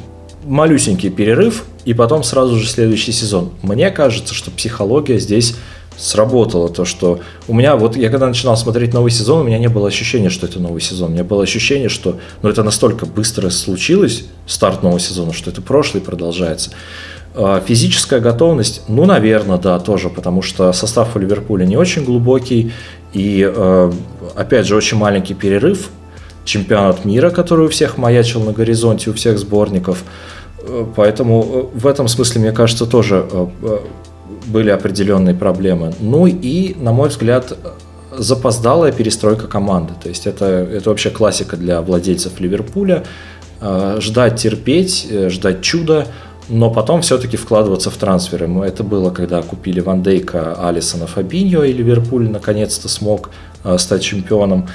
малюсенький 0.44 1.10
перерыв, 1.10 1.64
и 1.84 1.94
потом 1.94 2.22
сразу 2.22 2.56
же 2.56 2.68
следующий 2.68 3.12
сезон. 3.12 3.50
Мне 3.62 3.90
кажется, 3.90 4.34
что 4.34 4.50
психология 4.50 5.18
здесь 5.18 5.56
сработала. 5.96 6.68
То, 6.68 6.84
что 6.84 7.20
у 7.48 7.54
меня, 7.54 7.76
вот 7.76 7.96
я 7.96 8.10
когда 8.10 8.26
начинал 8.26 8.56
смотреть 8.56 8.92
новый 8.92 9.10
сезон, 9.10 9.40
у 9.40 9.44
меня 9.44 9.58
не 9.58 9.68
было 9.68 9.88
ощущения, 9.88 10.30
что 10.30 10.46
это 10.46 10.58
новый 10.60 10.80
сезон. 10.80 11.10
У 11.10 11.14
меня 11.14 11.24
было 11.24 11.42
ощущение, 11.42 11.88
что 11.88 12.18
ну, 12.42 12.48
это 12.48 12.62
настолько 12.62 13.06
быстро 13.06 13.50
случилось, 13.50 14.24
старт 14.46 14.82
нового 14.82 15.00
сезона, 15.00 15.32
что 15.32 15.50
это 15.50 15.62
прошлый 15.62 16.02
продолжается. 16.02 16.70
А, 17.34 17.60
физическая 17.64 18.20
готовность, 18.20 18.82
ну, 18.88 19.04
наверное, 19.04 19.58
да, 19.58 19.78
тоже, 19.78 20.08
потому 20.08 20.42
что 20.42 20.72
состав 20.72 21.16
у 21.16 21.18
Ливерпуля 21.18 21.64
не 21.64 21.76
очень 21.76 22.04
глубокий, 22.04 22.72
и, 23.12 23.48
э, 23.52 23.92
опять 24.34 24.66
же, 24.66 24.74
очень 24.74 24.96
маленький 24.96 25.34
перерыв, 25.34 25.90
чемпионат 26.44 27.04
мира, 27.04 27.30
который 27.30 27.66
у 27.66 27.68
всех 27.68 27.98
маячил 27.98 28.42
на 28.42 28.52
горизонте, 28.52 29.10
у 29.10 29.14
всех 29.14 29.38
сборников. 29.38 30.04
Э, 30.58 30.86
поэтому 30.94 31.70
э, 31.74 31.78
в 31.78 31.86
этом 31.86 32.08
смысле, 32.08 32.40
мне 32.42 32.52
кажется, 32.52 32.86
тоже 32.86 33.26
были 34.46 34.70
определенные 34.70 35.34
проблемы. 35.34 35.94
Ну 36.00 36.26
и, 36.26 36.74
на 36.78 36.92
мой 36.92 37.08
взгляд, 37.08 37.56
запоздалая 38.16 38.92
перестройка 38.92 39.46
команды. 39.46 39.94
То 40.02 40.08
есть 40.08 40.26
это, 40.26 40.44
это 40.44 40.90
вообще 40.90 41.10
классика 41.10 41.56
для 41.56 41.80
владельцев 41.80 42.38
Ливерпуля. 42.40 43.04
Ждать, 43.98 44.36
терпеть, 44.36 45.08
ждать 45.30 45.62
чуда– 45.62 46.06
но 46.48 46.70
потом 46.70 47.00
все-таки 47.00 47.36
вкладываться 47.36 47.90
в 47.90 47.96
трансферы. 47.96 48.48
Это 48.64 48.82
было, 48.84 49.10
когда 49.10 49.42
купили 49.42 49.80
Ван 49.80 50.02
Дейка, 50.02 50.54
Алисона, 50.68 51.06
Фабиньо, 51.06 51.64
и 51.64 51.72
Ливерпуль 51.72 52.28
наконец-то 52.28 52.88
смог 52.88 53.30
э, 53.64 53.78
стать 53.78 54.02
чемпионом. 54.02 54.68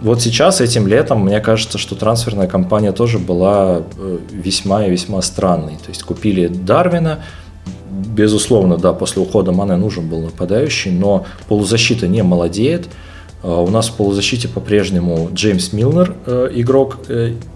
Вот 0.00 0.22
сейчас, 0.22 0.60
этим 0.60 0.86
летом, 0.86 1.24
мне 1.24 1.40
кажется, 1.40 1.78
что 1.78 1.94
трансферная 1.94 2.46
кампания 2.46 2.92
тоже 2.92 3.18
была 3.18 3.82
э, 3.96 4.18
весьма 4.30 4.86
и 4.86 4.90
весьма 4.90 5.22
странной. 5.22 5.74
То 5.74 5.88
есть 5.88 6.02
купили 6.04 6.46
Дарвина, 6.46 7.20
безусловно, 7.90 8.76
да, 8.76 8.92
после 8.92 9.22
ухода 9.22 9.50
Мане 9.50 9.76
нужен 9.76 10.08
был 10.08 10.20
нападающий, 10.20 10.92
но 10.92 11.26
полузащита 11.48 12.06
не 12.06 12.22
молодеет. 12.22 12.88
Э, 13.42 13.48
у 13.48 13.68
нас 13.68 13.88
в 13.88 13.94
полузащите 13.94 14.48
по-прежнему 14.48 15.30
Джеймс 15.32 15.72
Милнер, 15.72 16.14
игрок, 16.54 16.98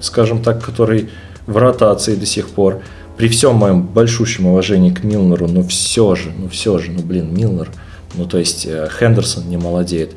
скажем 0.01 0.43
так, 0.43 0.65
который 0.65 1.09
в 1.47 1.57
ротации 1.57 2.15
до 2.15 2.27
сих 2.27 2.49
пор 2.49 2.83
при 3.17 3.29
всем 3.29 3.57
моем 3.57 3.83
большущем 3.83 4.47
уважении 4.47 4.91
к 4.91 5.05
Милнеру, 5.05 5.47
ну 5.49 5.63
все 5.63 6.15
же, 6.15 6.33
ну 6.37 6.49
все 6.49 6.79
же, 6.79 6.91
ну 6.91 7.03
блин, 7.03 7.33
Милнер, 7.33 7.69
ну 8.15 8.27
то 8.27 8.39
есть 8.39 8.67
э, 8.67 8.89
Хендерсон 8.99 9.49
не 9.49 9.57
молодеет. 9.57 10.13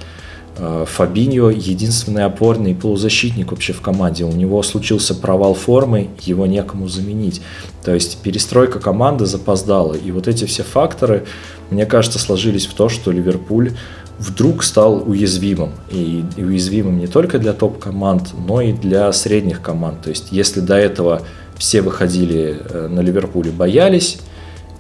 Э, 0.58 0.86
Фабиньо 0.88 1.50
единственный 1.50 2.24
опорный 2.24 2.74
полузащитник 2.74 3.52
вообще 3.52 3.74
в 3.74 3.82
команде. 3.82 4.24
У 4.24 4.32
него 4.32 4.64
случился 4.64 5.14
провал 5.14 5.54
формы, 5.54 6.10
его 6.22 6.46
некому 6.46 6.88
заменить. 6.88 7.42
То 7.84 7.94
есть 7.94 8.18
перестройка 8.22 8.80
команды 8.80 9.26
запоздала. 9.26 9.94
И 9.94 10.12
вот 10.12 10.28
эти 10.28 10.46
все 10.46 10.64
факторы, 10.64 11.26
мне 11.70 11.86
кажется, 11.86 12.20
сложились 12.20 12.66
в 12.68 12.74
то, 12.74 12.90
что 12.90 13.12
Ливерпуль 13.12 13.74
вдруг 14.18 14.64
стал 14.64 15.04
уязвимым. 15.08 15.72
И, 15.92 16.24
и 16.38 16.44
уязвимым 16.44 17.00
не 17.00 17.08
только 17.08 17.38
для 17.38 17.54
топ-команд, 17.54 18.30
но 18.48 18.62
и 18.62 18.72
для 18.72 19.12
средних 19.12 19.62
команд. 19.62 20.04
То 20.04 20.10
есть 20.10 20.28
если 20.32 20.62
до 20.62 20.76
этого 20.76 21.22
все 21.58 21.82
выходили 21.82 22.62
э, 22.70 22.88
на 22.88 23.02
Ливерпуле, 23.02 23.52
боялись, 23.52 24.20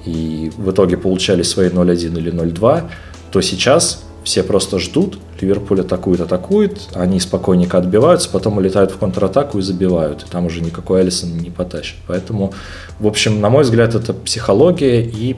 и 0.05 0.51
в 0.55 0.71
итоге 0.71 0.97
получали 0.97 1.41
свои 1.41 1.69
0-1 1.69 2.17
или 2.17 2.31
0-2, 2.31 2.83
то 3.31 3.41
сейчас 3.41 4.03
все 4.25 4.43
просто 4.43 4.79
ждут, 4.79 5.19
Ливерпуль 5.39 5.81
атакует, 5.81 6.19
атакует, 6.19 6.89
они 6.93 7.19
спокойненько 7.21 7.77
отбиваются, 7.77 8.29
потом 8.29 8.57
улетают 8.57 8.91
в 8.91 8.97
контратаку 8.97 9.59
и 9.59 9.61
забивают, 9.61 10.23
и 10.23 10.29
там 10.29 10.47
уже 10.47 10.61
никакой 10.61 11.03
Элисон 11.03 11.37
не 11.37 11.51
потащит. 11.51 11.95
Поэтому, 12.07 12.53
в 12.99 13.07
общем, 13.07 13.39
на 13.39 13.49
мой 13.49 13.63
взгляд, 13.63 13.95
это 13.95 14.13
психология 14.13 15.01
и 15.01 15.37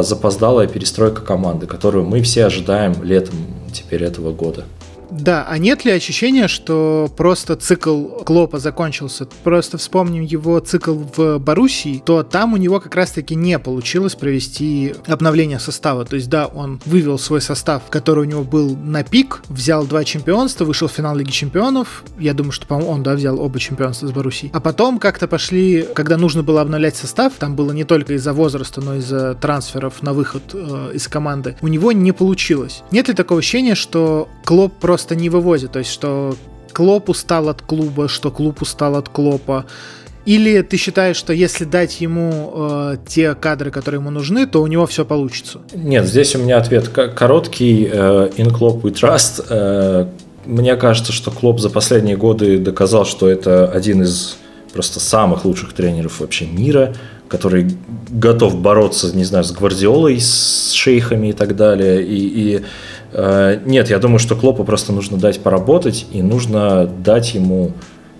запоздалая 0.00 0.66
перестройка 0.66 1.20
команды, 1.20 1.66
которую 1.66 2.06
мы 2.06 2.22
все 2.22 2.46
ожидаем 2.46 2.94
летом 3.02 3.34
теперь 3.72 4.02
этого 4.02 4.32
года. 4.32 4.64
Да, 5.12 5.46
а 5.48 5.58
нет 5.58 5.84
ли 5.84 5.92
ощущения, 5.92 6.48
что 6.48 7.10
просто 7.16 7.56
цикл 7.56 8.06
Клопа 8.24 8.58
закончился? 8.58 9.26
Просто 9.44 9.76
вспомним 9.76 10.22
его 10.22 10.58
цикл 10.60 10.94
в 11.16 11.38
Боруссии, 11.38 12.02
то 12.04 12.22
там 12.22 12.54
у 12.54 12.56
него 12.56 12.80
как 12.80 12.94
раз-таки 12.94 13.34
не 13.34 13.58
получилось 13.58 14.14
провести 14.14 14.94
обновление 15.06 15.58
состава. 15.58 16.04
То 16.04 16.16
есть, 16.16 16.30
да, 16.30 16.46
он 16.46 16.80
вывел 16.86 17.18
свой 17.18 17.42
состав, 17.42 17.82
который 17.90 18.20
у 18.20 18.28
него 18.28 18.42
был 18.42 18.74
на 18.76 19.04
пик, 19.04 19.42
взял 19.48 19.84
два 19.84 20.04
чемпионства, 20.04 20.64
вышел 20.64 20.88
в 20.88 20.92
финал 20.92 21.14
Лиги 21.14 21.30
Чемпионов. 21.30 22.04
Я 22.18 22.32
думаю, 22.32 22.52
что, 22.52 22.66
по-моему, 22.66 22.92
он, 22.92 23.02
да, 23.02 23.14
взял 23.14 23.38
оба 23.38 23.58
чемпионства 23.58 24.06
с 24.06 24.12
Боруссии. 24.12 24.50
А 24.54 24.60
потом 24.60 24.98
как-то 24.98 25.28
пошли, 25.28 25.86
когда 25.94 26.16
нужно 26.16 26.42
было 26.42 26.62
обновлять 26.62 26.96
состав, 26.96 27.34
там 27.38 27.54
было 27.54 27.72
не 27.72 27.84
только 27.84 28.14
из-за 28.14 28.32
возраста, 28.32 28.80
но 28.80 28.94
и 28.94 28.98
из-за 28.98 29.34
трансферов 29.34 30.02
на 30.02 30.14
выход 30.14 30.42
э, 30.54 30.92
из 30.94 31.06
команды, 31.08 31.56
у 31.60 31.68
него 31.68 31.92
не 31.92 32.12
получилось. 32.12 32.82
Нет 32.90 33.08
ли 33.08 33.14
такого 33.14 33.40
ощущения, 33.40 33.74
что 33.74 34.28
Клоп 34.44 34.72
просто 34.78 35.01
просто 35.02 35.16
не 35.16 35.28
вывозит. 35.28 35.72
То 35.72 35.80
есть, 35.80 35.90
что 35.90 36.36
Клоп 36.72 37.08
устал 37.08 37.48
от 37.48 37.60
клуба, 37.60 38.08
что 38.08 38.30
клуб 38.30 38.62
устал 38.62 38.94
от 38.94 39.08
Клопа. 39.08 39.64
Или 40.24 40.62
ты 40.62 40.76
считаешь, 40.76 41.16
что 41.16 41.32
если 41.32 41.64
дать 41.64 42.00
ему 42.00 42.52
э, 42.54 42.96
те 43.08 43.34
кадры, 43.34 43.72
которые 43.72 43.98
ему 43.98 44.10
нужны, 44.10 44.46
то 44.46 44.62
у 44.62 44.68
него 44.68 44.86
все 44.86 45.04
получится? 45.04 45.58
Нет, 45.74 46.06
здесь 46.06 46.36
у 46.36 46.38
меня 46.38 46.58
ответ 46.58 46.88
короткий. 46.88 47.90
Э, 47.92 48.30
in 48.36 48.50
Klopp 48.56 48.82
we 48.82 48.92
trust. 48.92 49.44
Э, 49.48 50.06
мне 50.46 50.76
кажется, 50.76 51.12
что 51.12 51.32
Клоп 51.32 51.58
за 51.58 51.68
последние 51.68 52.16
годы 52.16 52.58
доказал, 52.58 53.04
что 53.04 53.28
это 53.28 53.66
один 53.66 54.02
из 54.02 54.36
просто 54.72 55.00
самых 55.00 55.44
лучших 55.44 55.72
тренеров 55.72 56.20
вообще 56.20 56.46
мира, 56.46 56.94
который 57.28 57.76
готов 58.08 58.54
бороться, 58.60 59.14
не 59.16 59.24
знаю, 59.24 59.42
с 59.42 59.50
Гвардиолой, 59.50 60.20
с 60.20 60.70
шейхами 60.72 61.28
и 61.28 61.32
так 61.32 61.56
далее. 61.56 62.06
И, 62.06 62.56
и 62.56 62.62
нет, 63.14 63.90
я 63.90 63.98
думаю, 63.98 64.18
что 64.18 64.36
Клопу 64.36 64.64
просто 64.64 64.92
нужно 64.92 65.18
дать 65.18 65.40
поработать, 65.40 66.06
и 66.12 66.22
нужно 66.22 66.86
дать 66.86 67.34
ему 67.34 67.72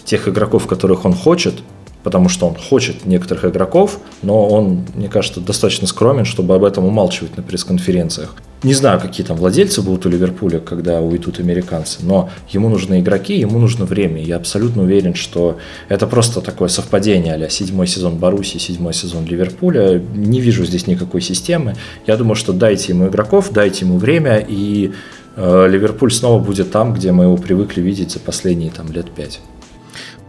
тех 0.05 0.28
игроков, 0.28 0.66
которых 0.66 1.05
он 1.05 1.14
хочет, 1.14 1.55
потому 2.03 2.29
что 2.29 2.47
он 2.47 2.55
хочет 2.55 3.07
некоторых 3.07 3.45
игроков, 3.45 3.99
но 4.23 4.49
он, 4.49 4.85
мне 4.95 5.09
кажется, 5.09 5.41
достаточно 5.41 5.87
скромен, 5.87 6.25
чтобы 6.25 6.55
об 6.55 6.65
этом 6.65 6.85
умалчивать 6.85 7.37
на 7.37 7.43
пресс-конференциях. 7.43 8.35
Не 8.63 8.75
знаю, 8.75 9.01
какие 9.01 9.27
там 9.27 9.37
владельцы 9.37 9.83
будут 9.83 10.07
у 10.07 10.09
Ливерпуля, 10.09 10.61
когда 10.61 11.01
уйдут 11.01 11.41
американцы, 11.41 11.99
но 12.03 12.31
ему 12.49 12.69
нужны 12.69 13.01
игроки, 13.01 13.37
ему 13.37 13.59
нужно 13.59 13.87
время. 13.87 14.23
Я 14.23 14.37
абсолютно 14.37 14.85
уверен, 14.85 15.17
что 15.17 15.59
это 15.89 16.07
просто 16.07 16.41
такое 16.41 16.69
совпадение 16.69 17.35
а 17.35 17.49
седьмой 17.49 17.89
сезон 17.89 18.19
Баруси, 18.19 18.59
седьмой 18.59 18.95
сезон 18.95 19.27
Ливерпуля. 19.27 20.01
Не 20.15 20.41
вижу 20.41 20.65
здесь 20.65 20.87
никакой 20.87 21.23
системы. 21.23 21.75
Я 22.07 22.17
думаю, 22.17 22.37
что 22.37 22.53
дайте 22.53 22.93
ему 22.93 23.09
игроков, 23.09 23.51
дайте 23.53 23.85
ему 23.85 23.99
время, 23.99 24.39
и 24.39 24.93
э, 25.35 25.69
Ливерпуль 25.69 26.13
снова 26.13 26.41
будет 26.41 26.71
там, 26.71 26.95
где 26.95 27.11
мы 27.11 27.25
его 27.25 27.37
привыкли 27.37 27.81
видеть 27.81 28.13
за 28.13 28.21
последние 28.21 28.71
там, 28.71 28.93
лет 28.93 29.11
пять. 29.11 29.41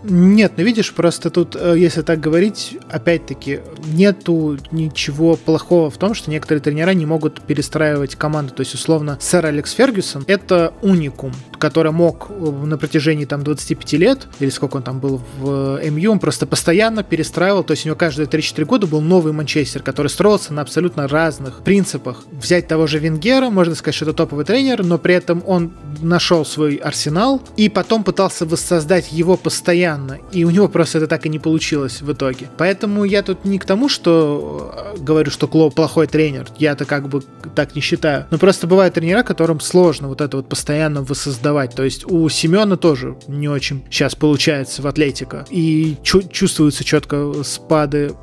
Нет, 0.03 0.53
ну 0.57 0.63
видишь, 0.63 0.93
просто 0.93 1.29
тут, 1.29 1.55
э, 1.55 1.75
если 1.77 2.01
так 2.01 2.19
говорить, 2.19 2.77
опять-таки, 2.89 3.61
нету 3.93 4.57
ничего 4.71 5.37
плохого 5.37 5.89
в 5.89 5.97
том, 5.97 6.13
что 6.13 6.29
некоторые 6.29 6.61
тренера 6.61 6.91
не 6.91 7.05
могут 7.05 7.41
перестраивать 7.41 8.15
команду. 8.15 8.53
То 8.53 8.61
есть, 8.61 8.73
условно, 8.73 9.17
сэр 9.21 9.45
Алекс 9.45 9.71
Фергюсон— 9.71 10.25
это 10.27 10.73
уникум, 10.81 11.31
который 11.63 11.93
мог 11.93 12.27
э, 12.29 12.51
на 12.65 12.77
протяжении 12.77 13.23
там 13.23 13.41
25 13.41 13.93
лет, 13.93 14.27
или 14.41 14.49
сколько 14.49 14.75
он 14.75 14.83
там 14.83 14.99
был 14.99 15.21
в 15.39 15.79
э, 15.81 15.89
МЮ, 15.89 16.11
он 16.11 16.19
просто 16.19 16.45
постоянно 16.45 17.03
перестраивал, 17.03 17.63
то 17.63 17.71
есть 17.71 17.85
у 17.85 17.87
него 17.87 17.95
каждые 17.95 18.27
3-4 18.27 18.65
года 18.65 18.85
был 18.85 18.99
новый 18.99 19.31
Манчестер, 19.31 19.81
который 19.81 20.07
строился 20.07 20.53
на 20.53 20.61
абсолютно 20.61 21.07
разных 21.07 21.61
принципах. 21.63 22.25
Взять 22.31 22.67
того 22.67 22.85
же 22.85 22.99
Венгера, 22.99 23.49
можно 23.49 23.75
сказать, 23.75 23.95
что 23.95 24.03
это 24.03 24.13
топовый 24.13 24.43
тренер, 24.43 24.83
но 24.83 24.97
при 24.97 25.15
этом 25.15 25.41
он 25.47 25.71
нашел 26.01 26.45
свой 26.45 26.75
арсенал 26.75 27.41
и 27.55 27.69
потом 27.69 28.03
пытался 28.03 28.45
воссоздать 28.45 29.13
его 29.13 29.37
постоянно 29.37 30.19
и 30.33 30.43
у 30.43 30.49
него 30.49 30.67
просто 30.67 30.97
это 30.97 31.07
так 31.07 31.25
и 31.25 31.29
не 31.29 31.39
получилось 31.39 32.01
в 32.01 32.11
итоге. 32.11 32.49
Поэтому 32.57 33.05
я 33.05 33.21
тут 33.21 33.45
не 33.45 33.59
к 33.59 33.65
тому, 33.65 33.87
что 33.87 34.93
э, 34.95 34.99
говорю, 34.99 35.31
что 35.31 35.47
Клоп 35.47 35.75
плохой 35.75 36.07
тренер, 36.07 36.47
я-то 36.57 36.85
как 36.85 37.07
бы 37.07 37.21
так 37.55 37.75
не 37.75 37.81
считаю, 37.81 38.25
но 38.31 38.37
просто 38.37 38.67
бывают 38.67 38.95
тренера, 38.95 39.23
которым 39.23 39.59
сложно 39.59 40.07
вот 40.09 40.21
это 40.21 40.37
вот 40.37 40.49
постоянно 40.49 41.03
воссоздавать, 41.03 41.52
то 41.75 41.83
есть 41.83 42.05
у 42.05 42.27
Семена 42.29 42.77
тоже 42.77 43.15
не 43.27 43.47
очень 43.47 43.83
сейчас 43.89 44.15
получается 44.15 44.81
в 44.81 44.87
Атлетика, 44.87 45.45
и 45.49 45.95
чу- 46.03 46.27
чувствуются 46.29 46.83
четко 46.83 47.33
спады 47.43 48.13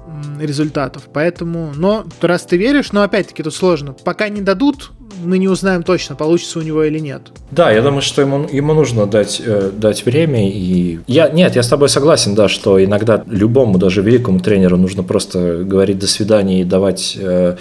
результатов, 0.41 1.09
поэтому, 1.13 1.73
но 1.75 2.05
раз 2.21 2.43
ты 2.43 2.57
веришь, 2.57 2.93
но 2.93 3.03
опять-таки 3.03 3.43
тут 3.43 3.55
сложно, 3.55 3.93
пока 3.93 4.29
не 4.29 4.41
дадут 4.41 4.93
мы 5.25 5.39
не 5.39 5.49
узнаем 5.49 5.83
точно, 5.83 6.17
получится 6.17 6.59
у 6.59 6.63
него 6.63 6.83
или 6.85 6.99
нет. 6.99 7.23
Да, 7.51 7.71
я 7.71 7.83
думаю, 7.83 8.03
что 8.03 8.23
ему, 8.23 8.47
ему 8.51 8.75
нужно 8.75 9.07
дать, 9.07 9.41
э, 9.45 9.71
дать 9.75 10.05
время. 10.05 10.49
И 10.49 11.01
я, 11.07 11.29
нет, 11.29 11.57
я 11.57 11.63
с 11.63 11.69
тобой 11.69 11.89
согласен, 11.89 12.35
да, 12.35 12.49
что 12.49 12.83
иногда 12.83 13.23
любому, 13.27 13.79
даже 13.79 14.03
великому 14.03 14.41
тренеру 14.41 14.77
нужно 14.77 15.03
просто 15.03 15.65
говорить 15.65 15.99
до 15.99 16.07
свидания 16.07 16.63
и 16.63 16.65
давать 16.65 17.17
э, 17.21 17.57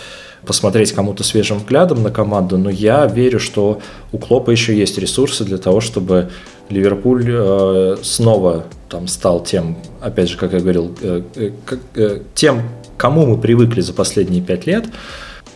посмотреть 0.46 0.92
кому-то 0.92 1.24
свежим 1.24 1.58
взглядом 1.58 2.04
на 2.04 2.12
команду, 2.12 2.58
но 2.58 2.70
я 2.70 3.06
верю, 3.06 3.40
что 3.40 3.82
у 4.12 4.18
Клопа 4.18 4.52
еще 4.52 4.78
есть 4.78 4.98
ресурсы 4.98 5.44
для 5.44 5.58
того, 5.58 5.82
чтобы 5.82 6.30
Ливерпуль 6.70 7.26
э, 7.28 7.98
снова 8.04 8.66
там 8.90 9.08
стал 9.08 9.44
тем, 9.44 9.78
опять 10.02 10.30
же, 10.30 10.38
как 10.38 10.54
я 10.54 10.60
говорил, 10.60 10.96
э, 11.02 11.22
э, 11.96 12.20
тем, 12.36 12.62
кому 12.98 13.26
мы 13.26 13.38
привыкли 13.38 13.82
за 13.82 13.94
последние 13.94 14.42
пять 14.42 14.68
лет. 14.68 14.86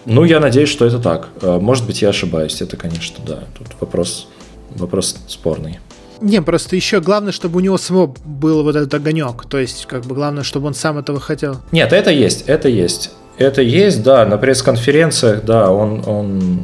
Ну, 0.06 0.24
я 0.26 0.40
надеюсь, 0.40 0.70
что 0.70 0.86
это 0.86 1.00
так. 1.00 1.30
Может 1.42 1.86
быть, 1.86 2.02
я 2.02 2.10
ошибаюсь. 2.10 2.62
Это, 2.62 2.76
конечно, 2.76 3.24
да. 3.26 3.44
Тут 3.58 3.68
вопрос, 3.80 4.28
вопрос 4.76 5.16
спорный. 5.28 5.80
Не, 6.20 6.42
просто 6.42 6.76
еще 6.76 7.00
главное, 7.00 7.32
чтобы 7.32 7.58
у 7.58 7.60
него 7.62 7.78
самого 7.78 8.14
был 8.26 8.64
вот 8.64 8.76
этот 8.76 8.94
огонек. 8.94 9.46
То 9.46 9.60
есть, 9.60 9.86
как 9.86 10.04
бы 10.04 10.16
главное, 10.16 10.44
чтобы 10.44 10.68
он 10.68 10.74
сам 10.74 10.98
этого 10.98 11.22
хотел. 11.22 11.58
Нет, 11.72 11.94
это 11.94 12.12
есть, 12.12 12.44
это 12.48 12.68
есть. 12.68 13.12
Это 13.38 13.62
есть, 13.62 14.04
да, 14.04 14.26
на 14.26 14.38
пресс-конференциях, 14.38 15.44
да, 15.44 15.72
он, 15.72 16.04
он 16.06 16.60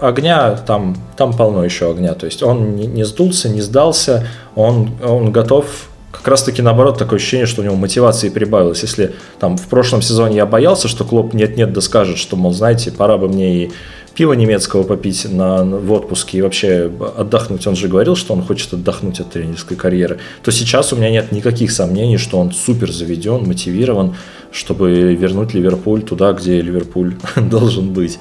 огня 0.00 0.56
там, 0.66 0.96
там 1.16 1.32
полно 1.32 1.64
еще 1.64 1.90
огня. 1.90 2.14
То 2.14 2.26
есть 2.26 2.42
он 2.42 2.76
не, 2.76 3.04
сдулся, 3.04 3.48
не 3.48 3.60
сдался, 3.60 4.26
он, 4.54 4.90
он 5.02 5.32
готов. 5.32 5.88
Как 6.10 6.28
раз 6.28 6.42
таки 6.42 6.60
наоборот, 6.60 6.98
такое 6.98 7.18
ощущение, 7.18 7.46
что 7.46 7.62
у 7.62 7.64
него 7.64 7.74
мотивации 7.74 8.28
прибавилось. 8.28 8.82
Если 8.82 9.14
там 9.40 9.56
в 9.56 9.66
прошлом 9.68 10.02
сезоне 10.02 10.36
я 10.36 10.46
боялся, 10.46 10.88
что 10.88 11.04
Клоп 11.04 11.32
нет-нет 11.32 11.72
да 11.72 11.80
скажет, 11.80 12.18
что, 12.18 12.36
мол, 12.36 12.52
знаете, 12.52 12.92
пора 12.92 13.16
бы 13.16 13.28
мне 13.28 13.64
и 13.64 13.72
пиво 14.14 14.34
немецкого 14.34 14.82
попить 14.82 15.26
на, 15.30 15.64
в 15.64 15.90
отпуске 15.90 16.38
и 16.38 16.42
вообще 16.42 16.90
отдохнуть. 17.16 17.66
Он 17.66 17.76
же 17.76 17.88
говорил, 17.88 18.14
что 18.14 18.34
он 18.34 18.42
хочет 18.42 18.74
отдохнуть 18.74 19.20
от 19.20 19.30
тренерской 19.30 19.76
карьеры. 19.76 20.18
То 20.42 20.52
сейчас 20.52 20.92
у 20.92 20.96
меня 20.96 21.10
нет 21.10 21.32
никаких 21.32 21.72
сомнений, 21.72 22.18
что 22.18 22.38
он 22.38 22.52
супер 22.52 22.92
заведен, 22.92 23.44
мотивирован, 23.46 24.14
чтобы 24.52 25.14
вернуть 25.14 25.54
Ливерпуль 25.54 26.02
туда, 26.02 26.32
где 26.32 26.60
Ливерпуль 26.60 27.16
должен 27.36 27.92
быть. 27.92 28.18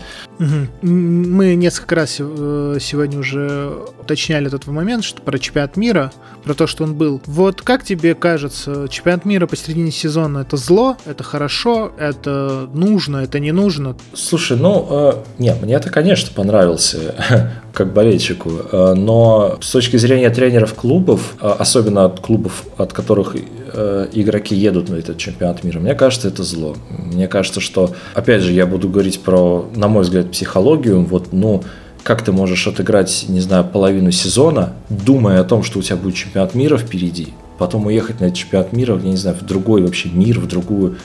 Мы 0.81 1.53
несколько 1.53 1.95
раз 1.95 2.17
э, 2.19 2.77
сегодня 2.81 3.19
уже 3.19 3.71
уточняли 3.99 4.47
этот 4.47 4.65
момент, 4.65 5.03
что 5.03 5.21
про 5.21 5.37
чемпионат 5.37 5.77
мира, 5.77 6.11
про 6.43 6.55
то, 6.55 6.65
что 6.65 6.83
он 6.83 6.95
был. 6.95 7.21
Вот 7.27 7.61
как 7.61 7.83
тебе 7.83 8.15
кажется, 8.15 8.87
чемпионат 8.89 9.25
мира 9.25 9.45
посередине 9.45 9.91
сезона 9.91 10.39
это 10.39 10.57
зло, 10.57 10.97
это 11.05 11.23
хорошо, 11.23 11.91
это 11.97 12.67
нужно, 12.73 13.17
это 13.17 13.39
не 13.39 13.51
нужно? 13.51 13.95
Слушай, 14.13 14.57
ну, 14.57 14.87
э, 14.89 15.13
не, 15.37 15.53
мне 15.53 15.75
это, 15.75 15.91
конечно, 15.91 16.31
понравился 16.33 17.15
как 17.73 17.93
болельщику, 17.93 18.51
э, 18.71 18.93
но 18.95 19.59
с 19.61 19.69
точки 19.71 19.97
зрения 19.97 20.29
тренеров 20.31 20.73
клубов, 20.73 21.35
э, 21.39 21.47
особенно 21.47 22.05
от 22.05 22.19
клубов, 22.19 22.63
от 22.77 22.93
которых 22.93 23.35
э, 23.73 24.07
игроки 24.13 24.55
едут 24.55 24.89
на 24.89 24.95
этот 24.95 25.17
чемпионат 25.17 25.63
мира, 25.63 25.79
мне 25.79 25.95
кажется, 25.95 26.27
это 26.27 26.43
зло. 26.43 26.75
Мне 26.89 27.27
кажется, 27.27 27.59
что, 27.59 27.91
опять 28.13 28.41
же, 28.41 28.51
я 28.51 28.65
буду 28.65 28.89
говорить 28.89 29.21
про, 29.21 29.69
на 29.75 29.87
мой 29.87 30.03
взгляд, 30.03 30.31
психологию, 30.31 31.03
вот, 31.03 31.31
ну, 31.31 31.63
как 32.03 32.23
ты 32.23 32.31
можешь 32.31 32.67
отыграть, 32.67 33.25
не 33.27 33.39
знаю, 33.39 33.63
половину 33.63 34.11
сезона, 34.11 34.73
думая 34.89 35.41
о 35.41 35.43
том, 35.43 35.63
что 35.63 35.79
у 35.79 35.81
тебя 35.81 35.97
будет 35.97 36.15
чемпионат 36.15 36.55
мира 36.55 36.77
впереди, 36.77 37.29
потом 37.57 37.85
уехать 37.85 38.19
на 38.19 38.25
этот 38.25 38.37
чемпионат 38.37 38.73
мира, 38.73 38.99
я 39.03 39.09
не 39.09 39.17
знаю, 39.17 39.37
в 39.37 39.45
другой 39.45 39.83
вообще 39.83 40.09
мир, 40.09 40.39
в 40.39 40.47
другую 40.47 40.97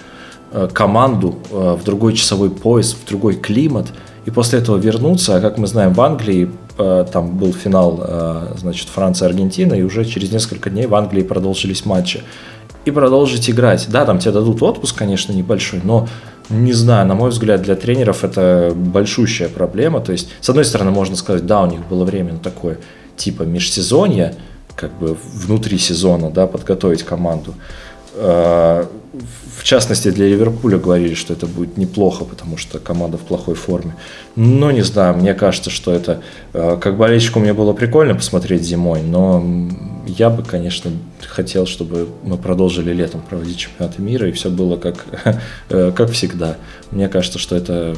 э, 0.52 0.68
команду, 0.72 1.38
э, 1.50 1.76
в 1.80 1.84
другой 1.84 2.14
часовой 2.14 2.50
пояс, 2.50 2.94
в 2.94 3.06
другой 3.06 3.34
климат, 3.36 3.88
и 4.26 4.30
после 4.30 4.58
этого 4.58 4.76
вернуться, 4.76 5.36
а 5.36 5.40
как 5.40 5.56
мы 5.56 5.66
знаем, 5.66 5.92
в 5.92 6.00
Англии 6.00 6.50
э, 6.78 7.06
там 7.12 7.36
был 7.36 7.52
финал, 7.52 8.00
э, 8.02 8.54
значит, 8.58 8.88
Франция-Аргентина, 8.88 9.74
и 9.74 9.82
уже 9.82 10.04
через 10.04 10.32
несколько 10.32 10.68
дней 10.68 10.86
в 10.86 10.94
Англии 10.94 11.22
продолжились 11.22 11.84
матчи. 11.84 12.22
И 12.86 12.90
продолжить 12.92 13.50
играть. 13.50 13.86
Да, 13.90 14.06
там 14.06 14.20
тебе 14.20 14.30
дадут 14.30 14.62
отпуск, 14.62 14.96
конечно, 14.96 15.32
небольшой, 15.32 15.80
но 15.82 16.08
не 16.48 16.72
знаю, 16.72 17.06
на 17.08 17.16
мой 17.16 17.30
взгляд, 17.30 17.62
для 17.62 17.74
тренеров 17.74 18.22
это 18.22 18.72
большущая 18.74 19.48
проблема. 19.48 20.00
То 20.00 20.12
есть, 20.12 20.28
с 20.40 20.48
одной 20.48 20.64
стороны, 20.64 20.92
можно 20.92 21.16
сказать, 21.16 21.44
да, 21.46 21.62
у 21.62 21.66
них 21.66 21.80
было 21.88 22.04
время 22.04 22.34
на 22.34 22.38
такое 22.38 22.78
типа 23.16 23.42
межсезонье, 23.42 24.36
как 24.76 24.92
бы 24.98 25.16
внутри 25.34 25.78
сезона, 25.78 26.30
да, 26.30 26.46
подготовить 26.46 27.02
команду. 27.02 27.54
Частности, 29.66 30.12
для 30.12 30.28
Ливерпуля 30.28 30.78
говорили, 30.78 31.14
что 31.14 31.32
это 31.32 31.48
будет 31.48 31.76
неплохо, 31.76 32.24
потому 32.24 32.56
что 32.56 32.78
команда 32.78 33.18
в 33.18 33.22
плохой 33.22 33.56
форме. 33.56 33.96
Но 34.36 34.70
не 34.70 34.82
знаю, 34.82 35.16
мне 35.16 35.34
кажется, 35.34 35.70
что 35.70 35.90
это... 35.90 36.22
А, 36.52 36.76
как 36.76 36.96
болельщику 36.96 37.40
мне 37.40 37.52
было 37.52 37.72
прикольно 37.72 38.14
посмотреть 38.14 38.62
зимой, 38.62 39.02
но 39.02 39.44
я 40.06 40.30
бы, 40.30 40.44
конечно, 40.44 40.92
хотел, 41.20 41.66
чтобы 41.66 42.06
мы 42.22 42.38
продолжили 42.38 42.92
летом 42.92 43.22
проводить 43.28 43.58
чемпионаты 43.58 44.00
мира, 44.02 44.28
и 44.28 44.32
все 44.32 44.50
было 44.50 44.76
как, 44.76 45.04
э, 45.68 45.90
как 45.90 46.12
всегда. 46.12 46.58
Мне 46.92 47.08
кажется, 47.08 47.40
что 47.40 47.56
это, 47.56 47.96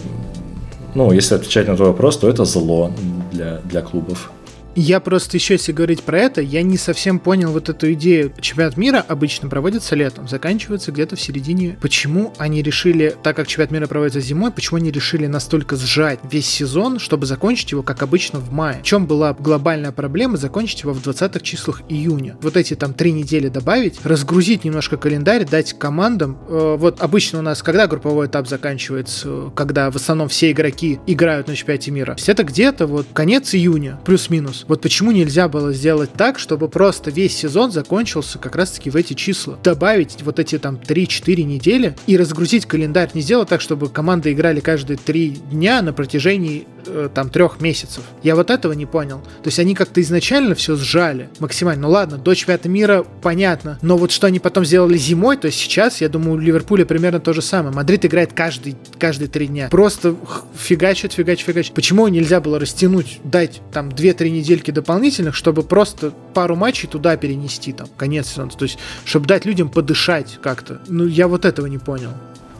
ну, 0.94 1.12
если 1.12 1.34
отвечать 1.34 1.68
на 1.68 1.76
твой 1.76 1.88
вопрос, 1.88 2.16
то 2.16 2.30
это 2.30 2.46
зло 2.46 2.90
для, 3.30 3.60
для 3.66 3.82
клубов. 3.82 4.30
Я 4.74 5.00
просто 5.00 5.36
еще, 5.36 5.54
если 5.54 5.72
говорить 5.72 6.02
про 6.02 6.18
это, 6.18 6.40
я 6.40 6.62
не 6.62 6.76
совсем 6.76 7.18
понял 7.18 7.50
вот 7.52 7.68
эту 7.68 7.92
идею. 7.94 8.32
Чемпионат 8.40 8.76
мира 8.76 9.04
обычно 9.06 9.48
проводится 9.48 9.96
летом, 9.96 10.28
заканчивается 10.28 10.92
где-то 10.92 11.16
в 11.16 11.20
середине. 11.20 11.76
Почему 11.80 12.32
они 12.38 12.62
решили, 12.62 13.16
так 13.22 13.36
как 13.36 13.48
чемпионат 13.48 13.72
мира 13.72 13.86
проводится 13.86 14.20
зимой, 14.20 14.52
почему 14.52 14.78
они 14.78 14.90
решили 14.90 15.26
настолько 15.26 15.76
сжать 15.76 16.20
весь 16.30 16.46
сезон, 16.46 16.98
чтобы 16.98 17.26
закончить 17.26 17.72
его, 17.72 17.82
как 17.82 18.02
обычно, 18.02 18.38
в 18.38 18.52
мае? 18.52 18.80
В 18.80 18.84
чем 18.84 19.06
была 19.06 19.32
глобальная 19.34 19.92
проблема 19.92 20.36
закончить 20.36 20.82
его 20.82 20.92
в 20.92 21.06
20-х 21.06 21.40
числах 21.40 21.82
июня? 21.88 22.36
Вот 22.40 22.56
эти 22.56 22.74
там 22.74 22.94
три 22.94 23.12
недели 23.12 23.48
добавить, 23.48 24.04
разгрузить 24.04 24.64
немножко 24.64 24.96
календарь, 24.96 25.44
дать 25.44 25.72
командам. 25.72 26.38
Э, 26.48 26.76
вот 26.78 27.00
обычно 27.00 27.40
у 27.40 27.42
нас, 27.42 27.62
когда 27.62 27.86
групповой 27.86 28.26
этап 28.26 28.46
заканчивается, 28.46 29.50
когда 29.54 29.90
в 29.90 29.96
основном 29.96 30.28
все 30.28 30.52
игроки 30.52 31.00
играют 31.06 31.48
на 31.48 31.56
чемпионате 31.56 31.90
мира, 31.90 32.16
это 32.26 32.44
где-то 32.44 32.86
вот 32.86 33.06
конец 33.12 33.54
июня, 33.54 33.98
плюс-минус. 34.04 34.57
Вот 34.66 34.80
почему 34.80 35.12
нельзя 35.12 35.48
было 35.48 35.72
сделать 35.72 36.12
так, 36.12 36.38
чтобы 36.38 36.68
просто 36.68 37.10
весь 37.10 37.36
сезон 37.36 37.70
закончился 37.70 38.38
как 38.38 38.56
раз-таки 38.56 38.90
в 38.90 38.96
эти 38.96 39.14
числа. 39.14 39.58
Добавить 39.62 40.22
вот 40.22 40.38
эти 40.38 40.58
там 40.58 40.76
3-4 40.76 41.42
недели 41.42 41.94
и 42.06 42.16
разгрузить 42.16 42.66
календарь. 42.66 43.10
Не 43.14 43.20
сделать 43.20 43.48
так, 43.48 43.60
чтобы 43.60 43.88
команды 43.88 44.32
играли 44.32 44.60
каждые 44.60 44.96
3 44.96 45.30
дня 45.50 45.82
на 45.82 45.92
протяжении 45.92 46.66
там 47.14 47.30
трех 47.30 47.60
месяцев. 47.60 48.02
Я 48.22 48.34
вот 48.34 48.50
этого 48.50 48.72
не 48.72 48.86
понял. 48.86 49.18
То 49.42 49.48
есть 49.48 49.58
они 49.58 49.74
как-то 49.74 50.00
изначально 50.00 50.54
все 50.54 50.76
сжали 50.76 51.28
максимально. 51.38 51.82
Ну 51.82 51.90
ладно, 51.90 52.18
до 52.18 52.34
чемпионата 52.34 52.68
мира 52.68 53.06
понятно. 53.22 53.78
Но 53.82 53.96
вот 53.96 54.10
что 54.10 54.26
они 54.26 54.40
потом 54.40 54.64
сделали 54.64 54.96
зимой, 54.96 55.36
то 55.36 55.46
есть 55.46 55.58
сейчас, 55.58 56.00
я 56.00 56.08
думаю, 56.08 56.32
у 56.32 56.38
Ливерпуля 56.38 56.84
примерно 56.84 57.20
то 57.20 57.32
же 57.32 57.42
самое. 57.42 57.74
Мадрид 57.74 58.04
играет 58.04 58.32
каждый, 58.32 58.76
каждые 58.98 59.28
три 59.28 59.46
дня. 59.46 59.68
Просто 59.70 60.16
фигачит, 60.56 61.12
фигачит, 61.12 61.46
фигачит. 61.46 61.74
Почему 61.74 62.08
нельзя 62.08 62.40
было 62.40 62.58
растянуть, 62.58 63.20
дать 63.24 63.60
там 63.72 63.88
2-3 63.90 64.30
недели 64.30 64.48
недельки 64.48 64.70
дополнительных, 64.70 65.34
чтобы 65.34 65.62
просто 65.62 66.12
пару 66.32 66.56
матчей 66.56 66.88
туда 66.88 67.16
перенести, 67.16 67.72
там, 67.72 67.88
конец 67.96 68.28
сезона. 68.28 68.50
То 68.50 68.64
есть, 68.64 68.78
чтобы 69.04 69.26
дать 69.26 69.44
людям 69.44 69.68
подышать 69.68 70.38
как-то. 70.42 70.80
Ну, 70.88 71.06
я 71.06 71.28
вот 71.28 71.44
этого 71.44 71.66
не 71.66 71.78
понял. 71.78 72.10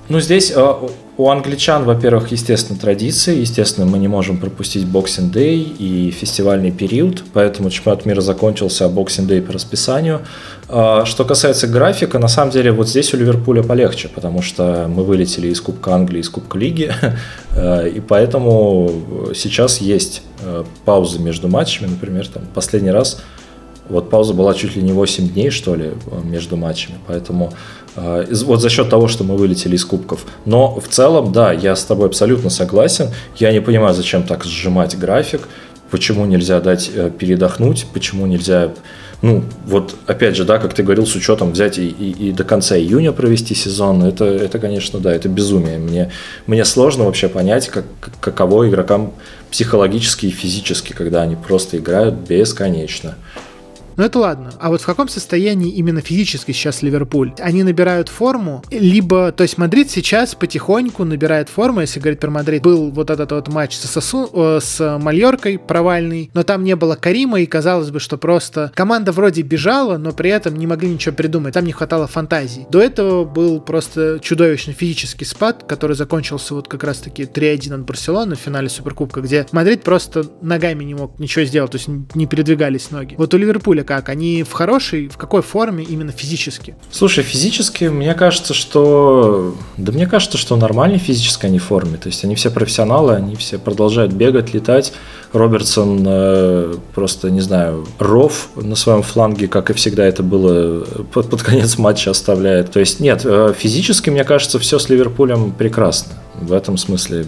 Ну, 0.08 0.20
здесь 0.20 0.50
э, 0.54 0.74
у 1.18 1.28
англичан, 1.28 1.84
во-первых, 1.84 2.32
естественно, 2.32 2.78
традиции. 2.78 3.40
Естественно, 3.40 3.84
мы 3.86 3.98
не 3.98 4.08
можем 4.08 4.38
пропустить 4.38 4.84
Boxing 4.84 5.30
Day 5.30 5.56
и 5.78 6.10
фестивальный 6.10 6.70
период, 6.70 7.24
поэтому 7.34 7.68
чемпионат 7.68 8.06
мира 8.06 8.22
закончился, 8.22 8.86
а 8.86 8.88
Boxing 8.88 9.26
Day 9.26 9.42
по 9.42 9.52
расписанию. 9.52 10.22
Э, 10.70 11.02
что 11.04 11.24
касается 11.26 11.66
графика, 11.66 12.18
на 12.18 12.28
самом 12.28 12.52
деле 12.52 12.72
вот 12.72 12.88
здесь 12.88 13.12
у 13.12 13.18
Ливерпуля 13.18 13.62
полегче, 13.62 14.08
потому 14.08 14.40
что 14.40 14.86
мы 14.88 15.04
вылетели 15.04 15.48
из 15.48 15.60
Кубка 15.60 15.94
Англии, 15.94 16.20
из 16.20 16.30
Кубка 16.30 16.56
Лиги, 16.56 16.90
э, 17.54 17.90
и 17.90 18.00
поэтому 18.00 18.90
сейчас 19.34 19.78
есть 19.78 20.22
паузы 20.86 21.18
между 21.18 21.48
матчами. 21.48 21.88
Например, 21.88 22.26
там 22.26 22.44
последний 22.54 22.92
раз 22.92 23.20
вот 23.88 24.10
пауза 24.10 24.34
была 24.34 24.54
чуть 24.54 24.76
ли 24.76 24.82
не 24.82 24.92
8 24.92 25.28
дней, 25.28 25.50
что 25.50 25.74
ли, 25.74 25.92
между 26.24 26.56
матчами. 26.56 26.96
Поэтому 27.06 27.52
э, 27.96 28.26
вот 28.44 28.60
за 28.60 28.68
счет 28.68 28.88
того, 28.88 29.08
что 29.08 29.24
мы 29.24 29.36
вылетели 29.36 29.76
из 29.76 29.84
кубков. 29.84 30.26
Но 30.44 30.78
в 30.78 30.88
целом, 30.88 31.32
да, 31.32 31.52
я 31.52 31.74
с 31.74 31.84
тобой 31.84 32.06
абсолютно 32.08 32.50
согласен. 32.50 33.10
Я 33.36 33.52
не 33.52 33.60
понимаю, 33.60 33.94
зачем 33.94 34.22
так 34.22 34.44
сжимать 34.44 34.98
график. 34.98 35.48
Почему 35.90 36.26
нельзя 36.26 36.60
дать 36.60 36.90
э, 36.94 37.10
передохнуть, 37.10 37.86
почему 37.94 38.26
нельзя, 38.26 38.72
ну, 39.22 39.42
вот 39.64 39.96
опять 40.06 40.36
же, 40.36 40.44
да, 40.44 40.58
как 40.58 40.74
ты 40.74 40.82
говорил, 40.82 41.06
с 41.06 41.14
учетом 41.14 41.52
взять 41.52 41.78
и, 41.78 41.88
и, 41.88 42.28
и 42.28 42.32
до 42.32 42.44
конца 42.44 42.76
июня 42.76 43.12
провести 43.12 43.54
сезон, 43.54 44.04
это, 44.04 44.26
это, 44.26 44.58
конечно, 44.58 44.98
да, 44.98 45.14
это 45.14 45.30
безумие. 45.30 45.78
Мне, 45.78 46.10
мне 46.46 46.66
сложно 46.66 47.04
вообще 47.04 47.28
понять, 47.28 47.68
как, 47.68 47.86
каково 48.20 48.68
игрокам 48.68 49.14
психологически 49.50 50.26
и 50.26 50.30
физически, 50.30 50.92
когда 50.92 51.22
они 51.22 51.36
просто 51.36 51.78
играют 51.78 52.16
бесконечно. 52.16 53.14
Но 53.98 54.04
это 54.04 54.20
ладно. 54.20 54.52
А 54.60 54.70
вот 54.70 54.80
в 54.80 54.86
каком 54.86 55.08
состоянии 55.08 55.72
именно 55.72 56.00
физически 56.00 56.52
сейчас 56.52 56.82
Ливерпуль? 56.82 57.32
Они 57.40 57.64
набирают 57.64 58.08
форму, 58.08 58.62
либо, 58.70 59.32
то 59.32 59.42
есть 59.42 59.58
Мадрид 59.58 59.90
сейчас 59.90 60.36
потихоньку 60.36 61.04
набирает 61.04 61.48
форму, 61.48 61.80
если 61.80 61.98
говорить 61.98 62.20
про 62.20 62.30
Мадрид. 62.30 62.62
Был 62.62 62.92
вот 62.92 63.10
этот 63.10 63.32
вот 63.32 63.48
матч 63.48 63.74
с 63.74 63.90
Осасу, 63.90 64.30
э, 64.32 64.60
с 64.62 64.98
Мальоркой 64.98 65.58
провальный, 65.58 66.30
но 66.32 66.44
там 66.44 66.62
не 66.62 66.76
было 66.76 66.94
Карима, 66.94 67.40
и 67.40 67.46
казалось 67.46 67.90
бы, 67.90 67.98
что 67.98 68.16
просто 68.18 68.70
команда 68.76 69.10
вроде 69.10 69.42
бежала, 69.42 69.98
но 69.98 70.12
при 70.12 70.30
этом 70.30 70.54
не 70.54 70.68
могли 70.68 70.90
ничего 70.90 71.16
придумать. 71.16 71.54
Там 71.54 71.64
не 71.64 71.72
хватало 71.72 72.06
фантазии. 72.06 72.68
До 72.70 72.80
этого 72.80 73.24
был 73.24 73.60
просто 73.60 74.20
чудовищный 74.22 74.74
физический 74.74 75.24
спад, 75.24 75.64
который 75.66 75.96
закончился 75.96 76.54
вот 76.54 76.68
как 76.68 76.84
раз-таки 76.84 77.24
3-1 77.24 77.74
от 77.74 77.80
Барселоны 77.80 78.36
в 78.36 78.38
финале 78.38 78.68
Суперкубка, 78.68 79.22
где 79.22 79.44
Мадрид 79.50 79.82
просто 79.82 80.22
ногами 80.40 80.84
не 80.84 80.94
мог 80.94 81.18
ничего 81.18 81.44
сделать, 81.44 81.72
то 81.72 81.78
есть 81.78 81.88
не 82.14 82.26
передвигались 82.26 82.92
ноги. 82.92 83.16
Вот 83.18 83.34
у 83.34 83.36
Ливерпуля 83.36 83.87
как? 83.88 84.10
Они 84.10 84.42
в 84.42 84.52
хорошей, 84.52 85.08
в 85.08 85.16
какой 85.16 85.40
форме 85.40 85.82
именно 85.82 86.12
физически? 86.12 86.76
Слушай, 86.90 87.24
физически, 87.24 87.84
мне 87.84 88.12
кажется, 88.12 88.52
что... 88.52 89.56
Да 89.78 89.92
мне 89.92 90.06
кажется, 90.06 90.36
что 90.36 90.56
нормальной 90.56 90.98
физической 90.98 91.46
они 91.46 91.58
форме. 91.58 91.96
То 91.96 92.08
есть 92.08 92.22
они 92.22 92.34
все 92.34 92.50
профессионалы, 92.50 93.14
они 93.14 93.34
все 93.36 93.58
продолжают 93.58 94.12
бегать, 94.12 94.52
летать. 94.52 94.92
Робертсон 95.32 96.04
э, 96.06 96.74
просто, 96.94 97.30
не 97.30 97.40
знаю, 97.40 97.86
ров 97.98 98.50
на 98.56 98.76
своем 98.76 99.00
фланге, 99.02 99.48
как 99.48 99.70
и 99.70 99.72
всегда 99.72 100.04
это 100.04 100.22
было, 100.22 100.84
под, 101.14 101.30
под 101.30 101.42
конец 101.42 101.78
матча 101.78 102.10
оставляет. 102.10 102.70
То 102.70 102.80
есть 102.80 103.00
нет, 103.00 103.22
э, 103.24 103.54
физически, 103.56 104.10
мне 104.10 104.24
кажется, 104.24 104.58
все 104.58 104.78
с 104.78 104.90
Ливерпулем 104.90 105.52
прекрасно. 105.52 106.12
В 106.34 106.52
этом 106.52 106.76
смысле, 106.76 107.24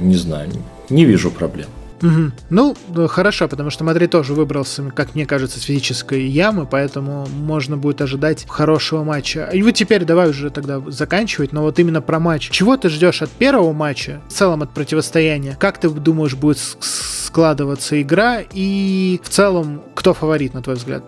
не 0.00 0.16
знаю, 0.16 0.48
не 0.88 1.04
вижу 1.04 1.30
проблем. 1.30 1.68
Угу. 2.02 2.32
Ну, 2.50 2.76
хорошо, 3.08 3.48
потому 3.48 3.70
что 3.70 3.84
Мадрид 3.84 4.10
тоже 4.10 4.34
выбрался, 4.34 4.84
как 4.94 5.14
мне 5.14 5.26
кажется, 5.26 5.58
с 5.58 5.62
физической 5.64 6.26
ямы, 6.26 6.66
поэтому 6.66 7.26
можно 7.26 7.76
будет 7.76 8.00
ожидать 8.00 8.46
хорошего 8.48 9.04
матча. 9.04 9.48
И 9.52 9.62
вот 9.62 9.72
теперь 9.72 10.04
давай 10.04 10.30
уже 10.30 10.50
тогда 10.50 10.80
заканчивать, 10.86 11.52
но 11.52 11.62
вот 11.62 11.78
именно 11.78 12.00
про 12.00 12.18
матч. 12.18 12.50
Чего 12.50 12.76
ты 12.76 12.88
ждешь 12.88 13.22
от 13.22 13.30
первого 13.30 13.72
матча, 13.72 14.20
в 14.28 14.32
целом 14.32 14.62
от 14.62 14.70
противостояния? 14.70 15.56
Как 15.58 15.78
ты 15.78 15.88
думаешь, 15.88 16.34
будет 16.34 16.58
складываться 16.58 18.00
игра? 18.00 18.40
И 18.52 19.20
в 19.22 19.28
целом, 19.28 19.82
кто 19.94 20.14
фаворит, 20.14 20.54
на 20.54 20.62
твой 20.62 20.76
взгляд? 20.76 21.02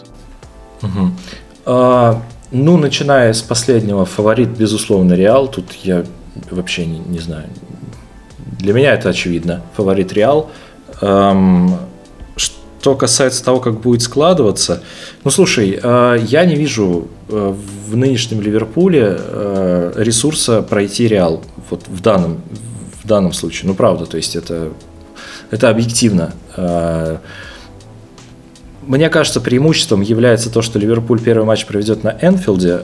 Угу. 0.82 1.10
А, 1.66 2.22
ну, 2.50 2.76
начиная 2.76 3.32
с 3.32 3.42
последнего, 3.42 4.04
фаворит, 4.04 4.48
безусловно, 4.48 5.14
Реал. 5.14 5.48
Тут 5.48 5.72
я 5.82 6.04
вообще 6.50 6.86
не, 6.86 6.98
не 6.98 7.18
знаю. 7.18 7.48
Для 8.58 8.72
меня 8.72 8.94
это 8.94 9.10
очевидно. 9.10 9.62
Фаворит 9.76 10.12
Реал. 10.12 10.50
Что 12.80 12.94
касается 12.94 13.44
того, 13.44 13.60
как 13.60 13.80
будет 13.80 14.00
складываться, 14.00 14.82
ну 15.22 15.30
слушай, 15.30 15.78
э, 15.82 16.16
я 16.26 16.46
не 16.46 16.54
вижу 16.54 17.08
э, 17.28 17.54
в 17.88 17.94
нынешнем 17.94 18.40
Ливерпуле 18.40 19.16
э, 19.18 19.92
ресурса 19.96 20.62
пройти 20.62 21.06
Реал 21.06 21.42
вот 21.68 21.82
в 21.88 22.00
данном 22.00 22.40
в 23.02 23.06
данном 23.06 23.34
случае. 23.34 23.68
Ну 23.68 23.74
правда, 23.74 24.06
то 24.06 24.16
есть 24.16 24.34
это 24.34 24.70
это 25.50 25.68
объективно. 25.68 26.32
Мне 28.82 29.10
кажется, 29.10 29.40
преимуществом 29.40 30.00
является 30.00 30.50
то, 30.50 30.62
что 30.62 30.78
Ливерпуль 30.78 31.20
первый 31.20 31.44
матч 31.44 31.66
проведет 31.66 32.02
на 32.02 32.16
Энфилде, 32.20 32.82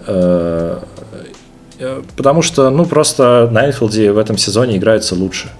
потому 2.17 2.43
что, 2.43 2.71
ну, 2.71 2.85
просто 2.85 3.49
на 3.51 3.67
Энфилде 3.67 4.13
в 4.13 4.19
этом 4.19 4.37
сезоне 4.37 4.77
играется 4.77 5.15
лучше 5.15 5.51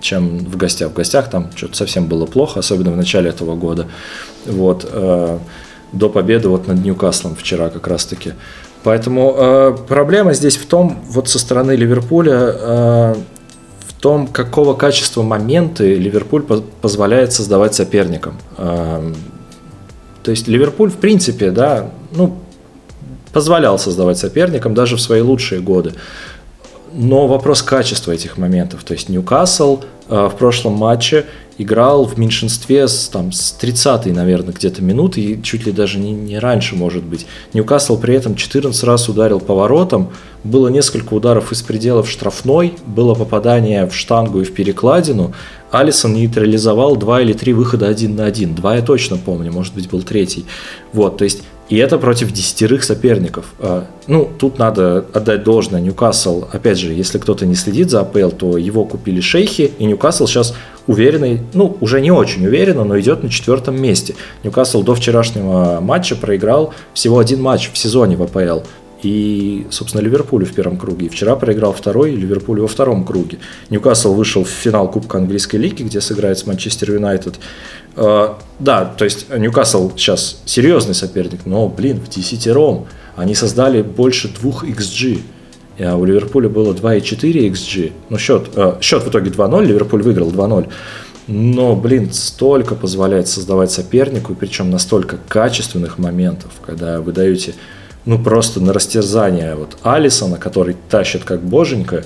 чем 0.00 0.38
в 0.38 0.56
гостях. 0.56 0.90
В 0.90 0.94
гостях 0.94 1.30
там 1.30 1.50
что-то 1.54 1.76
совсем 1.76 2.06
было 2.06 2.26
плохо, 2.26 2.60
особенно 2.60 2.92
в 2.92 2.96
начале 2.96 3.30
этого 3.30 3.54
года. 3.54 3.86
Вот, 4.46 4.88
э, 4.90 5.38
до 5.92 6.08
победы 6.08 6.48
вот 6.48 6.66
над 6.66 6.84
Ньюкаслом 6.84 7.36
вчера 7.36 7.68
как 7.70 7.86
раз-таки. 7.86 8.32
Поэтому 8.82 9.34
э, 9.36 9.76
проблема 9.88 10.32
здесь 10.34 10.56
в 10.56 10.66
том, 10.66 10.98
вот 11.08 11.28
со 11.28 11.38
стороны 11.38 11.72
Ливерпуля, 11.72 12.34
э, 12.34 13.14
в 13.88 14.00
том, 14.00 14.28
какого 14.28 14.74
качества 14.74 15.22
моменты 15.22 15.96
Ливерпуль 15.96 16.42
по 16.42 16.60
позволяет 16.80 17.32
создавать 17.32 17.74
соперникам. 17.74 18.38
Э, 18.56 19.12
то 20.22 20.30
есть 20.30 20.48
Ливерпуль, 20.48 20.90
в 20.90 20.96
принципе, 20.96 21.50
да, 21.50 21.90
ну, 22.12 22.36
позволял 23.32 23.78
создавать 23.78 24.18
соперникам 24.18 24.74
даже 24.74 24.96
в 24.96 25.00
свои 25.00 25.20
лучшие 25.20 25.60
годы. 25.60 25.92
Но 26.98 27.26
вопрос 27.26 27.62
качества 27.62 28.12
этих 28.12 28.38
моментов. 28.38 28.82
То 28.82 28.94
есть 28.94 29.10
Ньюкасл 29.10 29.80
э, 30.08 30.28
в 30.32 30.36
прошлом 30.36 30.72
матче 30.72 31.26
играл 31.58 32.06
в 32.06 32.18
меньшинстве 32.18 32.88
с, 32.88 33.08
там, 33.08 33.32
с 33.32 33.54
30-й, 33.60 34.12
наверное, 34.12 34.54
где-то 34.54 34.82
минуты, 34.82 35.20
и 35.20 35.42
чуть 35.42 35.66
ли 35.66 35.72
даже 35.72 35.98
не, 35.98 36.12
не 36.12 36.38
раньше, 36.38 36.74
может 36.74 37.04
быть. 37.04 37.26
Ньюкасл 37.52 37.98
при 37.98 38.14
этом 38.14 38.34
14 38.34 38.82
раз 38.84 39.10
ударил 39.10 39.40
поворотом, 39.40 40.10
было 40.42 40.68
несколько 40.68 41.12
ударов 41.12 41.52
из 41.52 41.60
пределов 41.60 42.08
штрафной, 42.08 42.72
было 42.86 43.14
попадание 43.14 43.86
в 43.86 43.94
штангу 43.94 44.40
и 44.40 44.44
в 44.44 44.54
перекладину. 44.54 45.34
Алисон 45.70 46.14
нейтрализовал 46.14 46.96
два 46.96 47.20
или 47.20 47.34
три 47.34 47.52
выхода 47.52 47.88
один 47.88 48.16
на 48.16 48.24
один. 48.24 48.54
Два 48.54 48.76
я 48.76 48.80
точно 48.80 49.18
помню, 49.18 49.52
может 49.52 49.74
быть, 49.74 49.90
был 49.90 50.02
третий. 50.02 50.46
Вот, 50.94 51.18
то 51.18 51.24
есть 51.24 51.42
и 51.68 51.76
это 51.76 51.98
против 51.98 52.32
десятерых 52.32 52.84
соперников. 52.84 53.46
А, 53.58 53.86
ну, 54.06 54.30
тут 54.38 54.58
надо 54.58 55.04
отдать 55.12 55.42
должное. 55.42 55.80
Ньюкасл, 55.80 56.44
опять 56.52 56.78
же, 56.78 56.92
если 56.92 57.18
кто-то 57.18 57.44
не 57.44 57.54
следит 57.54 57.90
за 57.90 58.00
АПЛ, 58.00 58.30
то 58.30 58.56
его 58.56 58.84
купили 58.84 59.20
шейхи, 59.20 59.72
и 59.78 59.84
Ньюкасл 59.84 60.26
сейчас 60.26 60.54
уверенный, 60.86 61.40
ну, 61.52 61.76
уже 61.80 62.00
не 62.00 62.12
очень 62.12 62.46
уверенно, 62.46 62.84
но 62.84 62.98
идет 62.98 63.24
на 63.24 63.30
четвертом 63.30 63.80
месте. 63.80 64.14
Ньюкасл 64.44 64.82
до 64.82 64.94
вчерашнего 64.94 65.80
матча 65.80 66.14
проиграл 66.14 66.72
всего 66.94 67.18
один 67.18 67.42
матч 67.42 67.70
в 67.72 67.78
сезоне 67.78 68.16
в 68.16 68.22
АПЛ 68.22 68.60
и, 69.02 69.66
собственно, 69.70 70.02
Ливерпулю 70.02 70.46
в 70.46 70.52
первом 70.52 70.78
круге. 70.78 71.06
И 71.06 71.08
вчера 71.08 71.36
проиграл 71.36 71.72
второй, 71.72 72.12
Ливерпулю 72.12 72.62
во 72.62 72.68
втором 72.68 73.04
круге. 73.04 73.38
Ньюкасл 73.70 74.14
вышел 74.14 74.44
в 74.44 74.48
финал 74.48 74.90
Кубка 74.90 75.18
Английской 75.18 75.56
лиги, 75.56 75.82
где 75.82 76.00
сыграет 76.00 76.38
с 76.38 76.46
Манчестер 76.46 76.92
Юнайтед. 76.92 77.34
А, 77.96 78.38
да, 78.58 78.84
то 78.84 79.04
есть 79.04 79.26
Ньюкасл 79.30 79.92
сейчас 79.96 80.40
серьезный 80.46 80.94
соперник, 80.94 81.44
но, 81.44 81.68
блин, 81.68 82.00
в 82.00 82.08
десятером 82.08 82.86
они 83.16 83.34
создали 83.34 83.82
больше 83.82 84.28
двух 84.28 84.64
XG. 84.64 85.20
А 85.78 85.96
у 85.96 86.04
Ливерпуля 86.04 86.48
было 86.48 86.72
2,4 86.72 87.50
XG. 87.50 87.92
Ну, 88.08 88.18
счет, 88.18 88.48
э, 88.56 88.76
счет 88.80 89.02
в 89.02 89.08
итоге 89.10 89.30
2-0, 89.30 89.64
Ливерпуль 89.64 90.02
выиграл 90.02 90.30
2-0. 90.30 90.68
Но, 91.26 91.74
блин, 91.74 92.12
столько 92.12 92.74
позволяет 92.74 93.28
создавать 93.28 93.70
сопернику, 93.70 94.32
и 94.32 94.36
причем 94.36 94.70
настолько 94.70 95.18
качественных 95.28 95.98
моментов, 95.98 96.52
когда 96.64 97.00
вы 97.00 97.12
даете 97.12 97.54
ну 98.06 98.18
просто 98.18 98.60
на 98.60 98.72
растерзание 98.72 99.54
вот 99.54 99.76
Алисона, 99.82 100.38
который 100.38 100.76
тащит 100.88 101.24
как 101.24 101.42
боженька, 101.42 102.04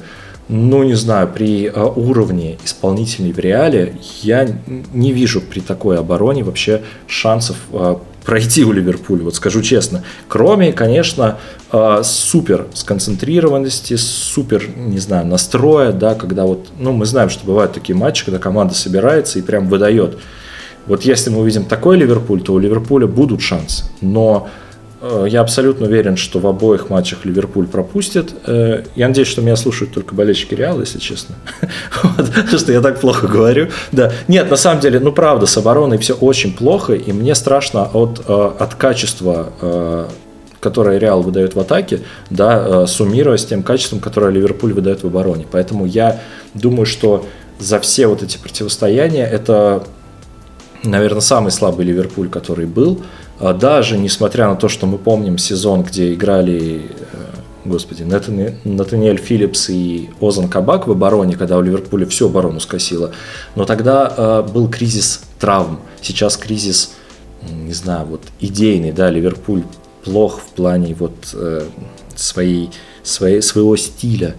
ну 0.48 0.82
не 0.82 0.94
знаю, 0.94 1.28
при 1.32 1.70
а, 1.72 1.84
уровне 1.84 2.58
исполнителей 2.64 3.32
в 3.32 3.38
реале 3.38 3.94
я 4.22 4.48
не 4.92 5.12
вижу 5.12 5.40
при 5.40 5.60
такой 5.60 5.96
обороне 5.96 6.42
вообще 6.42 6.82
шансов 7.06 7.56
а, 7.72 8.00
пройти 8.24 8.64
у 8.64 8.72
Ливерпуля, 8.72 9.22
вот 9.22 9.36
скажу 9.36 9.62
честно. 9.62 10.02
Кроме, 10.26 10.72
конечно, 10.72 11.38
а, 11.70 12.02
супер 12.02 12.66
сконцентрированности, 12.74 13.94
супер, 13.94 14.68
не 14.76 14.98
знаю, 14.98 15.26
настроя, 15.26 15.92
да, 15.92 16.14
когда 16.14 16.46
вот, 16.46 16.68
ну 16.78 16.92
мы 16.92 17.06
знаем, 17.06 17.30
что 17.30 17.46
бывают 17.46 17.72
такие 17.72 17.96
матчи, 17.96 18.24
когда 18.24 18.40
команда 18.40 18.74
собирается 18.74 19.38
и 19.38 19.42
прям 19.42 19.68
выдает. 19.68 20.18
Вот 20.86 21.02
если 21.02 21.30
мы 21.30 21.40
увидим 21.40 21.64
такой 21.64 21.96
Ливерпуль, 21.96 22.40
то 22.40 22.54
у 22.54 22.58
Ливерпуля 22.58 23.06
будут 23.06 23.40
шансы. 23.42 23.84
Но 24.00 24.48
я 25.26 25.40
абсолютно 25.40 25.86
уверен, 25.86 26.16
что 26.16 26.38
в 26.38 26.46
обоих 26.46 26.90
матчах 26.90 27.24
Ливерпуль 27.24 27.66
пропустит. 27.66 28.34
Э, 28.46 28.84
я 28.96 29.08
надеюсь, 29.08 29.28
что 29.28 29.40
меня 29.40 29.56
слушают 29.56 29.94
только 29.94 30.14
болельщики 30.14 30.54
Реала, 30.54 30.80
если 30.80 30.98
честно. 30.98 31.36
вот, 32.02 32.60
что 32.60 32.72
я 32.72 32.80
так 32.80 33.00
плохо 33.00 33.26
говорю. 33.26 33.68
Да. 33.92 34.12
Нет, 34.28 34.50
на 34.50 34.56
самом 34.56 34.80
деле, 34.80 35.00
ну 35.00 35.12
правда, 35.12 35.46
с 35.46 35.56
обороной 35.56 35.98
все 35.98 36.14
очень 36.14 36.54
плохо, 36.54 36.92
и 36.92 37.12
мне 37.12 37.34
страшно 37.34 37.84
от, 37.84 38.22
э, 38.26 38.50
от 38.58 38.74
качества 38.74 40.08
которое 40.60 40.98
Реал 40.98 41.22
выдает 41.22 41.54
в 41.54 41.60
атаке, 41.60 42.00
да, 42.28 42.86
суммируя 42.86 43.38
с 43.38 43.46
тем 43.46 43.62
качеством, 43.62 43.98
которое 43.98 44.30
Ливерпуль 44.30 44.74
выдает 44.74 45.02
в 45.02 45.06
обороне. 45.06 45.46
Поэтому 45.50 45.86
я 45.86 46.20
думаю, 46.52 46.84
что 46.84 47.24
за 47.58 47.78
все 47.80 48.06
вот 48.06 48.22
эти 48.22 48.38
противостояния 48.38 49.26
это, 49.26 49.84
наверное, 50.82 51.20
самый 51.20 51.50
слабый 51.50 51.86
Ливерпуль, 51.86 52.28
который 52.28 52.66
был. 52.66 53.00
А 53.40 53.54
даже 53.54 53.98
несмотря 53.98 54.48
на 54.48 54.56
то, 54.56 54.68
что 54.68 54.86
мы 54.86 54.98
помним 54.98 55.38
сезон, 55.38 55.82
где 55.82 56.12
играли 56.12 56.82
э, 57.12 57.30
господи, 57.64 58.02
Натаниэль 58.02 59.18
Филлипс 59.18 59.70
и 59.70 60.10
Озан 60.20 60.48
Кабак 60.48 60.86
в 60.86 60.90
обороне, 60.90 61.36
когда 61.36 61.58
у 61.58 61.62
Ливерпуля 61.62 62.06
всю 62.06 62.26
оборону 62.26 62.60
скосило. 62.60 63.12
Но 63.54 63.64
тогда 63.64 64.12
э, 64.16 64.52
был 64.52 64.68
кризис 64.68 65.22
травм. 65.38 65.80
Сейчас 66.00 66.36
кризис, 66.36 66.92
не 67.50 67.72
знаю, 67.72 68.06
вот 68.06 68.22
идейный, 68.40 68.92
да, 68.92 69.10
Ливерпуль 69.10 69.62
плох 70.04 70.40
в 70.40 70.54
плане 70.54 70.94
вот 70.94 71.14
э, 71.34 71.66
своей, 72.14 72.70
своей, 73.02 73.42
своего 73.42 73.76
стиля. 73.76 74.34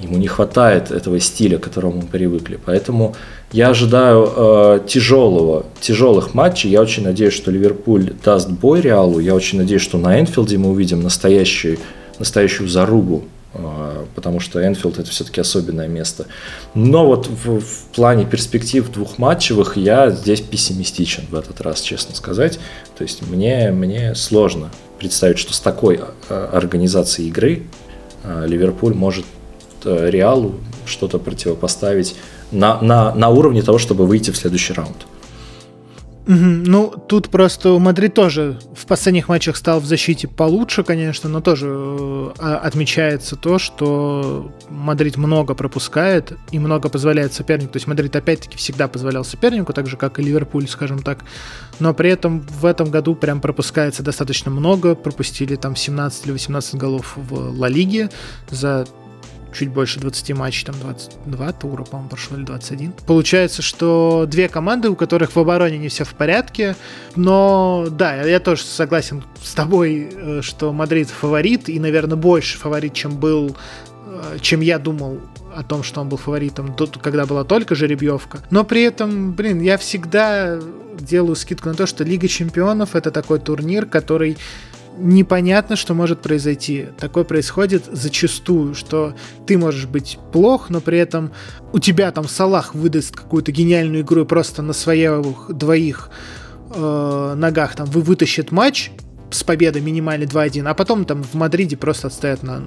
Ему 0.00 0.18
не 0.18 0.26
хватает 0.26 0.90
этого 0.90 1.18
стиля, 1.20 1.58
к 1.58 1.64
которому 1.64 2.02
мы 2.02 2.06
привыкли. 2.06 2.58
Поэтому 2.62 3.16
я 3.52 3.68
ожидаю 3.68 4.32
э, 4.36 4.80
тяжелого, 4.86 5.66
тяжелых 5.80 6.34
матчей. 6.34 6.70
Я 6.70 6.82
очень 6.82 7.04
надеюсь, 7.04 7.32
что 7.32 7.50
Ливерпуль 7.50 8.12
даст 8.24 8.50
бой 8.50 8.80
Реалу. 8.80 9.20
Я 9.20 9.34
очень 9.34 9.58
надеюсь, 9.58 9.82
что 9.82 9.98
на 9.98 10.20
Энфилде 10.20 10.58
мы 10.58 10.70
увидим 10.70 11.00
настоящую, 11.00 11.78
настоящую 12.18 12.68
зарубу, 12.68 13.24
э, 13.54 14.04
потому 14.16 14.40
что 14.40 14.66
Энфилд 14.66 14.98
это 14.98 15.10
все-таки 15.10 15.40
особенное 15.40 15.86
место. 15.86 16.26
Но 16.74 17.06
вот 17.06 17.28
в, 17.28 17.60
в 17.60 17.84
плане 17.94 18.24
перспектив 18.24 18.90
двухматчевых 18.90 19.76
я 19.76 20.10
здесь 20.10 20.40
пессимистичен 20.40 21.24
в 21.30 21.34
этот 21.36 21.60
раз, 21.60 21.82
честно 21.82 22.16
сказать. 22.16 22.58
То 22.98 23.04
есть 23.04 23.22
мне, 23.22 23.70
мне 23.70 24.16
сложно 24.16 24.70
представить, 24.98 25.38
что 25.38 25.54
с 25.54 25.60
такой 25.60 26.00
э, 26.28 26.48
организацией 26.52 27.28
игры 27.28 27.62
э, 28.24 28.44
Ливерпуль 28.46 28.94
может 28.94 29.24
Реалу 29.84 30.56
что-то 30.84 31.20
противопоставить 31.20 32.16
на, 32.52 32.80
на, 32.80 33.14
на 33.14 33.28
уровне 33.28 33.62
того, 33.62 33.78
чтобы 33.78 34.06
выйти 34.06 34.30
в 34.30 34.36
следующий 34.36 34.72
раунд. 34.72 35.06
Ну, 36.28 36.92
тут 37.06 37.28
просто 37.28 37.78
Мадрид 37.78 38.14
тоже 38.14 38.58
в 38.74 38.86
последних 38.86 39.28
матчах 39.28 39.56
стал 39.56 39.78
в 39.78 39.86
защите 39.86 40.26
получше, 40.26 40.82
конечно, 40.82 41.28
но 41.28 41.40
тоже 41.40 41.68
э, 41.68 42.30
отмечается 42.64 43.36
то, 43.36 43.60
что 43.60 44.50
Мадрид 44.68 45.16
много 45.18 45.54
пропускает 45.54 46.32
и 46.50 46.58
много 46.58 46.88
позволяет 46.88 47.32
сопернику. 47.32 47.74
То 47.74 47.76
есть 47.76 47.86
Мадрид 47.86 48.16
опять-таки 48.16 48.56
всегда 48.58 48.88
позволял 48.88 49.24
сопернику, 49.24 49.72
так 49.72 49.86
же 49.86 49.96
как 49.96 50.18
и 50.18 50.22
Ливерпуль, 50.22 50.66
скажем 50.66 50.98
так. 50.98 51.20
Но 51.78 51.94
при 51.94 52.10
этом 52.10 52.40
в 52.40 52.64
этом 52.64 52.90
году 52.90 53.14
прям 53.14 53.40
пропускается 53.40 54.02
достаточно 54.02 54.50
много. 54.50 54.96
Пропустили 54.96 55.54
там 55.54 55.76
17 55.76 56.26
или 56.26 56.32
18 56.32 56.74
голов 56.74 57.12
в 57.14 57.56
Ла 57.56 57.68
Лиге 57.68 58.10
за 58.50 58.84
чуть 59.56 59.70
больше 59.70 60.00
20 60.00 60.32
матчей, 60.34 60.66
там 60.66 60.76
22 60.80 61.52
тура, 61.52 61.84
по-моему, 61.84 62.08
прошло, 62.08 62.36
или 62.36 62.44
21. 62.44 62.92
Получается, 63.06 63.62
что 63.62 64.26
две 64.28 64.48
команды, 64.48 64.90
у 64.90 64.96
которых 64.96 65.34
в 65.34 65.38
обороне 65.38 65.78
не 65.78 65.88
все 65.88 66.04
в 66.04 66.14
порядке, 66.14 66.76
но 67.14 67.86
да, 67.90 68.22
я 68.22 68.40
тоже 68.40 68.62
согласен 68.62 69.24
с 69.42 69.54
тобой, 69.54 70.08
э, 70.12 70.42
что 70.42 70.72
Мадрид 70.72 71.08
фаворит, 71.08 71.68
и, 71.68 71.80
наверное, 71.80 72.16
больше 72.16 72.58
фаворит, 72.58 72.92
чем 72.94 73.16
был, 73.16 73.56
э, 74.06 74.38
чем 74.40 74.60
я 74.60 74.78
думал 74.78 75.20
о 75.54 75.62
том, 75.62 75.82
что 75.82 76.02
он 76.02 76.08
был 76.10 76.18
фаворитом, 76.18 76.76
когда 77.00 77.24
была 77.24 77.44
только 77.44 77.74
жеребьевка. 77.74 78.40
Но 78.50 78.62
при 78.62 78.82
этом, 78.82 79.32
блин, 79.32 79.60
я 79.60 79.78
всегда 79.78 80.58
делаю 80.98 81.34
скидку 81.34 81.70
на 81.70 81.74
то, 81.74 81.86
что 81.86 82.04
Лига 82.04 82.28
Чемпионов 82.28 82.94
это 82.94 83.10
такой 83.10 83.38
турнир, 83.38 83.86
который 83.86 84.36
непонятно, 84.98 85.76
что 85.76 85.94
может 85.94 86.22
произойти. 86.22 86.86
Такое 86.98 87.24
происходит 87.24 87.84
зачастую, 87.90 88.74
что 88.74 89.14
ты 89.46 89.58
можешь 89.58 89.86
быть 89.86 90.18
плох, 90.32 90.70
но 90.70 90.80
при 90.80 90.98
этом 90.98 91.32
у 91.72 91.78
тебя 91.78 92.10
там 92.12 92.28
Салах 92.28 92.74
выдаст 92.74 93.14
какую-то 93.14 93.52
гениальную 93.52 94.02
игру 94.02 94.22
и 94.22 94.26
просто 94.26 94.62
на 94.62 94.72
своих 94.72 95.48
двоих 95.48 96.10
э, 96.74 97.34
ногах 97.36 97.74
там 97.76 97.86
вы 97.86 98.00
вытащит 98.00 98.52
матч 98.52 98.90
с 99.30 99.42
победой 99.42 99.82
минимальной 99.82 100.26
2-1, 100.26 100.68
а 100.68 100.74
потом 100.74 101.04
там 101.04 101.22
в 101.22 101.34
Мадриде 101.34 101.76
просто 101.76 102.08
отстоят 102.08 102.42
на 102.42 102.64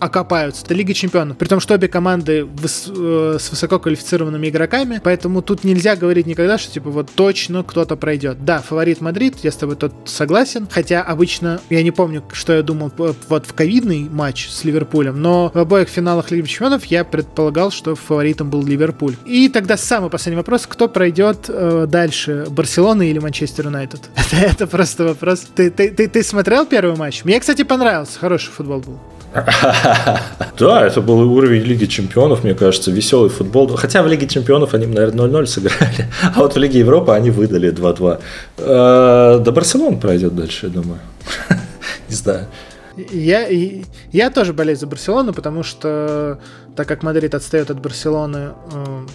окопаются. 0.00 0.64
Это 0.64 0.74
Лига 0.74 0.94
Чемпионов. 0.94 1.36
При 1.36 1.46
том, 1.46 1.60
что 1.60 1.74
обе 1.74 1.88
команды 1.88 2.40
выс- 2.40 2.90
э, 2.94 3.38
с 3.38 3.50
высококвалифицированными 3.50 4.48
игроками, 4.48 5.00
поэтому 5.02 5.42
тут 5.42 5.64
нельзя 5.64 5.96
говорить 5.96 6.26
никогда, 6.26 6.58
что 6.58 6.72
типа 6.72 6.90
вот 6.90 7.10
точно 7.14 7.62
кто-то 7.62 7.96
пройдет. 7.96 8.44
Да, 8.44 8.60
фаворит 8.60 9.00
Мадрид, 9.00 9.36
я 9.42 9.52
с 9.52 9.56
тобой 9.56 9.76
тут 9.76 9.92
согласен, 10.06 10.66
хотя 10.70 11.02
обычно, 11.02 11.60
я 11.70 11.82
не 11.82 11.90
помню, 11.90 12.24
что 12.32 12.52
я 12.54 12.62
думал 12.62 12.90
вот 12.96 13.46
в 13.46 13.52
ковидный 13.54 14.08
матч 14.10 14.48
с 14.48 14.64
Ливерпулем, 14.64 15.20
но 15.20 15.50
в 15.54 15.58
обоих 15.58 15.88
финалах 15.88 16.30
Лиги 16.30 16.46
Чемпионов 16.46 16.84
я 16.86 17.04
предполагал, 17.04 17.70
что 17.70 17.94
фаворитом 17.94 18.50
был 18.50 18.64
Ливерпуль. 18.64 19.16
И 19.26 19.48
тогда 19.48 19.76
самый 19.76 20.10
последний 20.10 20.36
вопрос, 20.38 20.66
кто 20.66 20.88
пройдет 20.88 21.46
э, 21.48 21.86
дальше, 21.88 22.46
Барселона 22.50 23.08
или 23.08 23.18
Манчестер 23.18 23.66
Юнайтед? 23.66 24.00
Это, 24.16 24.36
это 24.36 24.66
просто 24.66 25.04
вопрос. 25.04 25.46
Ты, 25.54 25.70
ты, 25.70 25.90
ты, 25.90 26.08
ты 26.08 26.22
смотрел 26.22 26.64
первый 26.66 26.96
матч? 26.96 27.24
Мне, 27.24 27.38
кстати, 27.40 27.62
понравился, 27.62 28.18
хороший 28.18 28.50
футбол 28.50 28.80
был. 28.80 28.98
Да, 30.58 30.86
это 30.86 31.00
был 31.00 31.32
уровень 31.32 31.62
Лиги 31.62 31.86
Чемпионов, 31.86 32.44
мне 32.44 32.54
кажется, 32.54 32.90
веселый 32.90 33.30
футбол. 33.30 33.68
Хотя 33.76 34.02
в 34.02 34.08
Лиге 34.08 34.26
Чемпионов 34.26 34.74
они, 34.74 34.86
наверное, 34.86 35.26
0-0 35.26 35.46
сыграли, 35.46 36.08
а 36.34 36.40
вот 36.40 36.54
в 36.54 36.58
Лиге 36.58 36.80
Европы 36.80 37.12
они 37.12 37.30
выдали 37.30 37.72
2-2. 37.72 38.20
Э, 38.58 39.38
до 39.42 39.52
Барселоны 39.52 39.96
пройдет 39.96 40.34
дальше, 40.34 40.66
я 40.66 40.72
думаю. 40.72 41.00
Не 42.08 42.14
знаю. 42.14 42.46
Я, 43.12 43.46
я 44.12 44.30
тоже 44.30 44.52
болею 44.52 44.76
за 44.76 44.86
Барселону, 44.86 45.32
потому 45.32 45.62
что 45.62 46.38
так 46.76 46.88
как 46.88 47.02
Мадрид 47.02 47.34
отстает 47.34 47.70
от 47.70 47.80
Барселоны 47.80 48.50
э, 48.72 49.06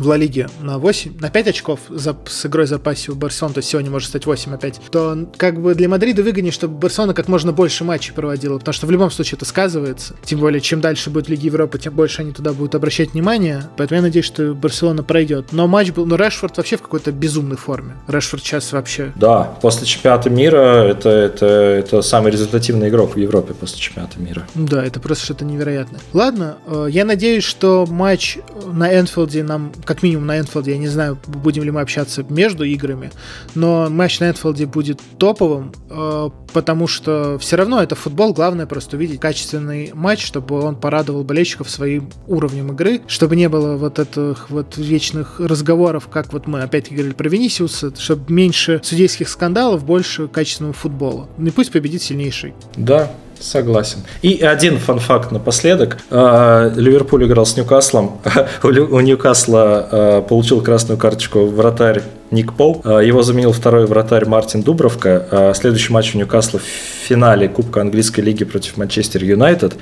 в 0.00 0.06
Ла 0.06 0.16
Лиге 0.16 0.48
на 0.62 0.78
8, 0.78 1.18
на 1.20 1.28
5 1.28 1.48
очков 1.48 1.80
за, 1.90 2.16
с 2.26 2.46
игрой 2.46 2.64
в 2.64 2.68
запасе 2.68 3.12
у 3.12 3.14
Барселоны, 3.14 3.54
то 3.54 3.58
есть 3.58 3.68
сегодня 3.68 3.90
может 3.90 4.08
стать 4.08 4.24
8 4.24 4.54
опять, 4.54 4.80
то 4.90 5.28
как 5.36 5.60
бы 5.60 5.74
для 5.74 5.90
Мадрида 5.90 6.22
выгоднее, 6.22 6.52
чтобы 6.52 6.74
Барселона 6.74 7.12
как 7.12 7.28
можно 7.28 7.52
больше 7.52 7.84
матчей 7.84 8.14
проводила, 8.14 8.58
потому 8.58 8.72
что 8.72 8.86
в 8.86 8.90
любом 8.90 9.10
случае 9.10 9.36
это 9.36 9.44
сказывается. 9.44 10.16
Тем 10.24 10.40
более, 10.40 10.62
чем 10.62 10.80
дальше 10.80 11.10
будет 11.10 11.28
Лиги 11.28 11.46
Европы, 11.46 11.78
тем 11.78 11.94
больше 11.94 12.22
они 12.22 12.32
туда 12.32 12.54
будут 12.54 12.74
обращать 12.74 13.12
внимание. 13.12 13.64
Поэтому 13.76 13.96
я 13.96 14.02
надеюсь, 14.02 14.24
что 14.24 14.54
Барселона 14.54 15.02
пройдет. 15.02 15.48
Но 15.52 15.66
матч 15.66 15.90
был, 15.90 16.06
но 16.06 16.16
Решфорд 16.16 16.56
вообще 16.56 16.78
в 16.78 16.82
какой-то 16.82 17.12
безумной 17.12 17.58
форме. 17.58 17.96
Решфорд 18.08 18.42
сейчас 18.42 18.72
вообще... 18.72 19.12
Да, 19.16 19.54
после 19.60 19.86
чемпионата 19.86 20.30
мира 20.30 20.84
это, 20.84 21.10
это, 21.10 21.46
это 21.46 22.00
самый 22.00 22.32
результативный 22.32 22.88
игрок 22.88 23.16
в 23.16 23.18
Европе 23.18 23.52
после 23.52 23.78
чемпионата 23.78 24.18
мира. 24.18 24.46
Да, 24.54 24.82
это 24.82 24.98
просто 24.98 25.26
что-то 25.26 25.44
невероятное. 25.44 26.00
Ладно, 26.14 26.56
э, 26.66 26.86
я 26.90 27.04
надеюсь, 27.04 27.44
что 27.44 27.84
матч 27.86 28.38
на 28.72 28.98
Энфилде 28.98 29.42
нам 29.42 29.72
как 29.90 30.04
минимум 30.04 30.26
на 30.26 30.38
Энфилде, 30.38 30.70
я 30.70 30.78
не 30.78 30.86
знаю, 30.86 31.18
будем 31.26 31.64
ли 31.64 31.72
мы 31.72 31.80
общаться 31.80 32.24
между 32.28 32.62
играми, 32.62 33.10
но 33.56 33.90
матч 33.90 34.20
на 34.20 34.28
Энфилде 34.28 34.66
будет 34.66 35.00
топовым, 35.18 35.72
э, 35.90 36.30
потому 36.52 36.86
что 36.86 37.38
все 37.40 37.56
равно 37.56 37.82
это 37.82 37.96
футбол, 37.96 38.32
главное 38.32 38.66
просто 38.66 38.96
увидеть 38.96 39.18
качественный 39.18 39.90
матч, 39.92 40.24
чтобы 40.24 40.60
он 40.60 40.76
порадовал 40.76 41.24
болельщиков 41.24 41.68
своим 41.68 42.08
уровнем 42.28 42.70
игры, 42.70 43.00
чтобы 43.08 43.34
не 43.34 43.48
было 43.48 43.76
вот 43.76 43.98
этих 43.98 44.48
вот 44.50 44.76
вечных 44.76 45.40
разговоров, 45.40 46.06
как 46.06 46.32
вот 46.32 46.46
мы 46.46 46.62
опять 46.62 46.88
говорили 46.88 47.12
про 47.12 47.28
Венисиуса, 47.28 47.92
чтобы 47.98 48.32
меньше 48.32 48.80
судейских 48.84 49.28
скандалов, 49.28 49.84
больше 49.84 50.28
качественного 50.28 50.72
футбола. 50.72 51.28
И 51.44 51.50
пусть 51.50 51.72
победит 51.72 52.00
сильнейший. 52.00 52.54
Да, 52.76 53.10
Согласен. 53.40 54.00
И 54.22 54.42
один 54.42 54.78
fun 54.78 55.01
fact 55.01 55.32
напоследок. 55.32 55.98
А, 56.10 56.70
Ливерпуль 56.76 57.26
играл 57.26 57.46
с 57.46 57.56
Ньюкаслом. 57.56 58.20
У 58.62 59.00
Ньюкасла 59.00 59.88
а, 59.90 60.22
получил 60.22 60.60
красную 60.60 60.98
карточку 60.98 61.46
вратарь 61.46 62.02
Ник 62.30 62.52
Поуп. 62.52 62.86
А, 62.86 63.00
его 63.00 63.22
заменил 63.22 63.52
второй 63.52 63.86
вратарь 63.86 64.26
Мартин 64.26 64.62
Дубровка. 64.62 65.54
Следующий 65.56 65.92
матч 65.92 66.14
у 66.14 66.18
Ньюкасла 66.18 66.60
финале 67.10 67.48
Кубка 67.48 67.80
Английской 67.80 68.20
лиги 68.20 68.44
против 68.44 68.76
Манчестер 68.76 69.24
Юнайтед. 69.24 69.74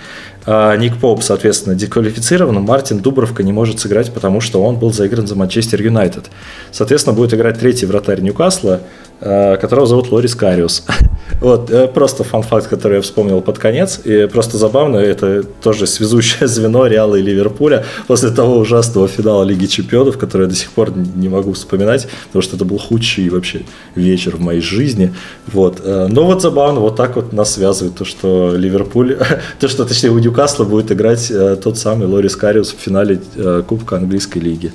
Ник 0.47 0.97
Поуп, 0.97 1.23
соответственно, 1.23 1.75
дисквалифицирован. 1.75 2.55
Мартин 2.63 3.01
Дубровка 3.01 3.43
не 3.43 3.53
может 3.53 3.81
сыграть, 3.81 4.11
потому 4.15 4.41
что 4.41 4.63
он 4.63 4.77
был 4.77 4.93
заигран 4.95 5.27
за 5.27 5.35
Манчестер 5.37 5.83
Юнайтед. 5.83 6.31
Соответственно, 6.73 7.15
будет 7.15 7.35
играть 7.35 7.59
третий 7.59 7.85
вратарь 7.85 8.23
Ньюкасла, 8.23 8.81
которого 9.21 9.87
зовут 9.87 10.11
Лорис 10.11 10.35
Кариус. 10.35 10.85
Вот, 11.41 11.71
э, 11.71 11.87
просто 11.87 12.25
фан-факт, 12.25 12.67
который 12.67 12.97
я 12.97 13.01
вспомнил 13.01 13.41
под 13.41 13.59
конец. 13.59 14.01
И 14.05 14.27
просто 14.27 14.59
забавно, 14.59 14.97
это 14.97 15.45
тоже 15.63 15.87
связующее 15.87 16.49
звено 16.49 16.87
Реала 16.87 17.17
и 17.17 17.23
Ливерпуля 17.23 17.85
после 18.07 18.31
того 18.31 18.59
ужасного 18.59 19.07
финала 19.09 19.45
Лиги 19.45 19.67
Чемпионов, 19.67 20.19
который 20.19 20.43
я 20.43 20.49
до 20.49 20.55
сих 20.57 20.71
пор 20.71 20.91
не 20.97 21.29
могу 21.29 21.53
вспоминать, 21.53 22.09
потому 22.27 22.43
что 22.43 22.57
это 22.57 22.65
был 22.65 22.79
худший 22.79 23.29
вообще 23.29 23.63
вечер 23.95 24.37
в 24.37 24.41
моей 24.41 24.61
жизни. 24.61 25.15
Вот. 25.47 25.81
Э, 25.85 26.09
но 26.09 26.25
вот 26.25 26.43
забавно, 26.43 26.81
вот 26.81 26.97
так 26.97 27.15
вот 27.23 27.33
нас 27.33 27.55
связывает 27.55 27.97
то, 27.97 28.05
что 28.05 28.55
Ливерпуль, 28.57 29.19
то, 29.61 29.69
что, 29.69 29.85
точнее, 29.85 30.11
у 30.11 30.19
Ньюкасла 30.19 30.65
будет 30.65 30.93
играть 30.93 31.31
э, 31.31 31.57
тот 31.63 31.79
самый 31.79 32.07
Лорис 32.07 32.37
Кариус 32.37 32.73
в 32.73 32.79
финале 32.79 33.21
Кубка 33.67 33.97
Английской 33.97 34.39
лиги. 34.39 34.73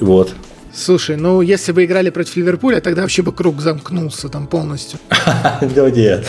Вот. 0.00 0.32
Слушай, 0.74 1.16
ну 1.16 1.40
если 1.40 1.72
бы 1.72 1.84
играли 1.84 2.10
против 2.10 2.36
Ливерпуля, 2.36 2.80
тогда 2.80 3.02
вообще 3.02 3.22
бы 3.22 3.32
круг 3.32 3.60
замкнулся 3.60 4.28
там 4.28 4.46
полностью. 4.46 4.98
Ну 5.76 5.88
нет, 5.88 6.26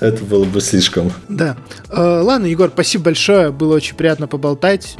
это 0.00 0.24
было 0.24 0.44
бы 0.44 0.60
слишком. 0.60 1.12
Да. 1.28 1.56
Э, 1.90 2.20
ладно, 2.22 2.46
Егор, 2.46 2.70
спасибо 2.72 3.04
большое, 3.04 3.50
было 3.50 3.74
очень 3.74 3.94
приятно 3.94 4.26
поболтать. 4.26 4.96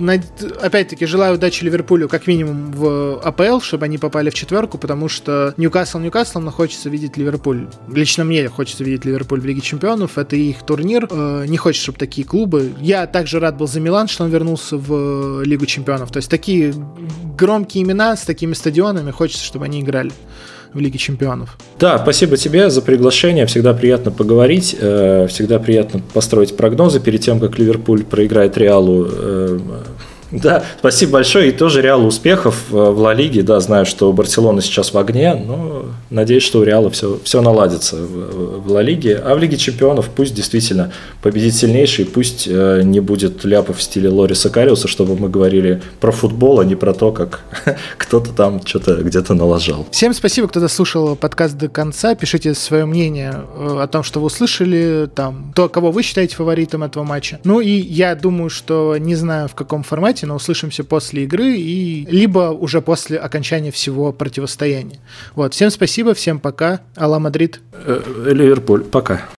Опять-таки, 0.61 1.07
желаю 1.07 1.35
удачи 1.35 1.65
Ливерпулю 1.65 2.09
как 2.09 2.27
минимум 2.27 2.73
в 2.73 3.21
АПЛ, 3.21 3.61
чтобы 3.61 3.87
они 3.87 3.99
попали 3.99 4.31
в 4.31 4.35
четверку, 4.35 4.79
потому 4.79 5.09
что 5.09 5.55
Ньюкасл 5.57 5.99
Ньюкаслом, 5.99 6.45
но 6.45 6.51
хочется 6.51 6.89
видеть 6.89 7.17
Ливерпуль. 7.17 7.69
Лично 7.93 8.25
мне 8.25 8.49
хочется 8.49 8.85
видеть 8.85 9.05
Ливерпуль 9.05 9.41
в 9.41 9.47
Лиге 9.47 9.61
Чемпионов, 9.61 10.19
это 10.19 10.37
их 10.37 10.63
турнир. 10.65 11.09
Э, 11.11 11.45
не 11.47 11.57
хочется, 11.57 11.85
чтобы 11.85 11.99
такие 11.99 12.27
клубы. 12.27 12.73
Я 12.81 13.07
также 13.07 13.41
рад 13.41 13.57
был 13.57 13.67
за 13.67 13.81
Милан, 13.81 14.09
что 14.09 14.25
он 14.25 14.31
вернулся 14.31 14.77
в 14.77 15.43
Лигу 15.43 15.67
Чемпионов. 15.67 16.11
То 16.11 16.19
есть 16.19 16.31
такие 16.31 16.75
громкие 17.39 17.85
имена 17.85 18.17
с 18.17 18.23
такими 18.23 18.53
стадионами, 18.53 18.80
хочется, 19.13 19.45
чтобы 19.45 19.65
они 19.65 19.81
играли 19.81 20.13
в 20.73 20.79
Лиге 20.79 20.99
Чемпионов. 20.99 21.57
Да, 21.79 21.99
спасибо 21.99 22.37
тебе 22.37 22.71
за 22.71 22.83
приглашение. 22.83 23.47
Всегда 23.47 23.75
приятно 23.75 24.11
поговорить, 24.11 24.77
э, 24.79 25.27
всегда 25.29 25.59
приятно 25.59 26.01
построить 26.15 26.57
прогнозы 26.57 27.01
перед 27.01 27.21
тем, 27.21 27.41
как 27.41 27.59
Ливерпуль 27.59 28.05
проиграет 28.05 28.57
Реалу 28.57 29.07
э, 29.11 29.59
да, 30.43 30.63
спасибо 30.79 31.13
большое. 31.13 31.49
И 31.49 31.53
тоже 31.53 31.83
Реал 31.83 32.07
успехов 32.07 32.67
э, 32.71 32.75
в 32.75 32.99
Ла 32.99 33.15
Лиге. 33.15 33.43
Да, 33.43 33.59
знаю, 33.61 33.87
что 33.87 34.13
Барселона 34.13 34.63
сейчас 34.63 34.93
в 34.93 34.99
огне, 34.99 35.35
но 35.35 35.87
надеюсь, 36.11 36.43
что 36.43 36.61
у 36.61 36.63
Реала 36.63 36.91
все, 36.91 37.19
все 37.25 37.41
наладится 37.41 37.97
в, 37.97 38.67
в 38.67 38.71
Ла 38.71 38.83
Лиге. 38.83 39.17
А 39.17 39.35
в 39.35 39.39
Лиге 39.39 39.57
чемпионов 39.57 40.09
пусть 40.09 40.35
действительно 40.35 40.93
победит 41.23 41.55
сильнейший, 41.55 42.05
пусть 42.05 42.47
э, 42.49 42.83
не 42.85 43.01
будет 43.01 43.45
ляпов 43.45 43.79
в 43.79 43.83
стиле 43.83 44.09
Лориса 44.09 44.51
Кариуса, 44.51 44.89
чтобы 44.89 45.17
мы 45.17 45.29
говорили 45.29 45.83
про 46.01 46.13
футбол, 46.13 46.61
а 46.61 46.65
не 46.65 46.77
про 46.77 46.95
то, 46.95 47.11
как 47.11 47.41
кто-то 47.99 48.33
там 48.33 48.65
что-то 48.65 48.97
где-то 48.97 49.35
налажал. 49.35 49.87
Всем 49.91 50.15
спасибо, 50.15 50.49
кто 50.49 50.61
дослушал 50.61 51.17
подкаст 51.17 51.57
до 51.57 51.69
конца. 51.69 52.15
Пишите 52.15 52.55
свое 52.55 52.85
мнение 52.85 53.35
э, 53.57 53.79
о 53.81 53.87
том, 53.89 54.03
что 54.05 54.21
вы 54.21 54.27
услышали, 54.27 55.09
там, 55.13 55.53
то, 55.57 55.69
кого 55.69 55.91
вы 55.91 56.03
считаете 56.03 56.37
фаворитом 56.37 56.85
этого 56.85 57.03
матча. 57.03 57.41
Ну 57.43 57.61
и 57.61 57.71
я 57.71 58.15
думаю, 58.15 58.49
что 58.49 58.97
не 58.97 59.17
знаю, 59.17 59.49
в 59.49 59.55
каком 59.55 59.83
формате 59.83 60.20
обязательно 60.21 60.35
услышимся 60.35 60.85
после 60.85 61.25
игры 61.25 61.57
и 61.57 62.07
либо 62.11 62.51
уже 62.51 62.81
после 62.81 63.19
окончания 63.19 63.71
всего 63.71 64.13
противостояния. 64.13 64.99
Вот, 65.35 65.55
всем 65.55 65.71
спасибо, 65.71 66.15
всем 66.15 66.39
пока. 66.39 66.81
Алла 66.97 67.19
Мадрид. 67.19 67.61
Ливерпуль, 68.27 68.83
пока. 68.83 69.23